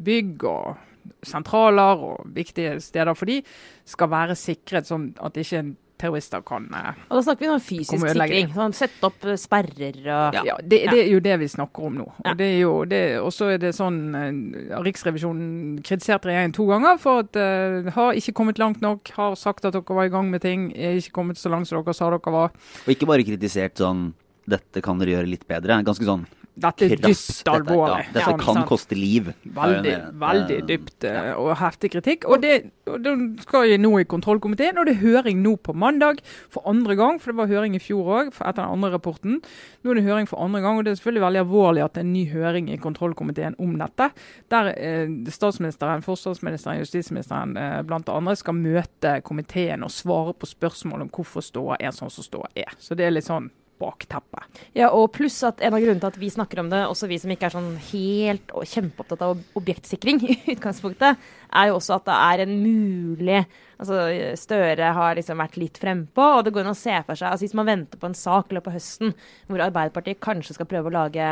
bygg 0.08 0.48
og 0.48 0.93
sentraler 1.24 2.04
og 2.10 2.28
viktige 2.36 2.78
steder 2.84 3.16
for 3.18 3.30
de 3.30 3.40
skal 3.88 4.10
være 4.12 4.36
sikret 4.38 4.88
sånn 4.88 5.12
at 5.24 5.36
ikke 5.40 5.60
en 5.60 5.74
terrorister 6.00 6.42
kan 6.46 6.66
eh, 6.74 7.02
Og 7.08 7.18
da 7.18 7.22
snakker 7.26 7.44
vi 7.44 7.50
om 7.52 7.62
fysisk 7.62 8.02
sikring. 8.02 8.50
Sånn, 8.54 8.74
Sette 8.76 9.08
opp 9.08 9.26
eh, 9.28 9.38
sperrer 9.40 10.00
og 10.02 10.38
ja, 10.38 10.56
det, 10.60 10.80
det 10.90 11.00
er 11.04 11.10
jo 11.12 11.20
det 11.24 11.36
vi 11.44 11.48
snakker 11.50 11.88
om 11.88 11.98
nå. 12.00 12.08
Og 12.24 12.38
det 12.40 12.48
er 12.56 12.58
jo 12.58 12.72
det, 12.90 13.02
også 13.22 13.52
er 13.54 13.62
det 13.62 13.74
sånn 13.76 14.00
eh, 14.18 14.74
Riksrevisjonen 14.84 15.78
kritiserte 15.86 16.30
regjeringen 16.30 16.56
to 16.56 16.66
ganger 16.68 16.98
for 17.00 17.24
at 17.24 17.38
uh, 17.38 17.90
har 17.94 18.18
ikke 18.18 18.34
kommet 18.36 18.60
langt 18.60 18.82
nok, 18.84 19.08
har 19.16 19.36
sagt 19.38 19.64
at 19.64 19.76
dere 19.76 19.96
var 19.96 20.08
i 20.08 20.12
gang 20.12 20.28
med 20.32 20.42
ting, 20.44 20.68
er 20.74 20.98
ikke 20.98 21.14
kommet 21.20 21.40
så 21.40 21.52
langt 21.52 21.70
som 21.70 21.80
dere 21.80 21.96
sa 21.96 22.10
dere 22.12 22.34
var. 22.34 22.54
Og 22.84 22.94
ikke 22.94 23.08
bare 23.08 23.26
kritisert 23.26 23.80
sånn 23.80 24.08
dette 24.50 24.82
kan 24.84 24.98
dere 25.00 25.16
gjøre 25.16 25.30
litt 25.30 25.46
bedre. 25.48 25.78
Ganske 25.86 26.04
sånn 26.04 26.26
Dette 26.54 26.86
er 26.86 27.00
dypt 27.02 27.48
alvorlig. 27.50 28.04
Dette, 28.06 28.20
ja, 28.20 28.28
dette 28.30 28.44
kan 28.44 28.58
sant? 28.60 28.68
koste 28.68 28.94
liv. 28.94 29.30
Veldig, 29.56 29.94
veldig 30.22 30.58
dypt 30.68 31.06
eh, 31.10 31.32
og 31.34 31.50
heftig 31.58 31.90
kritikk. 31.96 32.28
Og 32.30 32.44
det, 32.44 32.52
og 32.86 33.00
det 33.02 33.14
skal 33.42 33.66
jeg 33.66 33.80
nå 33.82 33.90
i 33.98 34.06
kontrollkomiteen, 34.06 34.78
og 34.78 34.86
det 34.86 34.94
er 34.94 35.00
høring 35.02 35.40
nå 35.42 35.56
på 35.66 35.74
mandag 35.74 36.22
for 36.54 36.62
andre 36.70 36.94
gang. 37.00 37.18
For 37.18 37.32
det 37.32 37.40
var 37.40 37.50
høring 37.50 37.74
i 37.74 37.82
fjor 37.82 38.12
òg, 38.20 38.30
etter 38.36 38.60
den 38.60 38.76
andre 38.76 38.92
rapporten. 38.94 39.40
Nå 39.82 39.90
er 39.90 39.98
det 39.98 40.06
høring 40.06 40.30
for 40.30 40.44
andre 40.44 40.62
gang, 40.62 40.78
og 40.78 40.86
det 40.86 40.94
er 40.94 41.00
selvfølgelig 41.00 41.24
veldig 41.26 41.42
alvorlig 41.42 41.84
at 41.88 41.96
det 41.96 42.04
er 42.04 42.06
en 42.06 42.14
ny 42.14 42.24
høring 42.30 42.70
i 42.70 42.78
kontrollkomiteen 42.86 43.58
om 43.58 43.74
dette. 43.82 44.10
Der 44.54 44.70
eh, 44.76 45.10
statsministeren, 45.34 46.06
forsvarsministeren, 46.06 46.78
justisministeren 46.84 47.58
eh, 47.58 47.80
blant 47.82 48.14
andre 48.14 48.38
skal 48.38 48.54
møte 48.60 49.18
komiteen 49.26 49.82
og 49.82 49.90
svare 49.90 50.38
på 50.38 50.52
spørsmål 50.54 51.08
om 51.08 51.12
hvorfor 51.18 51.42
ståa 51.42 51.82
er 51.82 51.90
sånn 51.98 52.14
som 52.14 52.30
ståa 52.30 52.54
er. 52.54 52.78
Så 52.78 52.94
det 52.94 53.08
er 53.08 53.18
litt 53.18 53.26
sånn 53.26 53.50
bakteppe. 53.80 54.44
Ja, 54.76 54.90
og 54.94 55.12
pluss 55.16 55.40
at 55.46 55.62
en 55.64 55.74
av 55.74 55.82
grunnene 55.82 56.02
til 56.02 56.12
at 56.12 56.20
vi 56.20 56.30
snakker 56.32 56.62
om 56.62 56.70
det, 56.72 56.84
også 56.88 57.08
vi 57.10 57.18
som 57.22 57.32
ikke 57.34 57.48
er 57.48 57.54
sånn 57.56 57.72
helt 57.90 58.54
og 58.54 58.68
kjempeopptatt 58.70 59.24
av 59.26 59.40
objektsikring 59.58 60.22
i 60.30 60.38
utgangspunktet, 60.54 61.20
er 61.54 61.70
jo 61.70 61.78
også 61.78 61.98
at 61.98 62.08
det 62.08 62.18
er 62.18 62.46
en 62.46 62.58
mulig 62.62 63.44
Altså 63.74 63.96
Støre 64.38 64.92
har 64.94 65.16
liksom 65.18 65.40
vært 65.42 65.56
litt 65.58 65.78
frempå, 65.82 66.22
og 66.36 66.44
det 66.46 66.52
går 66.54 66.62
an 66.62 66.76
å 66.76 66.78
se 66.78 66.94
for 67.08 67.18
seg 67.18 67.32
altså 67.32 67.42
Hvis 67.42 67.56
man 67.58 67.66
venter 67.66 67.98
på 67.98 68.06
en 68.06 68.14
sak 68.14 68.54
løpet 68.54 68.70
av 68.70 68.76
høsten 68.78 69.10
hvor 69.50 69.64
Arbeiderpartiet 69.66 70.22
kanskje 70.22 70.54
skal 70.54 70.68
prøve 70.70 70.92
å 70.92 70.94
lage 70.94 71.26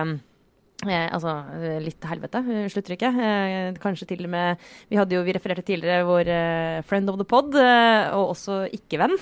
Eh, 0.83 1.07
altså 1.15 1.37
eh, 1.63 1.79
litt 1.83 2.03
helvete, 2.11 2.41
sluttrykket. 2.73 3.19
Eh, 3.23 3.69
kanskje 3.83 4.09
til 4.11 4.25
og 4.27 4.33
med 4.35 4.65
Vi 4.91 4.99
hadde 4.99 5.15
jo, 5.15 5.23
vi 5.23 5.35
refererte 5.37 5.63
tidligere 5.69 6.09
vår 6.09 6.31
eh, 6.35 6.83
friend 6.89 7.13
of 7.13 7.21
the 7.21 7.27
pod, 7.29 7.55
eh, 7.55 8.11
og 8.17 8.35
også 8.35 8.65
ikke-venn. 8.81 9.15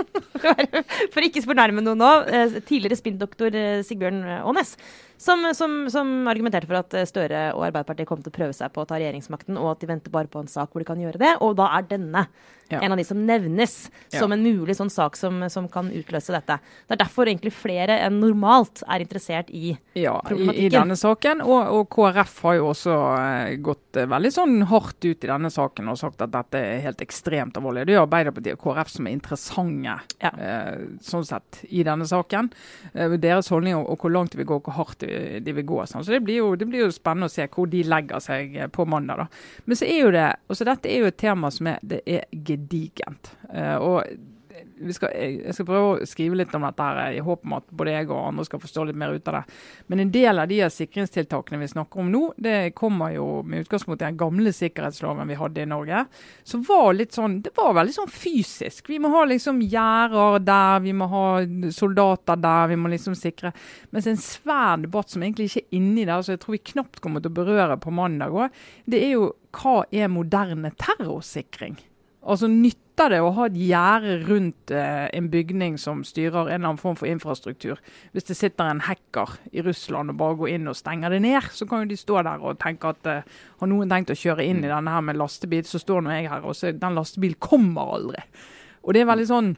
for 1.12 1.24
ikke 1.24 1.44
fornærme 1.44 1.84
noen 1.84 2.00
nå, 2.00 2.10
eh, 2.26 2.58
tidligere 2.60 2.98
spinndoktor 2.98 3.54
eh, 3.58 3.82
Sigbjørn 3.86 4.22
Aanes, 4.40 4.76
som, 5.20 5.44
som, 5.54 5.76
som, 5.92 6.12
argumenterte 6.30 6.70
for 6.70 6.80
at 6.80 6.96
Støre 7.08 7.44
og 7.56 7.66
Arbeiderpartiet 7.68 8.08
kom 8.08 8.22
til 8.22 8.32
å 8.32 8.38
prøve 8.38 8.56
seg 8.56 8.72
på 8.74 8.82
å 8.82 8.88
ta 8.88 8.98
regjeringsmakten, 8.98 9.58
og 9.60 9.74
at 9.74 9.82
de 9.82 9.90
venter 9.90 10.14
bare 10.14 10.30
på 10.30 10.42
en 10.42 10.50
sak 10.50 10.72
hvor 10.72 10.82
de 10.82 10.88
kan 10.88 11.00
gjøre 11.00 11.20
det. 11.22 11.36
Og 11.44 11.56
da 11.60 11.68
er 11.76 11.86
denne 11.90 12.26
ja. 12.72 12.80
en 12.80 12.92
av 12.92 12.98
de 12.98 13.04
som 13.04 13.26
nevnes 13.26 13.90
som 14.12 14.32
en 14.32 14.42
mulig 14.42 14.76
sånn 14.76 14.90
sak 14.92 15.16
som, 15.18 15.42
som, 15.52 15.68
kan 15.72 15.90
utløse 15.92 16.34
dette. 16.34 16.58
Det 16.86 16.96
er 16.96 17.00
derfor 17.04 17.28
egentlig 17.28 17.52
flere 17.54 17.98
enn 18.04 18.18
normalt 18.22 18.82
er 18.88 19.04
interessert 19.04 19.50
i 19.52 19.74
ja, 19.98 20.16
problematikken. 20.26 20.62
I, 20.62 20.66
i 20.68 20.72
denne 20.72 20.96
saken, 20.98 21.42
og, 21.44 21.60
og, 21.76 21.86
KrF 21.92 22.38
har 22.46 22.58
jo 22.58 22.68
også 22.72 22.96
uh, 22.96 23.52
gått 23.64 24.00
uh, 24.00 24.06
veldig 24.10 24.32
sånn 24.34 24.56
hardt 24.70 25.00
ut 25.04 25.26
i 25.26 25.30
denne 25.30 25.52
saken 25.52 25.92
og 25.92 26.00
sagt 26.00 26.24
at 26.24 26.32
dette 26.34 26.60
er 26.60 26.84
helt 26.86 27.04
ekstremt 27.04 27.58
alvorlig. 27.60 27.86
Det 27.88 27.96
er 27.96 28.02
Arbeiderpartiet 28.04 28.58
og 28.58 28.64
KrF 28.66 28.94
som 28.96 29.08
er 29.08 29.16
interessante 29.16 29.98
uh, 30.24 30.86
sånn 31.04 31.28
sett 31.28 31.62
i 31.70 31.84
denne 31.86 32.08
saken. 32.08 32.50
deres 32.92 33.50
holdning 33.52 33.76
og, 33.78 33.86
og, 33.92 34.02
hvor 34.02 34.14
langt 34.14 34.36
vi 34.38 34.46
går, 34.48 34.62
hvor 34.64 34.78
hardt 34.78 35.00
de, 35.04 35.11
de 35.44 35.54
vil 35.56 35.66
gå. 35.68 35.80
Sånn. 35.88 36.04
Så 36.04 36.14
det 36.14 36.22
blir, 36.26 36.40
jo, 36.42 36.52
det 36.58 36.68
blir, 36.68 36.86
jo, 36.86 36.94
spennende 36.94 37.30
å 37.30 37.32
se 37.32 37.48
hvor 37.52 37.70
de 37.70 37.84
legger 37.86 38.22
seg 38.22 38.58
på 38.74 38.86
mandag. 38.88 39.24
da. 39.24 39.62
Men 39.66 39.78
så 39.78 39.88
er 39.88 40.00
jo 40.00 40.12
det, 40.14 40.28
også 40.52 40.68
dette 40.68 40.90
er 40.90 41.02
jo 41.02 41.10
et 41.12 41.20
tema 41.22 41.50
som 41.54 41.70
er, 41.72 41.80
det 41.82 42.02
er 42.06 42.28
gedigent. 42.32 43.34
Uh, 43.48 43.76
og 43.76 44.31
skal, 44.96 45.12
jeg 45.14 45.54
skal 45.54 45.66
prøve 45.68 45.90
å 45.90 46.08
skrive 46.08 46.38
litt 46.40 46.54
om 46.56 46.66
dette 46.66 46.86
her, 46.86 47.16
i 47.16 47.22
håp 47.24 47.46
om 47.46 47.56
at 47.58 47.68
både 47.70 47.94
jeg 47.94 48.08
og 48.10 48.28
andre 48.32 48.46
skal 48.48 48.62
forstå 48.62 48.86
litt 48.88 48.98
mer 48.98 49.14
ut 49.14 49.30
av 49.30 49.38
det. 49.38 49.42
Men 49.92 50.02
en 50.02 50.12
del 50.14 50.42
av 50.42 50.50
de 50.50 50.58
sikringstiltakene 50.74 51.60
vi 51.62 51.70
snakker 51.70 52.02
om 52.02 52.10
nå, 52.12 52.22
det 52.42 52.74
kommer 52.78 53.14
jo 53.14 53.26
med 53.46 53.64
utgangspunkt 53.66 54.02
i 54.02 54.08
den 54.08 54.20
gamle 54.20 54.54
sikkerhetsloven 54.56 55.30
vi 55.30 55.38
hadde 55.38 55.64
i 55.64 55.68
Norge. 55.70 56.04
Så 56.44 56.62
var 56.66 56.92
litt 56.96 57.14
sånn, 57.14 57.40
Det 57.42 57.54
var 57.56 57.74
veldig 57.78 57.94
sånn 57.94 58.10
fysisk. 58.12 58.88
Vi 58.90 58.98
må 59.02 59.12
ha 59.14 59.24
liksom 59.28 59.62
gjerder 59.62 60.42
der, 60.42 60.80
vi 60.84 60.96
må 60.96 61.08
ha 61.12 61.26
soldater 61.74 62.40
der, 62.40 62.72
vi 62.72 62.80
må 62.80 62.90
liksom 62.92 63.16
sikre 63.18 63.52
Mens 63.92 64.06
en 64.08 64.18
svær 64.20 64.80
debatt 64.82 65.12
som 65.12 65.22
egentlig 65.22 65.50
ikke 65.50 65.62
er 65.62 65.76
inni 65.78 66.04
der, 66.08 66.22
så 66.24 66.34
jeg 66.34 66.42
tror 66.42 66.56
vi 66.56 66.64
knapt 66.72 67.00
kommer 67.04 67.22
til 67.22 67.32
å 67.32 67.38
berøre 67.42 67.78
på 67.80 67.92
mandag 67.94 68.34
òg, 68.34 68.60
det 68.88 69.02
er 69.04 69.16
jo 69.16 69.30
hva 69.52 69.82
er 69.92 70.08
moderne 70.12 70.72
terrorsikring? 70.80 71.76
Altså 72.22 72.46
Nytter 72.46 73.10
det 73.10 73.18
å 73.24 73.32
ha 73.34 73.48
et 73.48 73.56
gjerde 73.58 74.16
rundt 74.28 74.70
eh, 74.70 75.08
en 75.16 75.28
bygning 75.32 75.78
som 75.80 76.04
styrer 76.06 76.44
en 76.44 76.52
eller 76.52 76.68
annen 76.68 76.80
form 76.80 76.98
for 76.98 77.10
infrastruktur? 77.10 77.80
Hvis 78.14 78.28
det 78.28 78.36
sitter 78.38 78.70
en 78.70 78.84
hacker 78.86 79.34
i 79.50 79.64
Russland 79.66 80.12
og 80.12 80.20
bare 80.20 80.38
går 80.38 80.52
inn 80.54 80.70
og 80.70 80.78
stenger 80.78 81.10
det 81.10 81.22
ned, 81.24 81.50
så 81.50 81.66
kan 81.66 81.82
jo 81.82 81.90
de 81.90 81.98
stå 81.98 82.22
der 82.22 82.44
og 82.44 82.60
tenke 82.62 82.92
at 82.94 83.10
eh, 83.10 83.38
har 83.58 83.70
noen 83.70 83.90
tenkt 83.90 84.14
å 84.14 84.18
kjøre 84.18 84.46
inn 84.46 84.62
i 84.62 84.68
mm. 84.68 84.74
denne 84.76 84.94
her 84.94 85.06
med 85.08 85.18
lastebil, 85.18 85.64
så 85.66 85.82
står 85.82 86.04
nå 86.04 86.14
jeg 86.14 86.30
her, 86.30 86.46
og 86.46 86.54
så 86.58 86.70
den 86.76 86.98
lastebilen 86.98 87.40
kommer 87.42 87.96
aldri. 87.98 88.22
Og 88.82 88.94
det 88.94 89.02
er 89.02 89.10
veldig 89.10 89.28
sånn 89.30 89.56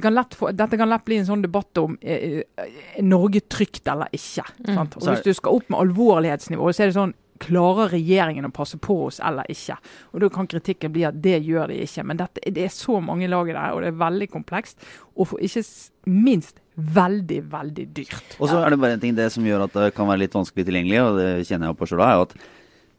kan 0.00 0.16
få, 0.32 0.52
Dette 0.56 0.78
kan 0.80 0.88
lett 0.88 1.04
bli 1.04 1.18
en 1.20 1.26
sånn 1.28 1.42
debatt 1.44 1.76
om 1.82 1.98
eh, 2.00 2.40
eh 2.40 2.68
er 2.96 3.04
Norge 3.04 3.42
trygt 3.44 3.88
eller 3.88 4.08
ikke. 4.12 4.44
Mm. 4.68 4.78
Og 4.78 5.04
Hvis 5.04 5.24
du 5.26 5.32
skal 5.36 5.58
opp 5.58 5.68
med 5.68 5.80
alvorlighetsnivået, 5.80 6.76
så 6.76 6.82
er 6.82 6.88
det 6.88 6.96
sånn 6.96 7.12
Klarer 7.42 7.92
regjeringen 7.96 8.46
å 8.48 8.52
passe 8.54 8.78
på 8.82 8.96
oss 9.08 9.20
eller 9.24 9.48
ikke? 9.52 9.76
Og 10.12 10.24
Da 10.24 10.30
kan 10.32 10.48
kritikken 10.50 10.94
bli 10.94 11.06
at 11.08 11.18
det 11.22 11.40
gjør 11.42 11.72
de 11.72 11.80
ikke. 11.84 12.06
Men 12.06 12.20
dette, 12.20 12.42
det 12.54 12.66
er 12.66 12.74
så 12.74 13.00
mange 13.02 13.30
lag 13.30 13.50
i 13.50 13.56
det, 13.56 13.68
og 13.72 13.82
det 13.82 13.92
er 13.92 14.02
veldig 14.04 14.28
komplekst. 14.32 14.80
Og 15.16 15.32
for 15.32 15.42
ikke 15.42 15.64
minst 16.08 16.62
veldig, 16.76 17.40
veldig 17.52 17.86
dyrt. 17.94 18.36
Og 18.38 18.48
så 18.48 18.62
er 18.62 18.72
det 18.72 18.80
bare 18.80 18.96
en 18.96 19.02
ting 19.02 19.16
det 19.16 19.28
som 19.34 19.44
gjør 19.46 19.66
at 19.66 19.76
det 19.76 19.92
kan 19.96 20.08
være 20.08 20.24
litt 20.24 20.36
vanskelig 20.36 20.66
tilgjengelig, 20.68 21.00
og 21.04 21.18
det 21.20 21.30
kjenner 21.48 21.70
jeg 21.70 21.78
på 21.78 21.88
sjøl, 21.90 22.04
er 22.06 22.24
at 22.24 22.36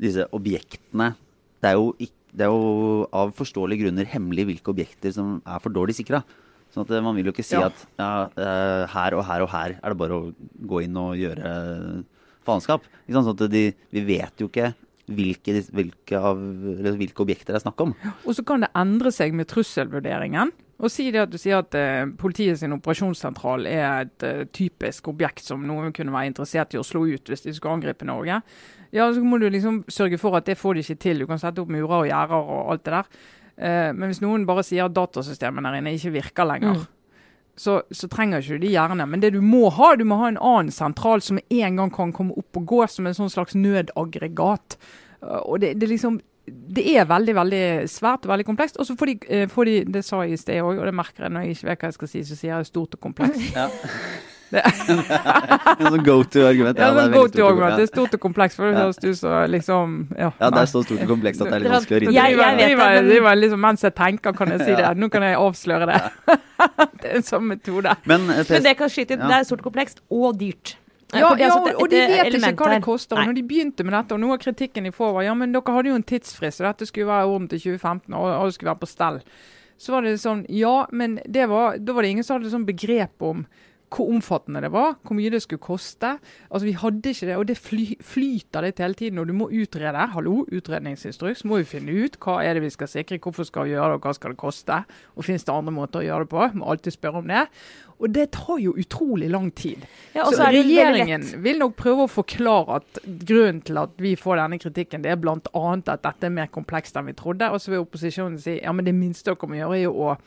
disse 0.04 0.28
objektene 0.36 1.14
det 1.64 1.72
er, 1.72 1.80
jo, 1.80 1.94
det 2.36 2.44
er, 2.44 2.52
jo, 2.52 3.04
av 3.16 3.32
forståelige 3.38 3.86
grunner 3.86 4.10
hemmelig 4.12 4.50
hvilke 4.50 4.74
objekter 4.74 5.14
som 5.16 5.38
er 5.48 5.62
for 5.64 5.74
dårlig 5.74 5.96
sikra. 5.96 6.20
Sånn 6.74 6.84
at 6.84 7.06
Man 7.06 7.16
vil 7.16 7.30
jo 7.30 7.34
ikke 7.36 7.46
si 7.46 7.56
ja. 7.56 7.70
at 7.70 7.84
ja, 8.02 8.10
eh, 8.36 8.84
her 8.92 9.16
og 9.16 9.24
her 9.28 9.46
og 9.46 9.52
her 9.54 9.76
er 9.78 9.94
det 9.94 10.00
bare 10.00 10.18
å 10.18 10.32
gå 10.68 10.82
inn 10.84 10.98
og 11.00 11.16
gjøre 11.22 11.54
faenskap. 12.48 12.88
Sånn 13.10 13.32
at 13.34 13.46
de, 13.52 13.68
vi 13.94 14.04
vet 14.08 14.42
jo 14.42 14.50
ikke 14.52 14.74
hvilke, 15.12 15.56
hvilke, 15.76 16.20
av, 16.20 16.40
hvilke, 16.40 17.24
objekter 17.24 17.54
det 17.54 17.60
er 17.60 17.66
snakk 17.66 17.82
om. 17.84 17.96
Og 18.24 18.38
så 18.38 18.46
kan 18.48 18.64
det 18.64 18.72
endre 18.78 19.12
seg 19.14 19.36
med 19.36 19.50
trusselvurderingen. 19.52 20.54
Og 20.84 20.92
si 20.92 21.10
det 21.14 21.22
at 21.22 21.32
du 21.32 21.38
sier 21.40 21.62
at 21.62 21.76
uh, 21.78 22.08
politiet 22.20 22.60
sin 22.60 22.76
operasjonssentral 22.76 23.68
er 23.70 24.06
et 24.06 24.26
uh, 24.28 24.42
typisk 24.56 25.08
objekt 25.12 25.46
som 25.46 25.64
noen 25.68 25.94
kunne 25.96 26.16
være 26.16 26.32
interessert 26.32 26.74
i 26.76 26.80
å 26.80 26.88
slå 26.88 27.06
ut 27.14 27.30
hvis 27.30 27.46
de 27.46 27.54
skulle 27.56 27.78
angripe 27.78 28.08
Norge. 28.08 28.42
Ja, 28.94 29.08
så 29.14 29.24
må 29.26 29.40
du 29.42 29.48
liksom 29.52 29.84
sørge 29.92 30.20
for 30.22 30.36
at 30.38 30.50
det 30.50 30.58
får 30.60 30.76
de 30.76 30.84
ikke 30.86 31.04
til. 31.06 31.24
Du 31.24 31.30
kan 31.30 31.42
sette 31.42 31.64
opp 31.64 31.72
murer 31.72 32.02
og 32.02 32.10
gjerder 32.10 32.52
og 32.58 32.74
alt 32.74 32.84
det 32.88 32.98
der. 32.98 33.14
Uh, 33.54 33.92
men 33.96 34.10
hvis 34.10 34.24
noen 34.24 34.48
bare 34.50 34.66
sier 34.66 34.88
at 34.88 34.98
datasystemene 34.98 35.72
der 35.72 35.82
inne 35.82 35.96
ikke 36.00 36.18
virker 36.20 36.52
lenger, 36.52 36.84
mm 36.84 37.03
så, 37.56 37.82
så, 37.94 38.10
trenger 38.10 38.42
ikke 38.42 38.58
du 38.58 38.66
det 38.66 38.74
gjerne. 38.74 39.08
Men 39.10 39.22
det 39.22 39.34
du 39.36 39.42
må 39.46 39.68
ha, 39.74 39.94
du 39.96 40.06
må 40.10 40.18
ha 40.22 40.32
en 40.32 40.42
annen 40.42 40.74
sentral 40.74 41.22
som 41.22 41.40
en 41.42 41.80
gang 41.80 41.94
kan 41.94 42.14
komme 42.16 42.36
opp 42.40 42.60
og 42.60 42.68
gå 42.70 42.84
som 42.90 43.08
en 43.08 43.18
sånn 43.18 43.32
slags 43.34 43.58
nødaggregat. 43.58 44.78
Uh, 45.22 45.42
og 45.42 45.62
det, 45.64 45.76
det, 45.82 45.92
liksom, 45.94 46.20
det 46.46 46.86
er 46.96 47.10
veldig 47.10 47.38
veldig 47.38 47.64
svært 47.92 48.26
og 48.26 48.34
veldig 48.34 48.50
komplekst. 48.50 48.82
Og 48.82 48.90
så 48.90 48.98
får 48.98 49.14
de, 49.14 49.18
uh, 49.30 49.48
får 49.52 49.70
de, 49.70 49.80
det 49.98 50.06
sa 50.08 50.24
jeg 50.26 50.38
i 50.38 50.44
sted 50.44 50.62
òg, 50.64 50.80
og 50.80 50.90
det 50.90 50.98
merker 50.98 51.28
jeg 51.28 51.36
når 51.36 51.46
jeg 51.46 51.58
ikke 51.58 51.72
vet 51.72 51.84
hva 51.84 51.92
jeg 51.92 52.00
skal 52.00 52.14
si, 52.16 52.28
så 52.28 52.40
sier 52.40 52.56
jeg 52.56 52.72
stort 52.72 52.98
og 52.98 53.10
komplekst. 53.10 53.52
Ja. 53.54 53.70
en 54.62 55.88
sånn 55.88 56.04
go 56.06 56.18
to-argument. 56.24 56.80
Ja, 56.80 56.90
ja, 56.94 57.08
go 57.14 57.24
to-argument. 57.32 57.78
Det 57.80 57.88
er 57.88 57.92
stort 57.92 58.18
og 58.18 58.22
komplekst. 58.24 58.60
For 58.60 58.70
ja. 58.70 58.86
du 58.92 59.10
så 59.18 59.44
liksom 59.50 59.96
Ja, 60.18 60.30
ja 60.40 60.52
det 60.54 60.62
er 60.62 60.70
så 60.72 60.84
stort 60.86 61.02
og 61.02 61.16
komplekst 61.16 61.42
at 61.42 61.50
det 61.50 61.58
er 61.58 61.66
litt 61.66 61.74
vanskelig 61.74 61.98
å 61.98 62.04
rydde. 62.04 62.14
Jeg, 62.18 62.38
jeg 62.38 62.78
vet 62.78 62.94
det, 63.00 63.08
det 63.10 63.24
var 63.26 63.40
liksom 63.40 63.64
Mens 63.64 63.88
jeg 63.88 63.96
tenker, 63.98 64.38
kan 64.38 64.54
jeg 64.54 64.64
si 64.68 64.78
det. 64.78 64.94
Nå 65.00 65.10
kan 65.14 65.26
jeg 65.26 65.40
avsløre 65.40 65.90
det. 65.90 66.00
det 67.02 67.10
er 67.10 67.18
en 67.20 67.28
sånn 67.28 67.50
metode. 67.50 67.98
Men, 68.10 68.30
eh, 68.30 68.46
Men 68.50 68.70
det 68.70 68.78
kan 68.80 68.92
skyte 68.92 69.18
inn. 69.18 69.26
Det 69.26 69.42
er 69.42 69.50
stort 69.50 69.66
komplekst 69.66 70.04
og 70.14 70.40
dyrt. 70.42 70.78
Ja, 71.14 71.34
ja, 71.38 71.50
og 71.54 71.90
de 71.92 72.00
vet 72.10 72.34
ikke 72.34 72.56
hva 72.58 72.72
det 72.74 72.84
koster. 72.86 73.20
Når 73.22 73.36
de 73.38 73.44
begynte 73.46 73.86
med 73.86 73.94
dette, 73.94 74.16
og 74.16 74.22
noe 74.24 74.38
av 74.38 74.42
kritikken 74.42 74.88
de 74.88 74.94
får 74.96 75.12
var 75.18 75.28
ja, 75.28 75.36
men 75.38 75.54
dere 75.54 75.76
hadde 75.76 75.92
jo 75.92 75.98
en 76.00 76.06
tidsfrist, 76.10 76.62
og 76.64 76.70
dette 76.72 76.88
skulle 76.90 77.10
være 77.10 77.28
orden 77.30 77.50
til 77.52 77.62
2015, 77.68 78.16
og 78.18 78.32
det 78.34 78.56
skulle 78.56 78.72
være 78.72 78.82
på 78.82 78.90
stell. 78.90 79.20
Så 79.78 79.94
var 79.94 80.06
det 80.06 80.16
sånn 80.22 80.46
Ja, 80.54 80.88
men 80.96 81.20
var, 81.50 81.78
da 81.78 81.96
var 81.96 82.06
det 82.06 82.14
ingen 82.14 82.26
som 82.26 82.38
hadde 82.38 82.54
sånn 82.54 82.68
begrep 82.68 83.26
om 83.26 83.46
hvor 83.94 84.10
omfattende 84.10 84.62
det 84.64 84.72
var, 84.74 84.96
hvor 85.06 85.18
mye 85.18 85.32
det 85.34 85.42
skulle 85.44 85.62
koste. 85.62 86.18
Altså, 86.50 86.66
Vi 86.66 86.76
hadde 86.78 87.10
ikke 87.10 87.28
det, 87.28 87.36
og 87.38 87.48
det 87.48 87.58
fly, 87.58 87.86
flyter 88.02 88.66
litt 88.66 88.80
hele 88.80 88.94
tiden. 88.94 89.20
Og 89.20 89.28
du 89.28 89.34
må 89.34 89.50
utrede. 89.50 90.08
Hallo, 90.14 90.46
utredningsinstruks. 90.52 91.46
Må 91.46 91.62
vi 91.62 91.70
finne 91.70 91.94
ut 91.94 92.18
hva 92.24 92.40
er 92.44 92.58
det 92.58 92.64
vi 92.66 92.74
skal 92.74 92.90
sikre, 92.90 93.20
hvorfor 93.22 93.48
skal 93.48 93.68
vi 93.68 93.76
gjøre 93.76 93.94
det, 93.94 94.00
og 94.00 94.08
hva 94.08 94.14
skal 94.18 94.34
det 94.34 94.42
koste? 94.42 94.84
Og 95.16 95.28
Finnes 95.28 95.46
det 95.46 95.54
andre 95.54 95.74
måter 95.74 96.02
å 96.02 96.08
gjøre 96.08 96.26
det 96.26 96.34
på? 96.34 96.48
Må 96.60 96.70
alltid 96.74 96.98
spørre 96.98 97.22
om 97.24 97.30
det. 97.30 97.48
Og 98.02 98.10
det 98.14 98.30
tar 98.36 98.58
jo 98.60 98.74
utrolig 98.80 99.30
lang 99.32 99.50
tid. 99.56 99.86
Ja, 100.16 100.26
så 100.32 100.50
regjeringen 100.52 101.26
vil 101.44 101.60
nok 101.62 101.76
prøve 101.80 102.08
å 102.08 102.12
forklare 102.12 102.80
at 102.82 103.02
grunnen 103.06 103.62
til 103.66 103.80
at 103.82 103.94
vi 104.02 104.16
får 104.20 104.42
denne 104.42 104.60
kritikken, 104.62 105.06
det 105.06 105.14
er 105.14 105.22
bl.a. 105.22 105.38
at 105.40 106.04
dette 106.08 106.28
er 106.28 106.34
mer 106.34 106.50
komplekst 106.54 106.98
enn 107.00 107.08
vi 107.10 107.16
trodde. 107.18 107.52
Og 107.54 107.62
så 107.62 107.74
vil 107.74 107.86
opposisjonen 107.86 108.40
si 108.42 108.58
ja, 108.60 108.74
men 108.76 108.88
det 108.88 108.96
minste 108.98 109.32
dere 109.32 109.50
må 109.50 109.60
gjøre, 109.60 109.80
er 109.80 109.86
jo 109.86 110.10
å 110.10 110.18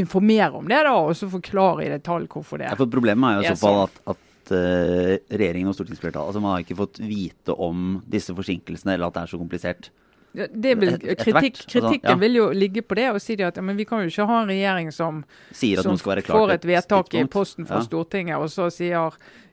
informere 0.00 0.58
om 0.58 0.68
det, 0.70 0.82
da, 0.86 0.96
og 0.96 1.14
så 1.18 1.28
forklare 1.30 1.86
i 1.86 1.92
detalj 1.92 2.28
hvorfor 2.30 2.60
det 2.60 2.68
er. 2.68 2.74
Ja, 2.74 2.80
for 2.80 2.90
Problemet 2.90 3.30
er 3.30 3.40
jo 3.40 3.46
i 3.46 3.54
så 3.54 3.62
fall 3.62 3.80
at, 3.86 4.02
at 4.14 4.52
uh, 4.54 5.14
regjeringen 5.30 5.70
og 5.70 5.76
stortingsflertallet 5.78 6.30
altså 6.30 6.42
man 6.42 6.56
har 6.56 6.64
ikke 6.64 6.78
fått 6.78 7.00
vite 7.02 7.56
om 7.56 7.98
disse 8.10 8.34
forsinkelsene, 8.36 8.96
eller 8.96 9.10
at 9.10 9.18
det 9.18 9.24
er 9.24 9.32
så 9.34 9.40
komplisert. 9.40 9.90
Ja, 10.32 10.46
vil, 10.52 10.92
kritikk, 11.18 11.56
altså, 11.56 11.68
kritikken 11.72 12.20
vil 12.20 12.36
jo 12.38 12.44
ligge 12.54 12.84
på 12.86 12.94
det 12.94 13.08
og 13.10 13.18
si 13.22 13.34
at 13.42 13.56
ja, 13.58 13.62
vi 13.74 13.86
kan 13.88 14.04
jo 14.04 14.12
ikke 14.12 14.26
ha 14.28 14.36
en 14.44 14.52
regjering 14.52 14.92
som, 14.94 15.24
som 15.50 15.98
får 15.98 16.54
et 16.54 16.66
vedtak 16.70 17.14
i 17.18 17.24
posten 17.26 17.66
fra 17.66 17.82
Stortinget, 17.82 18.38
og 18.38 18.50
så 18.52 18.68
sier 18.70 19.10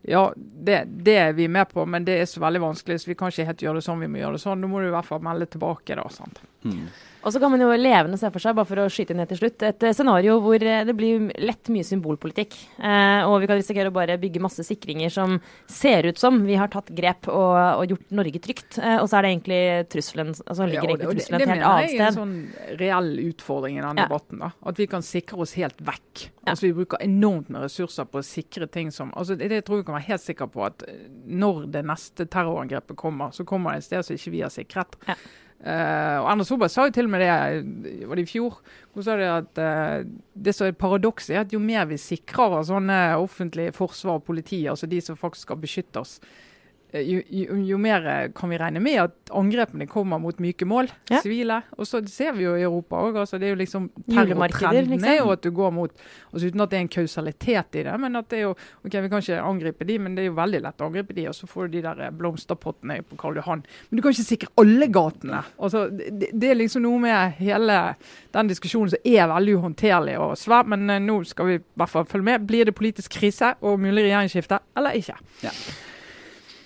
ja, 0.08 0.34
det, 0.36 0.84
det, 0.88 1.16
er 1.18 1.34
vi 1.34 1.48
med 1.48 1.70
på, 1.74 1.86
men 1.86 2.06
det 2.06 2.20
er 2.22 2.30
så 2.30 2.40
veldig 2.40 2.62
vanskelig, 2.62 3.02
så 3.02 3.10
vi 3.10 3.16
kan 3.18 3.34
ikke 3.34 3.48
helt 3.50 3.64
gjøre 3.66 3.82
det 3.82 3.88
sånn, 3.88 4.00
vi 4.06 4.08
må 4.12 4.22
gjøre 4.22 4.38
det 4.38 4.44
sånn. 4.44 4.62
Da 4.64 4.70
må 4.72 4.80
du 4.80 4.88
i 4.88 4.94
hvert 4.94 5.08
fall 5.10 5.24
melde 5.26 5.50
tilbake. 5.52 5.98
da, 6.00 6.06
sant? 6.14 6.40
Mm. 6.64 6.86
Og 7.28 7.34
så 7.36 7.42
kan 7.44 7.52
man 7.52 7.60
jo 7.60 7.68
levende 7.76 8.16
se 8.20 8.30
for 8.32 8.40
seg, 8.40 8.56
bare 8.56 8.70
for 8.70 8.80
å 8.80 8.88
skyte 8.92 9.16
ned 9.18 9.28
til 9.28 9.42
slutt, 9.42 9.64
et 9.68 9.84
eh, 9.84 9.94
scenario 9.96 10.38
hvor 10.44 10.64
eh, 10.64 10.86
det 10.88 10.94
blir 10.96 11.26
lett 11.44 11.68
mye 11.74 11.84
symbolpolitikk. 11.84 12.56
Eh, 12.80 13.28
og 13.28 13.42
vi 13.44 13.50
kan 13.50 13.60
risikere 13.60 13.92
å 13.92 13.96
bare 13.96 14.16
bygge 14.22 14.40
masse 14.44 14.64
sikringer 14.64 15.12
som 15.12 15.36
ser 15.68 16.08
ut 16.08 16.22
som 16.22 16.40
vi 16.48 16.56
har 16.56 16.72
tatt 16.72 16.94
grep 16.96 17.28
og, 17.28 17.58
og 17.82 17.92
gjort 17.92 18.16
Norge 18.16 18.40
trygt. 18.44 18.78
Og 18.80 19.10
så 19.10 19.20
er 19.20 19.26
det 19.26 19.32
egentlig 19.34 19.60
trusselen 19.92 20.32
altså 20.38 20.70
ligger 20.70 20.94
ja, 20.94 20.96
egentlig 20.96 21.18
trusselen 21.18 21.44
et 21.44 21.52
helt 21.52 21.66
annet 21.68 21.92
sted. 21.92 21.98
Det 21.98 21.98
mener 21.98 21.98
jeg 21.98 22.00
er 22.00 22.08
en 22.08 22.20
sånn 22.22 22.78
reell 22.80 23.12
utfordring 23.26 23.80
i 23.80 23.84
denne 23.84 24.06
ja. 24.06 24.08
debatten. 24.08 24.44
da, 24.46 24.52
At 24.72 24.80
vi 24.80 24.88
kan 24.94 25.04
sikre 25.04 25.42
oss 25.44 25.58
helt 25.60 25.84
vekk. 25.84 26.24
Ja. 26.24 26.54
Altså 26.54 26.70
Vi 26.70 26.74
bruker 26.78 27.04
enormt 27.04 27.52
med 27.52 27.66
ressurser 27.66 28.08
på 28.08 28.22
å 28.22 28.26
sikre 28.26 28.70
ting 28.72 28.94
som 28.96 29.12
altså 29.20 29.36
det, 29.36 29.52
det 29.52 29.66
tror 29.68 29.82
jeg 29.82 29.90
kan 29.90 29.98
være 29.98 30.12
helt 30.14 30.24
sikker 30.24 30.48
på 30.54 30.64
at 30.70 30.88
når 31.28 31.68
det 31.76 31.84
neste 31.92 32.24
terrorangrepet 32.32 32.96
kommer, 33.00 33.36
så 33.36 33.44
kommer 33.48 33.76
det 33.76 33.84
et 33.84 33.90
sted 33.90 34.08
som 34.08 34.16
ikke 34.16 34.36
vi 34.38 34.46
har 34.46 34.54
sikret. 34.54 34.96
Ja. 35.10 35.18
Uh, 35.58 36.22
og 36.22 36.28
Erna 36.30 36.46
Solberg 36.46 36.70
sa 36.70 36.84
jo 36.86 36.94
til 36.94 37.08
og 37.08 37.12
med 37.16 37.24
det 37.24 38.06
var 38.06 38.20
det 38.20 38.28
i 38.28 38.30
fjor. 38.30 38.60
Hun 38.94 39.06
sa 39.06 39.16
det 39.18 39.30
at 39.32 39.62
uh, 39.62 40.10
det 40.38 40.54
som 40.54 40.68
er 40.68 40.78
paradokset, 40.78 41.34
er 41.34 41.46
at 41.46 41.54
jo 41.56 41.62
mer 41.62 41.88
vi 41.90 41.98
sikrer 42.02 42.60
av 42.60 42.68
sånne 42.70 43.00
offentlige 43.18 43.74
forsvar 43.76 44.20
og 44.20 44.28
politi, 44.28 44.62
altså 44.70 44.90
de 44.90 45.02
som 45.02 45.18
faktisk 45.18 45.48
skal 45.48 45.60
beskytte 45.64 46.04
oss, 46.04 46.20
eh, 46.22 46.47
jo, 46.94 47.20
jo, 47.28 47.56
jo 47.68 47.78
mer 47.78 48.06
eh, 48.08 48.30
kan 48.36 48.50
vi 48.50 48.58
regne 48.58 48.80
med 48.80 49.02
at 49.02 49.32
angrepene 49.36 49.88
kommer 49.92 50.22
mot 50.24 50.38
myke 50.40 50.66
mål, 50.66 50.88
Ja. 51.12 51.20
sivile. 51.22 51.62
Og 51.78 51.86
så 51.88 52.00
ser 52.08 52.32
vi 52.34 52.46
jo 52.46 52.56
i 52.56 52.64
Europa 52.64 52.96
òg. 52.96 53.18
Altså 53.18 53.40
det 53.40 53.48
er 53.50 53.56
jo 53.56 53.60
liksom 53.60 53.90
terrortrendene 54.08 54.96
liksom. 54.96 55.18
jo 55.18 55.32
at 55.32 55.42
du 55.44 55.52
går 55.52 55.74
mot 55.74 55.92
altså 56.32 56.48
Uten 56.48 56.62
at 56.62 56.70
det 56.72 56.78
er 56.78 56.86
en 56.86 56.88
kausalitet 56.88 57.76
i 57.76 57.84
det. 57.84 58.00
men 58.00 58.16
at 58.16 58.30
det 58.30 58.40
er 58.40 58.44
jo, 58.44 58.56
ok, 58.86 58.94
Vi 58.94 59.10
kan 59.10 59.20
ikke 59.20 59.42
angripe 59.42 59.86
de, 59.86 60.00
men 60.00 60.16
det 60.16 60.24
er 60.24 60.28
jo 60.28 60.38
veldig 60.38 60.62
lett 60.64 60.82
å 60.82 60.88
angripe 60.88 61.14
de, 61.14 61.28
og 61.28 61.36
så 61.36 61.48
får 61.48 61.68
du 61.68 61.78
de 61.78 61.82
der 61.82 62.00
eh, 62.06 62.12
blomsterpottene 62.12 63.02
på 63.04 63.18
Karl 63.18 63.36
Johan. 63.36 63.66
Men 63.90 63.98
du 63.98 64.02
kan 64.02 64.12
ikke 64.12 64.24
sikre 64.24 64.50
alle 64.58 64.88
gatene. 64.88 65.44
Altså, 65.60 65.90
det, 65.90 66.32
det 66.32 66.52
er 66.52 66.56
liksom 66.56 66.84
noe 66.84 67.00
med 67.04 67.36
hele 67.42 67.96
den 68.32 68.48
diskusjonen 68.48 68.94
som 68.94 69.00
er 69.04 69.28
veldig 69.28 69.58
uhåndterlig 69.60 70.18
og 70.20 70.38
svær. 70.40 70.64
Men 70.64 70.90
uh, 70.90 71.00
nå 71.04 71.20
skal 71.28 71.46
vi 71.52 71.60
i 71.60 71.64
hvert 71.76 71.92
fall 71.92 72.08
følge 72.08 72.30
med. 72.32 72.48
Blir 72.48 72.66
det 72.66 72.76
politisk 72.78 73.12
krise 73.20 73.56
og 73.62 73.80
mulig 73.80 74.08
regjeringsskifte, 74.08 74.62
eller 74.78 74.98
ikke? 74.98 75.18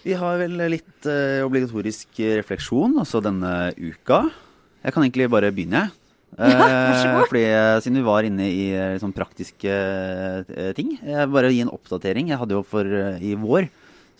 Vi 0.01 0.15
har 0.17 0.37
vel 0.41 0.55
litt 0.73 1.05
eh, 1.09 1.41
obligatorisk 1.45 2.21
refleksjon 2.41 2.95
også 3.03 3.21
denne 3.21 3.51
uka. 3.77 4.23
Jeg 4.81 4.95
kan 4.95 5.03
egentlig 5.05 5.29
bare 5.33 5.51
begynne. 5.53 5.87
jeg. 5.87 5.97
Ja. 6.39 6.63
Eh, 7.19 7.25
fordi 7.27 7.41
eh, 7.43 7.77
Siden 7.83 7.97
vi 7.99 8.05
var 8.07 8.23
inne 8.23 8.45
i 8.47 8.69
eh, 8.71 8.93
sånn 9.01 9.11
praktiske 9.13 9.67
eh, 9.67 10.69
ting. 10.77 10.93
Jeg 11.03 11.25
vil 11.27 11.33
bare 11.35 11.49
gi 11.51 11.59
en 11.65 11.73
oppdatering. 11.75 12.29
Jeg 12.31 12.39
hadde 12.39 12.55
jo 12.55 12.63
for 12.63 12.87
eh, 12.87 13.17
i 13.19 13.33
vår 13.35 13.67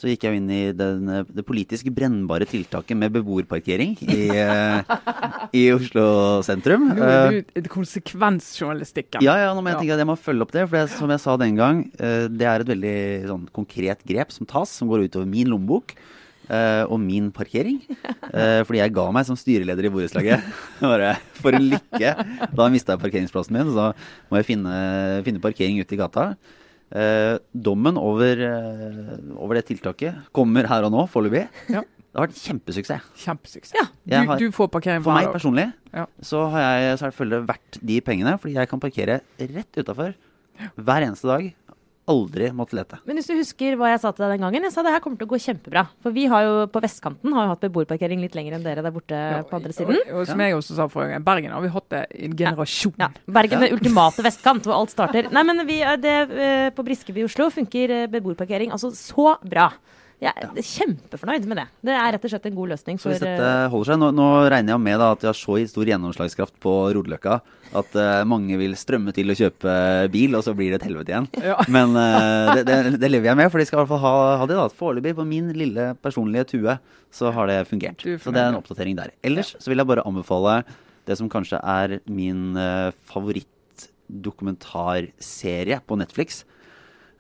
så 0.02 0.10
gikk 0.10 0.24
jeg 0.26 0.40
inn 0.40 0.48
i 0.50 0.62
den, 0.74 1.04
eh, 1.14 1.28
det 1.30 1.44
politisk 1.46 1.92
brennbare 1.94 2.48
tiltaket 2.50 2.98
med 2.98 3.14
beboerparkering 3.14 3.92
i, 4.02 4.22
eh, 4.34 4.96
i 5.54 5.68
Oslo 5.76 6.42
sentrum. 6.46 6.88
Gjorde 6.90 7.44
Eh, 7.54 7.62
du 7.62 7.70
konsekvensjournalistikken. 7.70 9.22
ja, 9.22 9.36
ja, 9.44 9.52
nå 9.54 9.62
må 9.62 9.70
jeg 9.72 9.84
tenke 9.84 9.94
at 9.94 10.02
jeg 10.02 10.10
må 10.10 10.18
følge 10.18 10.42
opp 10.48 10.56
det. 10.56 10.66
For 10.72 10.80
det, 10.82 10.90
som 10.98 11.14
jeg 11.14 11.22
sa 11.22 11.36
den 11.38 11.56
gang, 11.60 11.84
eh, 12.00 12.26
det 12.32 12.48
er 12.50 12.64
et 12.66 12.72
veldig 12.74 12.98
sånn, 13.30 13.46
konkret 13.54 14.02
grep 14.08 14.32
som 14.34 14.50
tas, 14.50 14.70
som 14.82 14.90
går 14.90 15.06
utover 15.08 15.28
min 15.30 15.48
lommebok. 15.54 15.94
eh, 16.52 16.84
og 16.90 17.00
min 17.00 17.30
parkering. 17.32 17.78
Eh, 18.34 18.64
fordi 18.68 18.80
jeg 18.82 18.92
ga 18.92 19.06
meg 19.16 19.24
som 19.26 19.38
styreleder 19.40 19.86
i 19.88 19.92
borettslaget. 19.94 20.42
Bare 20.82 21.14
For 21.40 21.54
en 21.56 21.70
lykke. 21.70 22.10
Da 22.52 22.66
mista 22.74 22.98
jeg 22.98 23.00
parkeringsplassen 23.06 23.56
min, 23.56 23.70
så 23.72 23.76
da 23.78 23.86
må 24.30 24.42
jeg 24.42 24.48
finne, 24.50 24.74
finne 25.24 25.40
parkering 25.40 25.80
ute 25.80 25.96
i 25.96 26.00
gata. 26.02 26.26
Eh, 26.92 27.38
dommen 27.56 27.96
over, 27.98 28.36
eh, 28.36 29.18
over 29.40 29.56
det 29.56 29.66
tiltaket 29.70 30.26
kommer 30.36 30.68
her 30.68 30.84
og 30.84 30.92
nå, 30.92 31.06
foreløpig. 31.08 31.46
Ja. 31.72 31.82
Det 32.12 32.20
har 32.20 32.28
vært 32.28 32.42
kjempesuksess. 32.44 33.06
Kjempesuksess. 33.16 33.72
Ja, 33.78 33.86
jeg 34.06 34.26
Du, 34.26 34.28
har- 34.28 34.40
du 34.40 34.52
får 34.52 34.68
parkering 34.74 35.02
For 35.06 35.14
meg 35.16 35.30
personlig 35.32 35.74
Ja. 35.94 36.06
så 36.22 36.50
har 36.52 36.60
jeg 36.82 36.98
selvfølgelig 37.00 37.48
vært 37.48 37.80
de 37.86 38.02
pengene, 38.02 38.34
fordi 38.38 38.54
jeg 38.56 38.68
kan 38.68 38.80
parkere 38.82 39.22
rett 39.40 39.72
utafor 39.80 40.14
hver 40.78 41.02
eneste 41.08 41.24
dag. 41.32 41.54
Aldri 42.12 42.50
måtte 42.56 42.78
lete. 42.78 43.00
Men 43.08 43.18
hvis 43.20 43.30
du 43.30 43.36
husker 43.38 43.78
hva 43.80 43.92
jeg 43.94 44.02
sa 44.04 44.12
til 44.12 44.26
deg 44.26 44.36
den 44.36 44.46
gangen, 44.46 44.68
jeg 44.68 44.76
sa 44.76 44.84
det 44.86 44.94
her 44.96 45.04
kommer 45.04 45.20
til 45.22 45.30
å 45.30 45.32
gå 45.32 45.40
kjempebra. 45.46 45.86
For 46.04 46.16
vi 46.16 46.28
har 46.32 46.46
jo 46.46 46.56
på 46.72 46.84
vestkanten 46.84 47.36
har 47.38 47.48
jo 47.48 47.54
hatt 47.54 47.64
beboerparkering 47.66 48.22
litt 48.24 48.36
lenger 48.38 48.58
enn 48.58 48.66
dere 48.66 48.84
der 48.86 48.94
borte 48.96 49.18
Ja, 49.18 49.42
på 49.48 49.58
andre 49.60 49.76
siden. 49.76 49.98
Og, 50.02 50.12
og 50.22 50.28
som 50.30 50.44
jeg 50.44 50.58
også 50.58 50.78
sa 50.78 50.90
forrige 50.92 51.16
gang, 51.16 51.26
Bergen 51.32 51.56
har 51.56 51.64
vi 51.64 51.72
hatt 51.74 51.90
det 51.96 52.04
i 52.18 52.28
en 52.30 52.38
generasjon. 52.44 52.98
Ja, 53.02 53.10
Bergen 53.40 53.64
den 53.66 53.78
ultimate 53.78 54.26
vestkant, 54.26 54.68
hvor 54.68 54.78
alt 54.82 54.94
starter. 54.94 55.32
Nei, 55.34 55.46
men 55.48 55.66
vi, 55.70 55.80
det, 56.04 56.18
eh, 56.36 56.68
På 56.76 56.86
Briskeby 56.88 57.24
i 57.24 57.28
Oslo 57.30 57.50
funker 57.54 57.96
eh, 57.96 58.08
beboerparkering 58.12 58.74
altså 58.76 58.92
så 58.96 59.36
bra. 59.42 59.72
Jeg 60.22 60.38
er 60.38 60.54
kjempefornøyd 60.62 61.48
med 61.50 61.58
det. 61.58 61.64
Det 61.90 61.94
er 61.98 62.12
rett 62.14 62.26
og 62.28 62.30
slett 62.30 62.44
en 62.46 62.54
god 62.60 62.70
løsning 62.76 63.00
Så 63.02 63.10
hvis 63.10 63.24
dette 63.24 63.42
eh, 63.42 63.66
holder 63.74 63.88
seg, 63.90 63.98
nå, 64.04 64.08
nå 64.14 64.26
regner 64.54 64.76
jeg 64.76 64.82
med 64.86 65.00
da 65.02 65.08
at 65.16 65.22
vi 65.24 65.30
har 65.32 65.38
så 65.40 65.56
stor 65.72 65.86
gjennomslagskraft 65.90 66.56
på 66.62 66.74
Rodeløkka 66.94 67.40
at 67.72 67.94
uh, 67.96 68.28
mange 68.28 68.52
vil 68.60 68.74
strømme 68.76 69.14
til 69.16 69.32
å 69.32 69.36
kjøpe 69.40 69.72
bil, 70.12 70.36
og 70.36 70.44
så 70.44 70.52
blir 70.58 70.74
det 70.74 70.82
et 70.82 70.88
helvete 70.90 71.12
igjen. 71.14 71.28
Ja. 71.40 71.56
Men 71.76 71.96
uh, 71.96 72.52
det, 72.58 72.64
det, 72.68 72.76
det 73.00 73.08
lever 73.10 73.28
jeg 73.32 73.38
med, 73.40 73.48
for 73.54 73.60
de 73.64 73.68
skal 73.70 73.78
i 73.80 73.82
hvert 73.82 73.92
fall 73.94 74.04
ha, 74.04 74.16
ha 74.42 74.46
det. 74.52 74.58
da. 74.60 74.66
Foreløpig 74.76 75.16
på 75.18 75.24
min 75.30 75.48
lille 75.56 75.86
personlige 76.04 76.46
tue 76.52 76.74
så 77.16 77.32
har 77.34 77.46
det 77.48 77.68
fungert. 77.72 78.04
Er 78.04 78.20
Så 78.20 78.32
det 78.36 78.42
er 78.44 78.50
en 78.52 78.60
oppdatering 78.60 78.96
der. 79.00 79.10
Ellers 79.26 79.50
så 79.56 79.68
vil 79.72 79.80
jeg 79.82 79.88
bare 79.90 80.04
anbefale 80.06 80.60
det 81.08 81.16
som 81.18 81.32
kanskje 81.32 81.58
er 81.64 81.96
min 82.12 82.52
uh, 82.60 82.92
favorittdokumentarserie 83.10 85.80
på 85.88 85.96
Netflix. 86.04 86.44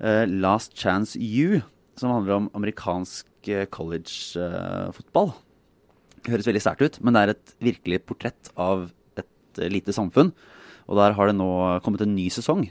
eh, 0.02 0.26
Last 0.28 0.78
Chance 0.78 1.20
You, 1.20 1.62
som 2.02 2.14
handler 2.16 2.39
om 2.39 2.49
amerikansk 2.58 3.28
collegefotball. 3.45 3.72
college-fotball. 3.72 5.32
Høres 6.28 6.45
veldig 6.49 6.62
sært 6.62 6.84
ut, 6.86 6.99
men 7.02 7.16
det 7.16 7.22
er 7.22 7.32
et 7.34 7.54
virkelig 7.66 8.02
portrett 8.06 8.52
av 8.60 8.89
et 9.18 9.62
eh, 9.62 9.72
lite 9.74 9.93
samfunn. 9.95 10.30
Og 10.89 10.99
der 10.99 11.16
har 11.18 11.30
det 11.30 11.38
nå 11.38 11.47
kommet 11.86 12.04
en 12.06 12.14
ny 12.14 12.28
sesong. 12.34 12.68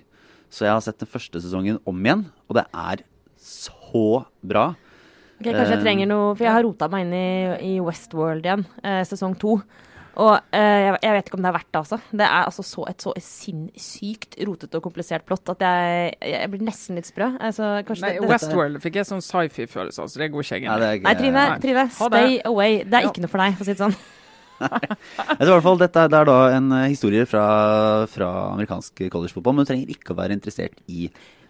Så 0.51 0.67
jeg 0.67 0.75
har 0.75 0.83
sett 0.85 1.01
den 1.03 1.11
første 1.11 1.41
sesongen 1.43 1.79
om 1.89 1.99
igjen, 2.05 2.27
og 2.51 2.59
det 2.59 2.67
er 2.75 3.03
så 3.41 4.25
bra. 4.43 4.73
Ok, 5.41 5.47
Kanskje 5.49 5.71
jeg 5.73 5.79
Eh, 5.79 5.85
trenger 5.87 6.09
noe 6.11 6.35
For 6.37 6.45
jeg 6.45 6.53
har 6.53 6.63
rota 6.67 6.89
meg 6.93 7.07
inn 7.07 7.15
i, 7.17 7.77
i 7.77 7.81
Westworld 7.81 8.45
igjen, 8.45 8.67
eh, 8.85 9.01
sesong 9.09 9.39
to. 9.41 9.57
Og 10.21 10.35
eh, 10.53 10.81
jeg, 10.85 10.97
jeg 11.07 11.15
vet 11.17 11.29
ikke 11.31 11.39
om 11.39 11.45
det 11.45 11.49
er 11.49 11.55
verdt 11.57 11.69
det, 11.71 11.81
altså. 11.81 11.99
Det 12.13 12.27
er 12.27 12.45
altså 12.45 12.65
så, 12.67 12.83
et 12.91 13.05
så 13.07 13.13
sinnssykt 13.25 14.37
rotete 14.45 14.77
og 14.77 14.85
komplisert 14.85 15.25
plott 15.29 15.49
at 15.55 15.65
jeg, 15.65 16.13
jeg 16.35 16.51
blir 16.53 16.65
nesten 16.67 16.99
litt 16.99 17.09
sprø. 17.09 17.31
Altså, 17.41 17.71
kanskje 17.89 18.05
Nei, 18.05 18.13
det, 18.19 18.25
det, 18.27 18.31
Westworld 18.35 18.81
fikk 18.85 18.99
jeg 19.01 19.09
sånn 19.09 19.25
sci-fi-følelse 19.25 20.05
av, 20.05 20.11
så 20.13 20.21
det 20.21 20.31
går 20.35 20.45
ikke 20.45 20.59
egentlig. 20.61 20.85
Nei, 20.85 21.01
Nei, 21.07 21.15
Trine, 21.23 21.45
Nei. 21.55 21.59
Trine 21.65 21.87
stay 21.97 22.31
det. 22.37 22.47
away. 22.51 22.79
Det 22.85 22.99
er 23.01 23.07
Ja. 23.07 23.13
ikke 23.15 23.25
noe 23.25 23.33
for 23.33 23.45
deg, 23.45 23.57
for 23.57 23.65
å 23.65 23.71
si 23.71 23.77
det 23.77 23.85
sånn. 23.87 23.99
Jeg 24.61 25.41
tror 25.41 25.49
i 25.49 25.55
hvert 25.57 25.65
fall 25.71 25.79
dette 25.81 26.03
er, 26.05 26.15
er 26.21 26.27
da 26.29 26.39
en 26.59 26.73
eh, 26.77 26.89
historie 26.93 27.25
fra, 27.29 27.45
fra 28.13 28.31
amerikansk 28.53 29.07
collegefotball, 29.09 29.57
men 29.57 29.65
du 29.65 29.71
trenger 29.73 29.95
ikke 29.97 30.13
å 30.13 30.19
være 30.21 30.37
interessert 30.37 30.77
i 30.93 31.07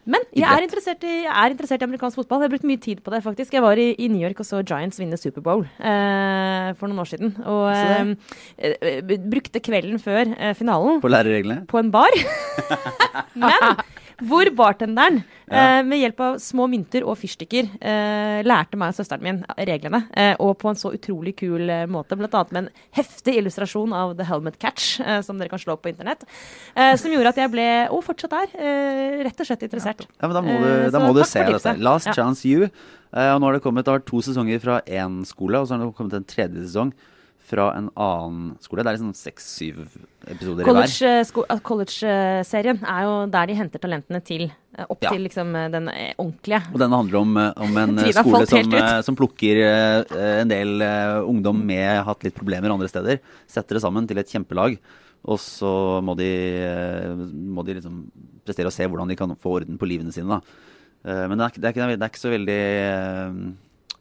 Men 0.08 0.22
jeg 0.32 0.48
er, 0.48 0.64
i, 0.64 1.10
jeg 1.26 1.28
er 1.28 1.52
interessert 1.52 1.82
i 1.82 1.86
amerikansk 1.86 2.16
fotball. 2.22 2.40
Jeg 2.40 2.48
har 2.48 2.54
brukt 2.54 2.68
mye 2.70 2.80
tid 2.80 3.02
på 3.04 3.12
det, 3.12 3.20
faktisk. 3.24 3.52
Jeg 3.52 3.64
var 3.64 3.80
i, 3.80 3.90
i 4.00 4.08
New 4.08 4.22
York 4.22 4.40
og 4.40 4.48
så 4.48 4.62
Giants 4.64 5.00
vinne 5.00 5.18
Superbowl 5.20 5.66
eh, 5.76 6.70
for 6.80 6.88
noen 6.88 7.02
år 7.04 7.10
siden. 7.10 7.34
Og 7.44 7.68
eh, 7.74 8.70
eh, 8.70 9.14
brukte 9.20 9.60
kvelden 9.64 10.00
før 10.00 10.32
eh, 10.32 10.54
finalen 10.56 11.02
på 11.04 11.12
lærereglene. 11.12 11.66
på 11.68 11.82
en 11.82 11.92
bar. 11.92 12.16
Men 13.44 13.84
hvor 14.30 14.48
bartenderen 14.56 15.22
Ja. 15.50 15.78
eh, 15.80 15.82
med 15.84 15.98
hjelp 16.00 16.20
av 16.20 16.38
små 16.38 16.66
mynter 16.70 17.02
og 17.04 17.18
fyrstikker 17.18 17.68
eh, 17.80 18.40
lærte 18.46 18.78
meg 18.78 18.92
og 18.92 18.98
søsteren 19.00 19.22
min 19.26 19.40
reglene. 19.58 20.04
Eh, 20.14 20.34
og 20.38 20.56
på 20.58 20.70
en 20.70 20.78
så 20.78 20.92
utrolig 20.94 21.34
kul 21.40 21.66
måte, 21.90 22.16
bl.a. 22.16 22.44
med 22.50 22.62
en 22.64 22.70
heftig 22.96 23.36
illustrasjon 23.40 23.92
av 23.92 24.14
The 24.16 24.24
Helmet 24.30 24.58
Catch, 24.62 25.00
som 25.26 25.38
dere 25.38 25.48
kan 25.52 25.58
slå 25.62 25.74
opp 25.76 25.82
på 25.82 25.92
internett. 25.92 26.22
Eh, 26.74 26.94
som 26.96 27.10
gjorde 27.12 27.34
at 27.34 27.42
jeg 27.42 27.50
ble, 27.52 27.68
og 27.90 28.04
fortsatt 28.06 28.32
er, 28.32 28.54
eh, 28.56 29.18
rett 29.26 29.40
og 29.42 29.46
slett 29.50 29.66
interessert. 29.66 30.06
Ja, 30.20 30.28
men 30.28 30.34
Da 30.38 30.42
må 30.46 30.58
du, 30.62 30.90
da 30.90 30.98
må 31.02 31.12
du 31.14 31.24
se 31.24 31.44
dette. 31.44 31.76
Last 31.78 32.06
Ja. 32.06 32.12
Chance 32.14 32.46
You. 32.48 32.70
Eh, 33.12 33.30
og 33.34 33.40
nå 33.42 33.46
har 33.48 33.52
det 33.58 33.62
kommet 33.62 33.84
det 33.84 33.90
har 33.90 33.98
vært 34.00 34.06
to 34.06 34.20
sesonger 34.22 34.60
fra 34.62 34.80
én 34.86 35.24
skole, 35.26 35.58
og 35.58 35.66
så 35.66 35.74
har 35.76 35.84
det 35.84 35.96
kommet 35.98 36.14
en 36.14 36.24
tredje 36.24 36.62
sesong 36.68 36.92
fra 37.50 37.66
en 37.76 37.88
annen 37.98 38.54
skole. 38.62 38.84
Det 38.84 38.90
er 38.92 38.96
liksom 38.98 39.12
seks-syv 39.18 39.80
episoder 40.30 40.62
i 40.62 40.66
hver. 40.66 40.70
College, 40.70 41.10
eh, 41.10 41.44
eh, 41.54 41.62
College-serien 41.66 42.80
er 42.86 43.06
jo 43.08 43.14
der 43.34 43.50
de 43.50 43.56
henter 43.58 43.82
talentene 43.82 44.20
til. 44.24 44.46
eh, 44.78 44.86
Opp 44.88 45.02
Ja. 45.02 45.10
til 45.10 45.24
liksom 45.26 45.52
den 45.74 45.90
ordentlige. 46.16 46.62
Og 46.72 46.78
denne 46.78 46.96
handler 46.96 47.18
om, 47.20 47.36
om 47.36 47.76
en 47.82 47.98
skole 48.20 48.46
som, 48.46 48.76
som 49.02 49.16
plukker 49.18 49.60
en 50.40 50.48
del 50.48 50.80
ungdom 51.26 51.58
med 51.66 52.04
hatt 52.06 52.22
litt 52.24 52.38
problemer 52.38 52.70
andre 52.70 52.88
steder. 52.88 53.18
Setter 53.50 53.76
det 53.76 53.82
sammen 53.82 54.06
til 54.08 54.18
et 54.22 54.30
kjempelag. 54.30 54.78
Og 55.26 55.36
så 55.42 56.00
må 56.00 56.14
de, 56.16 56.30
må 57.34 57.64
de 57.66 57.74
liksom 57.76 58.04
prestere 58.46 58.70
og 58.70 58.72
se 58.72 58.86
hvordan 58.88 59.10
de 59.10 59.16
kan 59.18 59.34
få 59.36 59.58
orden 59.58 59.76
på 59.76 59.88
livene 59.90 60.14
sine. 60.14 60.38
Da. 60.38 60.40
Men 61.28 61.36
det 61.36 61.44
er, 61.44 61.60
det, 61.60 61.64
er 61.66 61.74
ikke, 61.74 61.98
det 61.98 62.06
er 62.06 62.12
ikke 62.14 62.22
så 62.22 62.32
veldig 62.32 62.60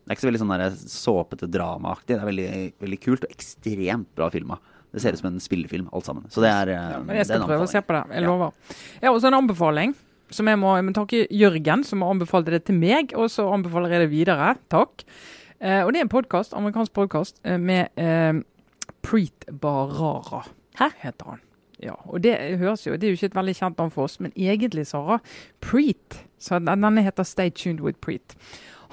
Det 0.09 0.15
er 0.15 0.17
ikke 0.17 0.23
så 0.23 0.29
veldig 0.31 0.39
sånn 0.41 0.89
såpete 0.89 1.47
dramaaktig. 1.53 2.15
Det 2.15 2.17
er 2.17 2.25
veldig, 2.25 2.51
veldig 2.81 2.97
kult 3.03 3.25
og 3.27 3.33
ekstremt 3.35 4.07
bra 4.17 4.31
filma. 4.33 4.55
Det 4.89 5.03
ser 5.03 5.13
ut 5.13 5.21
som 5.21 5.27
en 5.29 5.37
spillefilm, 5.43 5.89
alt 5.93 6.07
sammen. 6.09 6.23
Så 6.33 6.41
det 6.41 6.49
er, 6.49 6.71
eh, 6.73 6.91
Ja, 6.95 6.97
men 6.97 7.11
det 7.13 7.19
jeg 7.19 7.21
er 7.21 7.27
skal 7.29 7.41
en 7.43 7.47
prøve 7.51 7.67
å 7.67 7.69
se 7.69 7.81
på 7.85 7.93
det. 7.93 8.15
Jeg 8.15 8.23
lover. 8.25 8.53
Jeg 8.97 9.05
har 9.05 9.13
også 9.13 9.27
en 9.29 9.37
anbefaling. 9.37 9.93
Som 10.31 10.47
jeg 10.49 10.57
må, 10.57 10.75
jeg 10.77 10.85
må 10.85 10.93
takke 10.93 11.27
Jørgen, 11.29 11.85
som 11.85 12.01
har 12.01 12.09
anbefalt 12.15 12.49
det 12.49 12.65
til 12.65 12.75
meg. 12.81 13.13
Og 13.13 13.29
så 13.29 13.45
anbefaler 13.53 13.93
jeg 13.93 14.01
det 14.07 14.09
videre. 14.09 14.55
Takk. 14.67 15.05
Eh, 15.61 15.83
og 15.83 15.93
det 15.93 16.01
er 16.01 16.07
en 16.07 16.09
podkast, 16.09 16.57
amerikansk 16.57 16.93
podkast, 16.93 17.39
eh, 17.43 17.57
med 17.57 17.89
eh, 17.95 18.41
Preet 19.03 19.45
Barara, 19.61 20.41
Hæ? 20.79 20.89
heter 21.03 21.25
han. 21.35 21.39
Ja, 21.79 21.93
og 22.07 22.21
det 22.21 22.33
høres 22.59 22.85
jo, 22.87 22.97
det 22.97 23.07
er 23.07 23.13
jo 23.13 23.19
ikke 23.19 23.29
et 23.31 23.37
veldig 23.37 23.55
kjent 23.55 23.77
navn 23.77 23.91
for 23.91 24.03
oss, 24.03 24.17
men 24.19 24.33
egentlig, 24.35 24.87
Sara, 24.87 25.19
Preet 25.61 26.23
så 26.39 26.59
Denne 26.63 27.03
heter 27.03 27.27
Stay 27.27 27.51
Tuned 27.51 27.81
with 27.83 27.99
Preet. 27.99 28.35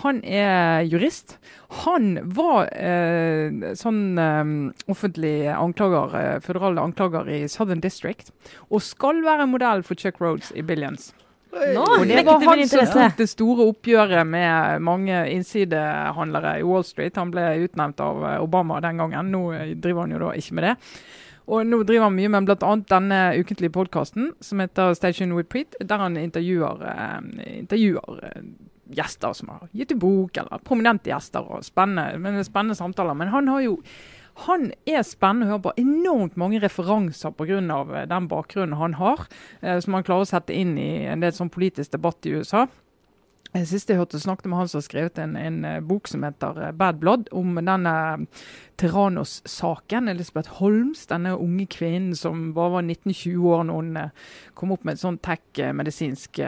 Han 0.05 0.23
er 0.25 0.85
jurist. 0.85 1.39
Han 1.87 2.19
var 2.37 2.69
eh, 2.77 3.73
sånn 3.79 4.03
eh, 4.21 4.55
offentlig 4.93 5.37
anklager, 5.55 6.17
eh, 6.21 6.41
føderal 6.45 6.83
anklager 6.83 7.31
i 7.33 7.45
Southern 7.49 7.81
District, 7.85 8.33
og 8.69 8.85
skal 8.85 9.25
være 9.25 9.49
modell 9.49 9.87
for 9.87 9.99
Chuck 9.99 10.21
Rhodes 10.21 10.53
i 10.55 10.65
Billions. 10.67 11.15
Nå 11.57 11.85
Og 12.01 12.07
det 12.09 12.25
var 12.27 12.43
han 12.45 12.63
som 12.69 12.89
tok 12.91 13.17
det 13.21 13.29
store 13.31 13.67
oppgjøret 13.71 14.29
med 14.29 14.83
mange 14.85 15.21
innsidehandlere 15.33 16.59
i 16.61 16.67
Wall 16.67 16.85
Street. 16.85 17.17
Han 17.17 17.33
ble 17.33 17.47
utnevnt 17.65 18.03
av 18.03 18.25
eh, 18.25 18.43
Obama 18.45 18.81
den 18.85 19.01
gangen. 19.01 19.31
Nå 19.33 19.43
eh, 19.57 19.73
driver 19.75 20.05
han 20.05 20.17
jo 20.17 20.23
da 20.27 20.35
ikke 20.37 20.59
med 20.59 20.69
det. 20.69 20.75
Og 21.47 21.63
nå 21.63 21.81
driver 21.87 22.09
han 22.09 22.17
mye 22.17 22.33
med 22.35 22.49
bl.a. 22.49 22.73
denne 22.91 23.21
ukentlige 23.39 23.73
podkasten 23.73 24.33
som 24.43 24.61
heter 24.61 24.97
Station 24.99 25.37
with 25.37 25.49
Preet, 25.53 25.79
der 25.79 26.03
han 26.03 26.19
intervjuer, 26.21 26.83
eh, 26.91 27.53
intervjuer 27.63 28.25
gjester 28.91 29.33
som 29.37 29.49
har 29.55 29.67
gitt 29.73 29.93
ut 29.93 30.03
bok, 30.03 30.37
eller 30.37 30.63
prominente 30.65 31.11
gjester. 31.11 31.47
og 31.47 31.65
Spennende, 31.65 32.45
spennende 32.45 32.79
samtaler. 32.79 33.15
Men 33.15 33.33
han 33.35 33.49
har 33.49 33.65
jo 33.67 33.81
han 34.45 34.69
er 34.85 35.05
spennende 35.07 35.49
å 35.49 35.55
høre 35.55 35.65
på. 35.65 35.77
Enormt 35.81 36.35
mange 36.37 36.61
referanser 36.61 37.33
pga. 37.33 37.61
Eh, 37.61 38.09
den 38.11 38.29
bakgrunnen 38.29 38.77
han 38.77 38.99
har, 39.01 39.27
eh, 39.63 39.81
som 39.81 39.95
han 39.95 40.05
klarer 40.05 40.27
å 40.27 40.29
sette 40.29 40.53
inn 40.53 40.77
i 40.79 41.07
en 41.07 41.21
del 41.21 41.33
sånn 41.33 41.51
politisk 41.51 41.93
debatt 41.93 42.27
i 42.27 42.37
USA. 42.37 42.67
Sist 43.65 43.89
jeg 43.89 43.97
hørte 43.97 44.21
snakket 44.21 44.51
med 44.51 44.59
han 44.59 44.69
som 44.69 44.83
har 44.83 44.85
skrevet 44.85 45.19
en, 45.23 45.37
en 45.37 45.87
bok 45.87 46.09
som 46.11 46.27
heter 46.27 46.75
Bad 46.77 46.99
Blood, 47.01 47.31
om 47.33 47.55
denne 47.55 48.27
Terranos-saken. 48.77 50.11
Elisabeth 50.13 50.59
Holms, 50.59 51.07
denne 51.09 51.33
unge 51.39 51.65
kvinnen 51.73 52.13
som 52.19 52.51
bare 52.53 52.75
var 52.75 52.83
19-20 52.83 53.47
år 53.55 53.65
når 53.65 53.81
hun 53.81 53.97
eh, 54.03 54.11
kom 54.55 54.75
opp 54.77 54.85
med 54.85 54.99
et 54.99 55.05
sånt 55.05 55.23
tech-medisinsk 55.25 56.43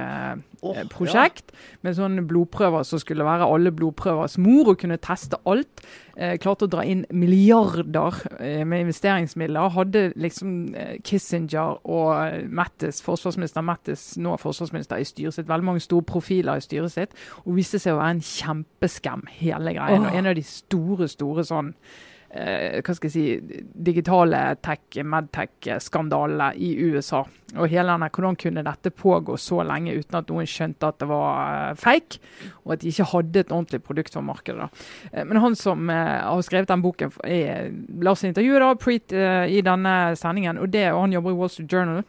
oh, 0.62 0.76
prosjekt. 0.92 1.52
Ja. 1.52 1.78
Med 1.86 1.96
sånne 1.98 2.24
blodprøver 2.28 2.84
som 2.86 3.00
skulle 3.02 3.26
være 3.26 3.48
alle 3.48 3.72
blodprøvers 3.74 4.38
mor 4.42 4.72
og 4.72 4.80
kunne 4.82 4.98
teste 5.02 5.38
alt. 5.48 5.84
Eh, 6.18 6.34
klarte 6.42 6.66
å 6.66 6.72
dra 6.72 6.82
inn 6.82 7.04
milliarder 7.14 8.18
eh, 8.40 8.64
med 8.66 8.86
investeringsmidler. 8.86 9.72
Hadde 9.76 10.04
liksom 10.18 10.74
eh, 10.74 10.96
Kissinger 11.06 11.78
og 11.86 12.48
Mattis, 12.50 13.00
forsvarsminister 13.06 13.64
Mattis, 13.66 14.10
nå 14.18 14.34
forsvarsminister, 14.42 14.98
i 14.98 15.08
styret 15.08 15.38
sitt. 15.38 15.48
Veldig 15.50 15.70
mange 15.70 15.84
store 15.84 16.06
profiler 16.08 16.58
i 16.58 16.64
styret 16.64 16.94
sitt. 16.94 17.16
Og 17.44 17.54
viste 17.58 17.80
seg 17.82 17.94
å 17.94 18.02
være 18.02 18.18
en 18.18 18.26
kjempeskam, 18.32 19.26
hele 19.40 19.76
greien. 19.78 20.06
Oh. 20.06 20.10
Og 20.10 20.20
en 20.20 20.30
av 20.32 20.38
de 20.38 20.46
store, 20.46 21.10
store 21.12 21.46
sånn 21.46 21.74
eh, 21.74 22.06
hva 22.28 22.94
skal 22.94 23.08
jeg 23.08 23.12
si, 23.14 23.62
digitale 23.72 24.40
tech, 24.60 24.98
medtech-skandalene 25.00 26.50
i 26.60 26.74
USA. 26.84 27.22
Og 27.56 27.70
hele 27.72 27.94
denne, 27.94 28.10
Hvordan 28.12 28.36
kunne 28.36 28.64
dette 28.66 28.92
pågå 28.92 29.38
så 29.40 29.62
lenge 29.64 29.94
uten 29.96 30.18
at 30.18 30.28
noen 30.28 30.48
skjønte 30.48 30.90
at 30.90 30.98
det 31.00 31.08
var 31.08 31.72
uh, 31.72 31.78
fake, 31.80 32.20
og 32.66 32.74
at 32.74 32.82
de 32.82 32.92
ikke 32.92 33.08
hadde 33.14 33.40
et 33.40 33.54
ordentlig 33.54 33.80
produkt 33.86 34.18
for 34.18 34.26
markedet. 34.26 34.68
Uh, 35.14 35.24
men 35.24 35.40
han 35.40 35.56
som 35.56 35.88
har 35.88 36.44
skrevet 36.44 36.68
den 36.68 36.84
boken, 36.84 37.16
er, 37.24 37.72
la 38.04 38.12
oss 38.12 38.26
intervjue 38.28 38.60
da, 38.60 38.74
Preet 38.78 39.16
i 39.48 39.64
denne 39.64 39.96
sendingen. 40.20 40.60
og 40.60 40.68
det, 40.72 40.90
og 40.92 41.06
Han 41.06 41.16
jobber 41.16 41.32
i 41.32 41.40
Wall 41.40 41.50
Street 41.50 41.72
Journal. 41.72 42.04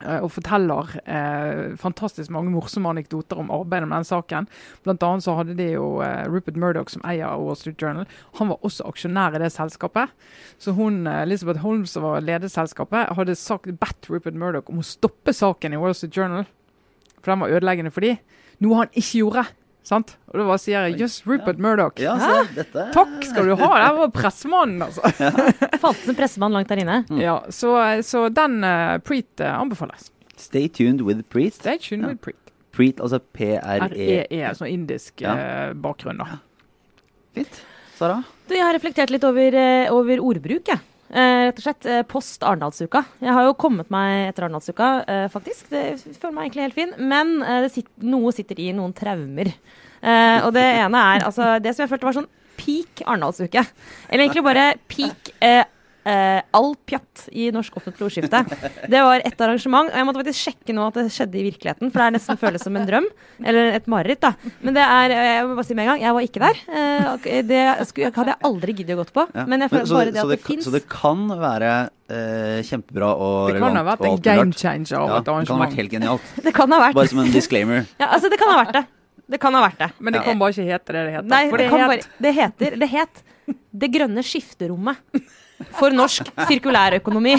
Eh, 0.00 0.22
og 0.24 0.30
forteller 0.32 0.94
eh, 1.04 1.74
fantastisk 1.80 2.32
mange 2.32 2.52
morsomme 2.54 2.88
anekdoter 2.88 3.40
om 3.42 3.50
arbeidet 3.52 3.88
med 3.88 3.98
den 3.98 4.08
saken. 4.08 4.48
Blant 4.86 5.04
annet 5.04 5.26
så 5.26 5.34
hadde 5.36 5.56
de 5.58 5.66
jo 5.74 6.00
eh, 6.04 6.24
Rupert 6.30 6.56
Murdoch 6.56 6.92
som 6.92 7.04
eier 7.04 7.36
Wall 7.36 7.58
Street 7.60 7.80
Journal. 7.82 8.08
Han 8.40 8.48
var 8.52 8.64
også 8.64 8.86
aksjonær 8.88 9.36
i 9.36 9.42
det 9.44 9.52
selskapet. 9.52 10.14
Så 10.58 10.72
hun, 10.78 11.02
eh, 11.06 11.22
Elizabeth 11.26 11.60
Holmes 11.60 11.92
som 11.92 12.06
var 12.06 12.24
leder 12.24 12.48
selskapet, 12.48 13.12
hadde 13.18 13.36
sagt, 13.36 13.68
bedt 13.80 14.08
Rupert 14.08 14.38
Murdoch 14.40 14.72
om 14.72 14.80
å 14.80 14.86
stoppe 14.86 15.36
saken 15.36 15.76
i 15.76 15.80
Wall 15.80 15.96
Street 15.96 16.16
Journal. 16.16 16.48
For 17.20 17.34
den 17.34 17.44
var 17.44 17.52
ødeleggende 17.52 17.92
for 17.92 18.06
de, 18.06 18.16
Noe 18.60 18.76
han 18.76 18.90
ikke 18.92 19.22
gjorde. 19.22 19.46
Sant? 19.90 20.12
Og 20.30 20.38
da 20.38 20.44
bare 20.46 20.60
sier 20.62 20.84
jeg 20.86 21.00
jøss, 21.02 21.16
Rupert 21.26 21.58
ja. 21.58 21.62
Murdoch. 21.64 21.96
Ja, 21.98 22.12
så, 22.20 22.34
dette... 22.54 22.84
Takk 22.94 23.24
skal 23.26 23.48
du 23.50 23.56
ha! 23.58 23.70
Det 23.74 23.88
var 23.96 24.12
pressemannen, 24.14 24.84
altså. 24.86 25.10
Ja. 25.18 25.30
Fantes 25.82 26.06
en 26.12 26.18
pressemann 26.18 26.54
langt 26.54 26.70
der 26.70 26.82
inne. 26.84 27.00
Mm. 27.08 27.18
Ja, 27.24 27.40
så, 27.50 27.74
så 28.06 28.28
den 28.34 28.60
uh, 28.62 29.00
Preet 29.02 29.42
uh, 29.42 29.56
anbefales. 29.56 30.12
Stay 30.38 30.70
tuned 30.70 31.02
with 31.02 31.24
Preet. 31.32 31.58
Stay 31.58 31.80
tuned 31.82 32.06
with 32.06 32.22
Preet. 32.22 32.54
Preet, 32.70 33.02
altså 33.02 33.18
P-R-E-E. 33.34 34.22
-E, 34.30 34.52
sånn 34.54 34.70
indisk 34.70 35.24
uh, 35.26 35.74
bakgrunn, 35.74 36.22
da. 36.22 36.38
Fint. 37.34 37.58
Sara? 37.98 38.22
Du, 38.46 38.54
jeg 38.54 38.62
har 38.62 38.78
reflektert 38.78 39.10
litt 39.10 39.26
over, 39.26 39.58
over 39.90 40.22
ordbruk, 40.22 40.70
jeg. 40.70 40.86
Eh, 41.10 41.48
rett 41.48 41.58
og 41.58 41.64
slett 41.64 41.86
eh, 41.90 42.02
post 42.06 42.44
Arendalsuka. 42.46 43.02
Jeg 43.18 43.34
har 43.34 43.48
jo 43.48 43.56
kommet 43.58 43.88
meg 43.90 44.28
etter 44.28 44.46
Arendalsuka, 44.46 44.90
eh, 45.10 45.26
faktisk. 45.32 45.66
Det 45.72 45.98
føler 46.20 46.36
meg 46.36 46.46
egentlig 46.46 46.66
helt 46.68 46.78
fin. 46.78 46.92
Men 47.10 47.32
sitter, 47.72 47.90
noe 48.06 48.30
sitter 48.34 48.60
i 48.62 48.70
noen 48.76 48.94
traumer. 48.96 49.52
og 50.00 50.54
det 50.56 50.62
ene 50.64 50.96
er 50.96 51.26
altså 51.26 51.58
Det 51.60 51.74
som 51.74 51.82
jeg 51.82 51.90
følte 51.90 52.06
var 52.08 52.16
sånn 52.16 52.30
peak 52.56 53.02
Arendalsuke. 53.04 53.66
Eller 54.08 54.24
egentlig 54.24 54.46
bare 54.46 54.66
peak 54.88 55.34
Uh, 56.10 56.40
all 56.56 56.72
pjatt 56.88 57.28
i 57.30 57.50
norsk 57.54 57.76
offentlig 57.78 58.08
ordskifte. 58.08 58.40
Det 58.90 59.02
var 59.06 59.22
ett 59.24 59.42
arrangement. 59.44 59.90
Og 59.92 59.98
jeg 60.00 60.06
måtte 60.08 60.22
faktisk 60.24 60.48
sjekke 60.48 60.74
nå 60.74 60.88
at 60.88 60.96
det 60.98 61.12
skjedde 61.14 61.38
i 61.38 61.44
virkeligheten, 61.46 61.92
for 61.92 62.02
det 62.02 62.06
er 62.08 62.14
nesten 62.16 62.40
føles 62.40 62.64
som 62.66 62.78
en 62.78 62.88
drøm. 62.88 63.06
Eller 63.44 63.76
et 63.76 63.86
mareritt, 63.90 64.22
da. 64.24 64.32
Men 64.64 64.74
det 64.74 64.82
er 64.84 65.14
Jeg 65.14 65.46
må 65.46 65.54
bare 65.58 65.68
si 65.68 65.76
med 65.78 65.86
en 65.86 65.92
gang, 65.92 66.02
jeg 66.02 66.16
var 66.16 66.26
ikke 66.26 66.42
der. 66.42 66.60
Eh, 66.80 67.40
det 67.46 67.62
skulle, 67.90 68.12
hadde 68.16 68.34
jeg 68.34 68.42
aldri 68.50 68.76
giddet 68.80 68.96
å 68.96 69.00
gått 69.04 69.14
på. 69.14 69.26
Ja. 69.36 69.46
Men 69.50 69.64
jeg 69.66 69.72
føler 69.72 69.94
bare 69.94 70.10
det 70.10 70.22
at 70.24 70.32
det, 70.32 70.38
det 70.40 70.46
fins. 70.48 70.66
Så 70.66 70.74
det 70.74 70.82
kan 70.90 71.26
være 71.40 71.72
eh, 72.10 72.60
kjempebra 72.66 73.10
og 73.14 73.50
relevant. 73.52 73.54
Det 73.54 73.66
kan 73.66 73.80
ha 73.80 73.84
vært 73.90 74.06
en 74.10 74.22
game 74.26 74.62
changer 74.64 74.98
av 74.98 75.12
ja, 75.12 75.20
et 75.20 75.34
arrangement. 75.34 75.44
Det 75.44 75.50
kan 75.50 75.60
ha 75.60 75.66
vært 75.68 75.82
helt 75.82 75.98
genialt. 75.98 76.32
det 76.46 76.54
kan 76.56 76.74
ha 76.74 76.80
vært. 76.86 76.98
Bare 76.98 77.12
som 77.12 77.22
en 77.22 77.34
disclaimer. 77.34 77.84
ja, 78.02 78.08
altså 78.10 78.32
det 78.32 78.40
kan 78.40 78.52
ha 78.54 78.62
vært 78.64 78.80
det. 78.80 78.86
Det 79.30 79.38
kan 79.38 79.54
ha 79.54 79.62
vært 79.62 79.78
det. 79.78 79.90
Men 80.02 80.16
det 80.16 80.24
kan 80.26 80.40
bare 80.40 80.56
ikke 80.56 80.66
hete 80.66 80.96
det 80.96 81.04
det 81.06 81.12
heter. 81.14 81.28
Nei, 81.30 81.44
det, 81.50 81.60
det, 81.60 81.68
het... 81.70 81.92
bare, 81.92 82.24
det 82.24 82.32
heter 82.40 82.80
Det 82.80 82.90
het 82.90 83.22
Det 83.82 83.90
grønne 83.94 84.24
skifterommet 84.26 85.20
for 85.76 85.94
norsk 85.94 86.30
sirkulærøkonomi. 86.48 87.36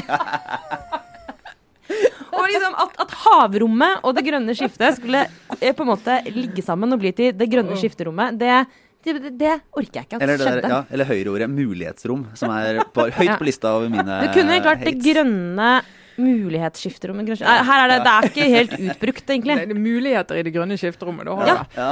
Og 2.32 2.45
liksom 2.47 2.76
at, 2.80 2.93
at, 3.03 3.15
havrommet 3.26 4.05
og 4.07 4.15
det 4.15 4.24
grønne 4.24 4.53
skiftet 4.55 4.95
skulle 4.97 5.26
eh, 5.59 5.74
på 5.76 5.84
en 5.84 5.89
måte 5.91 6.15
ligge 6.32 6.63
sammen 6.63 6.95
og 6.95 7.01
bli 7.01 7.11
til 7.15 7.36
det 7.36 7.47
grønne 7.51 7.76
skifterommet, 7.80 8.38
det, 8.39 8.61
det, 9.03 9.34
det 9.39 9.55
orker 9.76 9.99
jeg 9.99 10.07
ikke 10.07 10.19
at 10.19 10.24
eller 10.24 10.39
skjedde. 10.39 10.61
Der, 10.63 10.74
ja, 10.74 10.80
eller 10.95 11.09
høyreordet 11.09 11.49
mulighetsrom, 11.51 12.24
som 12.39 12.53
er 12.55 12.84
på, 12.95 13.09
høyt 13.17 13.36
på 13.36 13.49
lista 13.49 13.74
over 13.76 13.91
mine 13.91 14.22
Det 14.24 14.32
kunne 14.38 14.61
klart 14.63 14.86
det 14.88 14.95
grønne 15.03 15.72
mulighetsskifterom. 16.20 17.22
Her 17.24 17.84
er 17.84 17.91
det, 17.91 17.97
det 18.05 18.12
er 18.12 18.28
ikke 18.30 18.47
helt 18.51 18.74
utbrukt, 18.78 19.24
egentlig. 19.34 19.57
Det 19.62 19.76
er 19.76 19.82
muligheter 19.82 20.39
i 20.39 20.43
det 20.47 20.53
grønne 20.55 20.78
skifterommet. 20.80 21.28
Da 21.28 21.36
har 21.39 21.51
ja. 21.51 21.57
ja. 21.78 21.91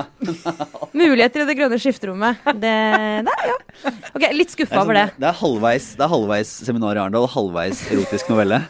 muligheter 1.03 1.43
i 1.43 1.47
det 1.49 1.57
grønne 1.59 1.79
skifterommet. 1.81 2.41
Det, 2.59 2.75
det 3.27 3.37
ja. 3.51 3.57
Ok, 4.13 4.27
Litt 4.35 4.53
skuffa 4.55 4.83
over 4.83 4.97
det. 4.97 5.05
Det 5.19 5.29
er 5.29 5.39
halvveis, 5.39 5.91
det 5.99 6.05
er 6.05 6.13
halvveis 6.13 6.51
seminar 6.67 6.99
i 6.99 7.03
Arendal, 7.03 7.29
halvveis 7.31 7.85
erotisk 7.93 8.31
novelle. 8.31 8.61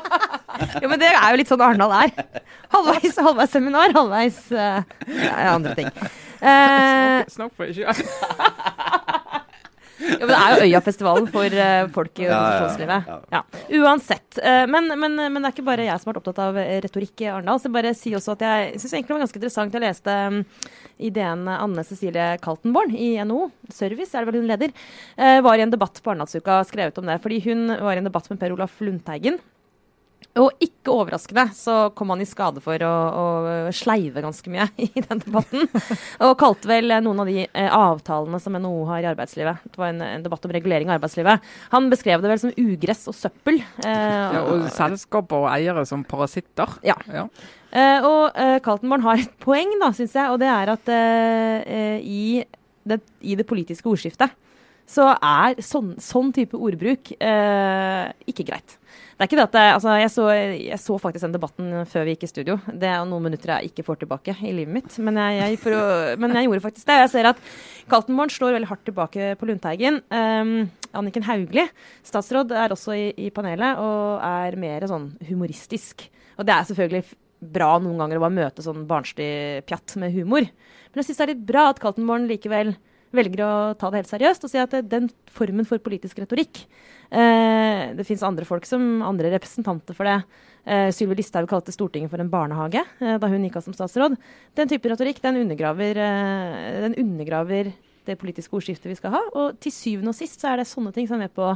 jo, 0.82 0.88
men 0.88 0.98
det 1.00 1.12
er 1.12 1.34
jo 1.34 1.40
litt 1.40 1.52
sånn 1.52 1.64
Arendal 1.64 1.94
er. 2.02 2.14
Halvveis, 2.72 3.20
halvveis 3.20 3.54
seminar, 3.54 3.94
halvveis 3.96 4.42
uh, 4.54 4.82
andre 5.54 5.76
ting. 5.78 5.92
Uh, 6.40 7.20
Snakk 7.28 7.52
for 7.56 7.68
deg 7.68 7.82
sjøl. 7.82 9.38
Ja, 10.00 10.18
men 10.20 10.32
det 10.32 10.38
er 10.38 10.54
jo 10.54 10.68
Øyafestivalen 10.68 11.28
for 11.32 11.56
uh, 11.60 11.90
folk 11.94 12.20
i 12.22 12.26
organisasjonslivet. 12.28 13.10
Ja, 13.34 13.42
Uansett. 13.80 14.40
Uh, 14.40 14.64
men, 14.70 14.88
men, 14.96 15.16
men, 15.20 15.38
det 15.40 15.50
er 15.50 15.54
ikke 15.54 15.66
bare 15.66 15.86
jeg 15.86 16.00
som 16.00 16.10
har 16.10 16.14
vært 16.14 16.22
opptatt 16.22 16.42
av 16.46 16.60
retorikk 16.86 17.24
i 17.24 17.30
Arendal. 17.32 17.60
Så 17.60 17.68
jeg 17.68 17.76
bare 17.76 17.94
si 17.98 18.14
også 18.16 18.36
at 18.36 18.46
jeg 18.46 18.80
syns 18.80 18.96
egentlig 18.96 19.12
det 19.12 19.16
var 19.18 19.24
ganske 19.26 19.40
interessant. 19.42 19.76
Jeg 19.76 19.84
leste 19.84 20.16
um, 20.32 20.40
ideen 21.10 21.46
Anne 21.54 21.86
Cecilie 21.86 22.32
Kaltenborn 22.44 22.96
i 22.96 23.12
NHO, 23.24 23.50
Service 23.74 24.14
er 24.14 24.24
det 24.24 24.32
vel 24.32 24.42
hun 24.42 24.50
leder, 24.50 24.74
uh, 25.20 25.38
var 25.46 25.60
i 25.60 25.66
en 25.66 25.72
debatt 25.72 26.00
på 26.02 26.14
Arendalsuka 26.14 26.62
skrevet 26.68 27.00
om 27.00 27.08
det. 27.10 27.20
Fordi 27.24 27.42
hun 27.48 27.68
var 27.76 27.94
i 27.94 28.02
en 28.02 28.10
debatt 28.10 28.28
med 28.32 28.40
Per 28.40 28.56
Olaf 28.56 28.80
Lundteigen 28.84 29.40
og 30.38 30.62
ikke 30.62 30.92
overraskende 30.94 31.42
så 31.58 31.74
kom 31.98 32.12
han 32.12 32.20
i 32.22 32.28
skade 32.28 32.62
for 32.62 32.78
å, 32.86 32.90
å, 32.90 33.24
sleive 33.74 34.22
ganske 34.22 34.52
mye 34.52 34.68
i 34.86 35.02
den 35.02 35.22
debatten. 35.24 35.66
Og 36.22 36.36
kalte 36.38 36.70
vel 36.70 36.94
noen 37.02 37.22
av 37.24 37.30
de 37.30 37.42
eh, 37.48 37.70
avtalene 37.74 38.38
som 38.42 38.54
NHO 38.54 38.84
har 38.92 39.02
i 39.02 39.08
arbeidslivet. 39.10 39.64
Det 39.66 39.80
var 39.80 39.90
en, 39.90 40.04
en, 40.06 40.22
debatt 40.22 40.46
om 40.46 40.54
regulering 40.54 40.90
av 40.90 41.00
arbeidslivet. 41.00 41.48
Han 41.74 41.88
beskrev 41.90 42.22
det 42.22 42.30
vel 42.30 42.42
som 42.44 42.54
ugress 42.54 43.02
og 43.10 43.16
søppel. 43.18 43.58
Eh, 43.82 44.36
ja, 44.36 44.44
og 44.44 44.68
selskaper 44.76 45.48
og 45.48 45.50
eiere 45.50 45.82
som 45.88 46.06
parasitter. 46.06 46.78
Ja. 46.86 46.94
ja. 47.10 47.26
Eh, 47.74 48.06
og 48.06 48.38
eh, 48.38 48.60
Kaltenborn 48.62 49.06
har 49.08 49.24
et 49.24 49.34
poeng, 49.42 49.74
da, 49.82 49.90
syns 49.96 50.14
jeg, 50.14 50.30
og 50.30 50.38
det 50.42 50.52
er 50.52 50.74
at 50.76 50.94
eh, 50.94 51.98
i, 52.06 52.44
det, 52.86 53.02
i 53.26 53.34
det 53.38 53.48
politiske 53.50 53.90
ordskiftet 53.90 54.38
så 54.90 55.12
er 55.14 55.60
sånn, 55.62 55.94
sånn 56.02 56.32
type 56.34 56.58
ordbruk 56.58 57.12
eh, 57.14 58.10
ikke 58.30 58.46
greit. 58.48 58.76
Det 59.20 59.26
er 59.26 59.28
ikke 59.28 59.36
det 59.36 59.44
at 59.44 59.52
det, 59.52 59.62
altså, 59.74 59.94
jeg, 60.00 60.10
så, 60.14 60.22
jeg, 60.32 60.76
så, 60.80 60.94
faktisk 60.96 61.26
den 61.26 61.34
debatten 61.34 61.72
før 61.92 62.06
vi 62.06 62.14
gikk 62.14 62.22
i 62.24 62.28
studio. 62.30 62.54
Det 62.72 62.88
er 62.88 63.02
noen 63.04 63.26
minutter 63.26 63.50
jeg 63.52 63.68
ikke 63.68 63.82
får 63.84 63.98
tilbake 64.00 64.32
i 64.48 64.52
livet 64.56 64.72
mitt. 64.72 64.94
Men 64.96 65.18
jeg, 65.20 65.58
jeg, 65.60 65.74
å, 65.76 65.82
men 66.16 66.32
jeg 66.38 66.46
gjorde 66.46 66.62
faktisk 66.64 66.88
det. 66.88 66.96
Jeg 67.02 67.10
ser 67.12 67.28
at 67.28 67.42
Kaltenborn 67.92 68.32
slår 68.32 68.56
veldig 68.56 68.70
hardt 68.70 68.86
tilbake 68.88 69.34
på 69.36 69.50
Lundteigen. 69.50 70.00
Um, 70.08 70.54
Anniken 70.96 71.28
Hauglie, 71.28 71.66
statsråd, 72.00 72.56
er 72.62 72.72
også 72.72 72.96
i, 72.96 73.04
i, 73.20 73.28
panelet 73.36 73.84
og 73.84 74.24
er 74.24 74.56
mer 74.64 74.88
sånn 74.88 75.10
humoristisk. 75.28 76.06
Og 76.40 76.48
det 76.48 76.56
er 76.56 76.70
selvfølgelig 76.70 77.04
bra 77.60 77.74
noen 77.76 78.00
ganger 78.00 78.22
å 78.22 78.24
bare 78.24 78.38
møte 78.40 78.64
sånn 78.64 78.88
barnslig 78.88 79.66
pjatt 79.68 79.98
med 80.00 80.16
humor. 80.16 80.48
Men 80.48 81.02
jeg 81.02 81.10
syns 81.10 81.20
det 81.20 81.26
er 81.26 81.34
litt 81.34 81.48
bra 81.52 81.68
at 81.74 81.84
Kaltenborn 81.84 82.24
likevel 82.32 82.72
velger 83.16 83.42
å 83.44 83.52
ta 83.78 83.90
det 83.90 84.02
helt 84.02 84.12
seriøst 84.12 84.46
og 84.46 84.52
si 84.52 84.60
at 84.62 84.74
den 84.86 85.08
formen 85.34 85.66
for 85.68 85.82
politisk 85.82 86.22
retorikk 86.22 86.64
Eh, 87.10 87.90
det 87.98 88.06
fins 88.06 88.22
andre 88.22 88.46
folk 88.46 88.66
som 88.68 89.02
andre 89.02 89.32
representanter 89.34 89.96
for 89.98 90.06
det. 90.06 90.20
Eh, 90.64 90.88
Sylvi 90.94 91.18
Listhaug 91.18 91.48
kalte 91.50 91.74
Stortinget 91.74 92.12
for 92.12 92.22
en 92.22 92.30
barnehage 92.30 92.84
eh, 93.00 93.16
da 93.18 93.30
hun 93.30 93.42
gikk 93.46 93.58
av 93.58 93.66
som 93.66 93.74
statsråd. 93.74 94.14
Den 94.54 94.70
type 94.70 94.92
retorikk 94.92 95.18
den 95.24 95.40
undergraver, 95.42 95.98
eh, 95.98 96.78
den 96.86 96.94
undergraver 97.02 97.72
det 98.06 98.18
politiske 98.20 98.54
ordskiftet 98.54 98.92
vi 98.92 98.98
skal 98.98 99.16
ha. 99.16 99.24
Og 99.34 99.58
til 99.62 99.74
syvende 99.74 100.14
og 100.14 100.18
sist 100.20 100.42
så 100.42 100.52
er 100.52 100.62
det 100.62 100.70
sånne 100.70 100.94
ting 100.94 101.10
som 101.10 101.18
er 101.18 101.26
med 101.26 101.34
på 101.34 101.50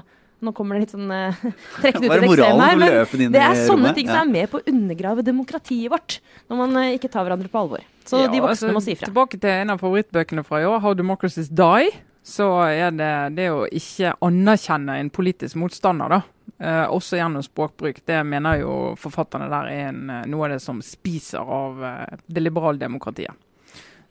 nå 0.44 0.52
kommer 0.56 0.76
det 0.76 0.86
litt 0.86 0.94
sånn 0.94 1.10
uh, 1.14 1.42
trukket 1.80 2.00
ut 2.00 2.08
et 2.10 2.26
eksem 2.28 2.62
her, 2.64 2.78
men 2.80 3.34
det 3.34 3.42
er 3.42 3.60
sånne 3.64 3.94
ting 3.96 4.10
som 4.10 4.22
er 4.22 4.32
med 4.32 4.52
på 4.52 4.60
å 4.60 4.66
undergrave 4.70 5.26
demokratiet 5.26 5.92
vårt. 5.92 6.18
Når 6.50 6.60
man 6.62 6.80
uh, 6.80 6.88
ikke 6.94 7.10
tar 7.12 7.26
hverandre 7.26 7.50
på 7.52 7.62
alvor. 7.64 7.84
Så 8.04 8.20
Ja, 8.20 8.28
de 8.28 8.42
voksne 8.42 8.68
altså, 8.68 8.74
må 8.76 8.84
si 8.84 8.96
fra. 8.98 9.08
Tilbake 9.08 9.40
til 9.40 9.62
en 9.64 9.72
av 9.74 9.80
favorittbøkene 9.80 10.44
fra 10.46 10.60
i 10.60 10.68
år, 10.68 10.82
'How 10.84 10.96
Democracies 10.98 11.48
Die'. 11.48 11.94
Så 12.24 12.46
er 12.72 12.92
det 12.96 13.36
det 13.36 13.50
å 13.52 13.66
ikke 13.68 14.14
anerkjenne 14.24 14.96
en 14.96 15.10
politisk 15.12 15.58
motstander, 15.60 16.08
da. 16.08 16.22
Eh, 16.58 16.86
også 16.88 17.18
gjennom 17.18 17.42
språkbruk. 17.44 17.98
Det 18.06 18.22
mener 18.24 18.62
jo 18.62 18.72
forfatterne 18.96 19.50
der 19.52 19.68
er 19.68 19.88
en, 19.90 20.10
eh, 20.10 20.26
noe 20.30 20.46
av 20.46 20.54
det 20.54 20.62
som 20.62 20.80
spiser 20.80 21.42
av 21.42 21.84
eh, 21.84 22.16
det 22.26 22.40
liberale 22.40 22.78
demokratiet. 22.78 23.34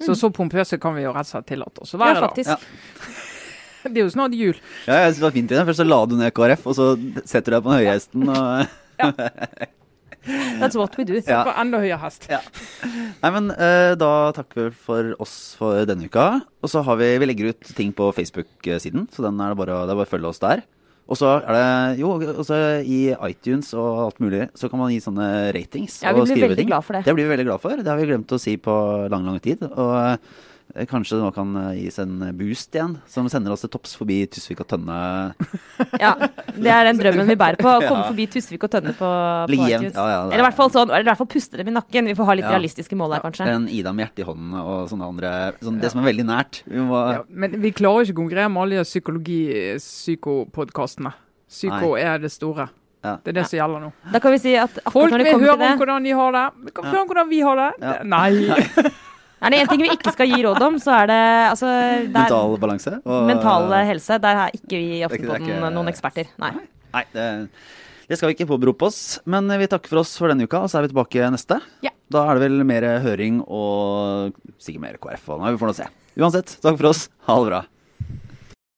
Så 0.04 0.16
så 0.20 0.30
pompøse 0.34 0.78
kan 0.82 0.96
vi 0.96 1.06
jo 1.06 1.14
rett 1.14 1.30
og 1.30 1.32
slett 1.32 1.48
tillate 1.48 1.82
oss 1.82 1.94
å 1.96 2.02
være, 2.02 2.14
Ja, 2.14 2.14
være, 2.14 2.22
da. 2.22 2.28
faktisk. 2.28 2.50
Ja. 2.50 3.30
Det 3.92 4.00
er 4.00 4.04
jo 4.06 4.14
snart 4.14 4.36
jul. 4.38 4.58
Ja, 4.88 5.04
jeg 5.04 5.14
synes 5.14 5.22
det 5.22 5.28
var 5.28 5.38
fint, 5.38 5.54
det. 5.54 5.64
Først 5.70 5.84
så 5.84 5.88
la 5.88 6.02
du 6.08 6.18
ned 6.20 6.34
KrF, 6.36 6.68
og 6.72 6.78
så 6.78 6.90
setter 7.24 7.52
du 7.52 7.56
deg 7.58 7.64
på 7.66 7.72
den 7.74 7.80
høye 7.82 7.96
hesten. 7.96 8.28
Og, 8.34 9.72
That's 10.60 10.78
what 10.80 10.96
we 10.98 11.04
do. 11.04 11.18
Ja. 11.20 11.42
På 11.44 11.54
enda 11.60 11.82
høyere 11.84 12.00
hest. 12.00 12.30
Ja. 12.32 12.40
Nei, 13.20 13.32
men 13.36 13.50
uh, 13.52 13.92
Da 14.00 14.12
takker 14.36 14.70
vi 14.70 14.76
for 14.86 15.10
oss 15.24 15.34
for 15.60 15.84
denne 15.90 16.08
uka. 16.08 16.28
Og 16.64 16.72
så 16.72 16.84
har 16.88 17.00
vi, 17.02 17.10
vi 17.20 17.28
legger 17.28 17.52
ut 17.52 17.74
ting 17.76 17.92
på 17.96 18.08
Facebook-siden, 18.16 19.10
så 19.12 19.26
den 19.26 19.42
er 19.44 19.52
det 19.52 19.60
bare, 19.60 19.82
det 19.84 19.92
er 19.92 20.00
bare 20.00 20.08
å 20.08 20.14
følge 20.14 20.32
oss 20.32 20.40
der. 20.44 20.64
Og 21.12 21.20
så 21.20 21.34
er 21.42 21.52
det 21.52 22.00
jo 22.00 22.14
også 22.16 22.58
i 22.88 23.02
iTunes 23.28 23.74
og 23.76 24.06
alt 24.06 24.22
mulig, 24.24 24.46
så 24.56 24.70
kan 24.72 24.80
man 24.80 24.94
gi 24.94 25.02
sånne 25.04 25.28
ratings. 25.52 26.00
Ja, 26.06 26.14
vi 26.16 26.24
blir 26.24 26.46
veldig 26.46 26.62
ting. 26.62 26.70
glad 26.72 26.88
for 26.88 26.96
det. 26.96 27.04
Det 27.04 27.16
blir 27.18 27.28
vi 27.28 27.34
veldig 27.34 27.48
glad 27.50 27.64
for. 27.66 27.84
Det 27.84 27.92
har 27.92 28.00
vi 28.00 28.08
glemt 28.08 28.32
å 28.32 28.40
si 28.40 28.56
på 28.56 28.76
lang, 29.12 29.28
lang 29.28 29.42
tid. 29.44 29.68
Og 29.68 30.24
kanskje 30.90 31.20
det 31.20 31.22
nå 31.22 31.30
kan 31.36 31.52
eh, 31.56 31.76
gis 31.84 32.00
en 32.02 32.16
boost 32.34 32.74
igjen, 32.74 32.96
som 33.06 33.28
sender 33.30 33.52
oss 33.54 33.62
til 33.62 33.70
topps 33.70 33.94
forbi 34.00 34.24
Tusvik 34.34 34.58
og 34.64 34.68
Tønne. 34.72 34.96
Ja, 36.02 36.16
Det 36.56 36.72
er 36.74 36.84
den 36.90 36.98
drømmen 36.98 37.28
vi 37.30 37.36
bærer 37.38 37.58
på. 37.62 37.70
Å 37.70 37.78
komme 37.84 38.02
Ja. 38.02 38.08
forbi 38.10 38.26
Tusvik 38.34 38.64
og 38.66 38.72
Tønne 38.74 38.94
på, 38.98 39.06
på 39.06 39.54
Ja, 39.54 39.68
ja, 39.70 39.78
er- 39.84 40.34
eller 40.34 40.42
i 40.42 40.46
hvert 40.48 40.58
fall 40.58 40.72
sånn, 40.74 40.90
eller 40.90 41.06
i 41.06 41.10
hvert 41.12 41.22
fall 41.22 41.30
puste 41.30 41.58
dem 41.62 41.68
i 41.70 41.72
nakken. 41.76 42.06
Vi 42.10 42.16
får 42.18 42.26
ha 42.26 42.34
litt 42.40 42.46
Ja. 42.50 42.56
realistiske 42.58 42.96
mål 42.98 43.14
her, 43.14 43.22
kanskje. 43.22 43.46
En 43.54 43.68
Ida 43.70 43.94
med 43.94 44.02
hjertet 44.08 44.26
i 44.26 44.28
hånden 44.32 44.50
og 44.60 44.90
sånne 44.90 45.06
andre 45.08 45.54
sånn, 45.62 45.78
Det 45.80 45.92
som 45.94 46.02
er 46.04 46.10
veldig 46.12 46.26
nært. 46.26 46.64
Vi 46.66 46.78
må, 46.82 46.98
Ja, 47.14 47.22
men 47.30 47.52
vi 47.62 47.70
klarer 47.72 48.02
ikke 48.06 48.14
å 48.18 48.22
konkurrere 48.24 48.50
med 48.50 48.62
alle 48.64 48.76
de 48.82 48.86
psykologi-psykopodkastene. 48.90 51.14
Psyko 51.50 51.94
er 52.00 52.18
det 52.24 52.32
store. 52.34 52.70
Ja. 53.04 53.18
Det 53.22 53.30
er 53.34 53.38
det 53.42 53.46
som 53.50 53.58
gjelder 53.60 53.80
nå. 53.84 53.90
Da 54.14 54.20
kan 54.24 54.32
vi 54.32 54.38
si 54.40 54.54
at 54.58 54.72
Folk 54.90 55.12
vil 55.12 55.26
høre 55.28 55.54
om 55.54 55.60
hvordan 55.78 56.04
de 56.08 56.12
har 56.16 56.32
det. 56.32 56.46
Vi 56.66 56.72
kan 56.72 56.86
høre 56.88 57.02
om 57.04 57.08
hvordan 57.10 57.28
vi 57.30 57.40
har 57.44 57.56
det. 57.60 57.72
Ja. 57.84 57.98
Nei. 58.04 58.32
Er 59.44 59.52
det 59.52 59.60
én 59.60 59.70
ting 59.70 59.82
vi 59.84 59.90
ikke 59.92 60.14
skal 60.16 60.30
gi 60.32 60.42
råd 60.46 60.62
om, 60.64 60.76
så 60.80 60.94
er 61.04 61.08
det 61.12 61.22
altså, 61.52 61.68
der, 61.68 62.10
mental 62.16 62.58
balanse. 62.62 62.94
og- 63.04 63.26
mental 63.28 63.74
helse. 63.90 64.20
Der 64.24 64.44
er 64.46 64.52
ikke 64.56 64.78
vi 64.80 65.00
i 65.00 65.04
Aftenposten 65.04 65.48
ikke- 65.50 65.74
noen 65.74 65.88
eksperter. 65.92 66.28
Nei. 66.40 66.52
Nei, 66.94 67.04
det, 67.14 67.50
det 68.08 68.18
skal 68.18 68.30
vi 68.30 68.36
ikke 68.38 68.48
påberope 68.48 68.88
oss. 68.88 69.20
Men 69.26 69.48
vi 69.50 69.68
takker 69.68 69.90
for 69.90 70.00
oss 70.00 70.16
for 70.18 70.28
denne 70.32 70.44
uka, 70.48 70.62
og 70.64 70.70
så 70.70 70.80
er 70.80 70.88
vi 70.88 70.94
tilbake 70.94 71.30
neste. 71.34 71.60
Ja. 71.82 71.90
Da 72.10 72.30
er 72.30 72.40
det 72.40 72.50
vel 72.50 72.64
mer 72.64 72.82
høring 73.04 73.42
og 73.48 74.34
sikkert 74.60 74.82
mer 74.82 74.98
KrF. 75.02 75.26
vi 75.28 75.58
får 75.58 75.68
nå 75.72 75.76
se. 75.76 75.88
Uansett, 76.18 76.60
takk 76.62 76.78
for 76.78 76.88
oss. 76.92 77.10
Ha 77.28 77.36
det 77.44 77.50
bra. 77.50 77.62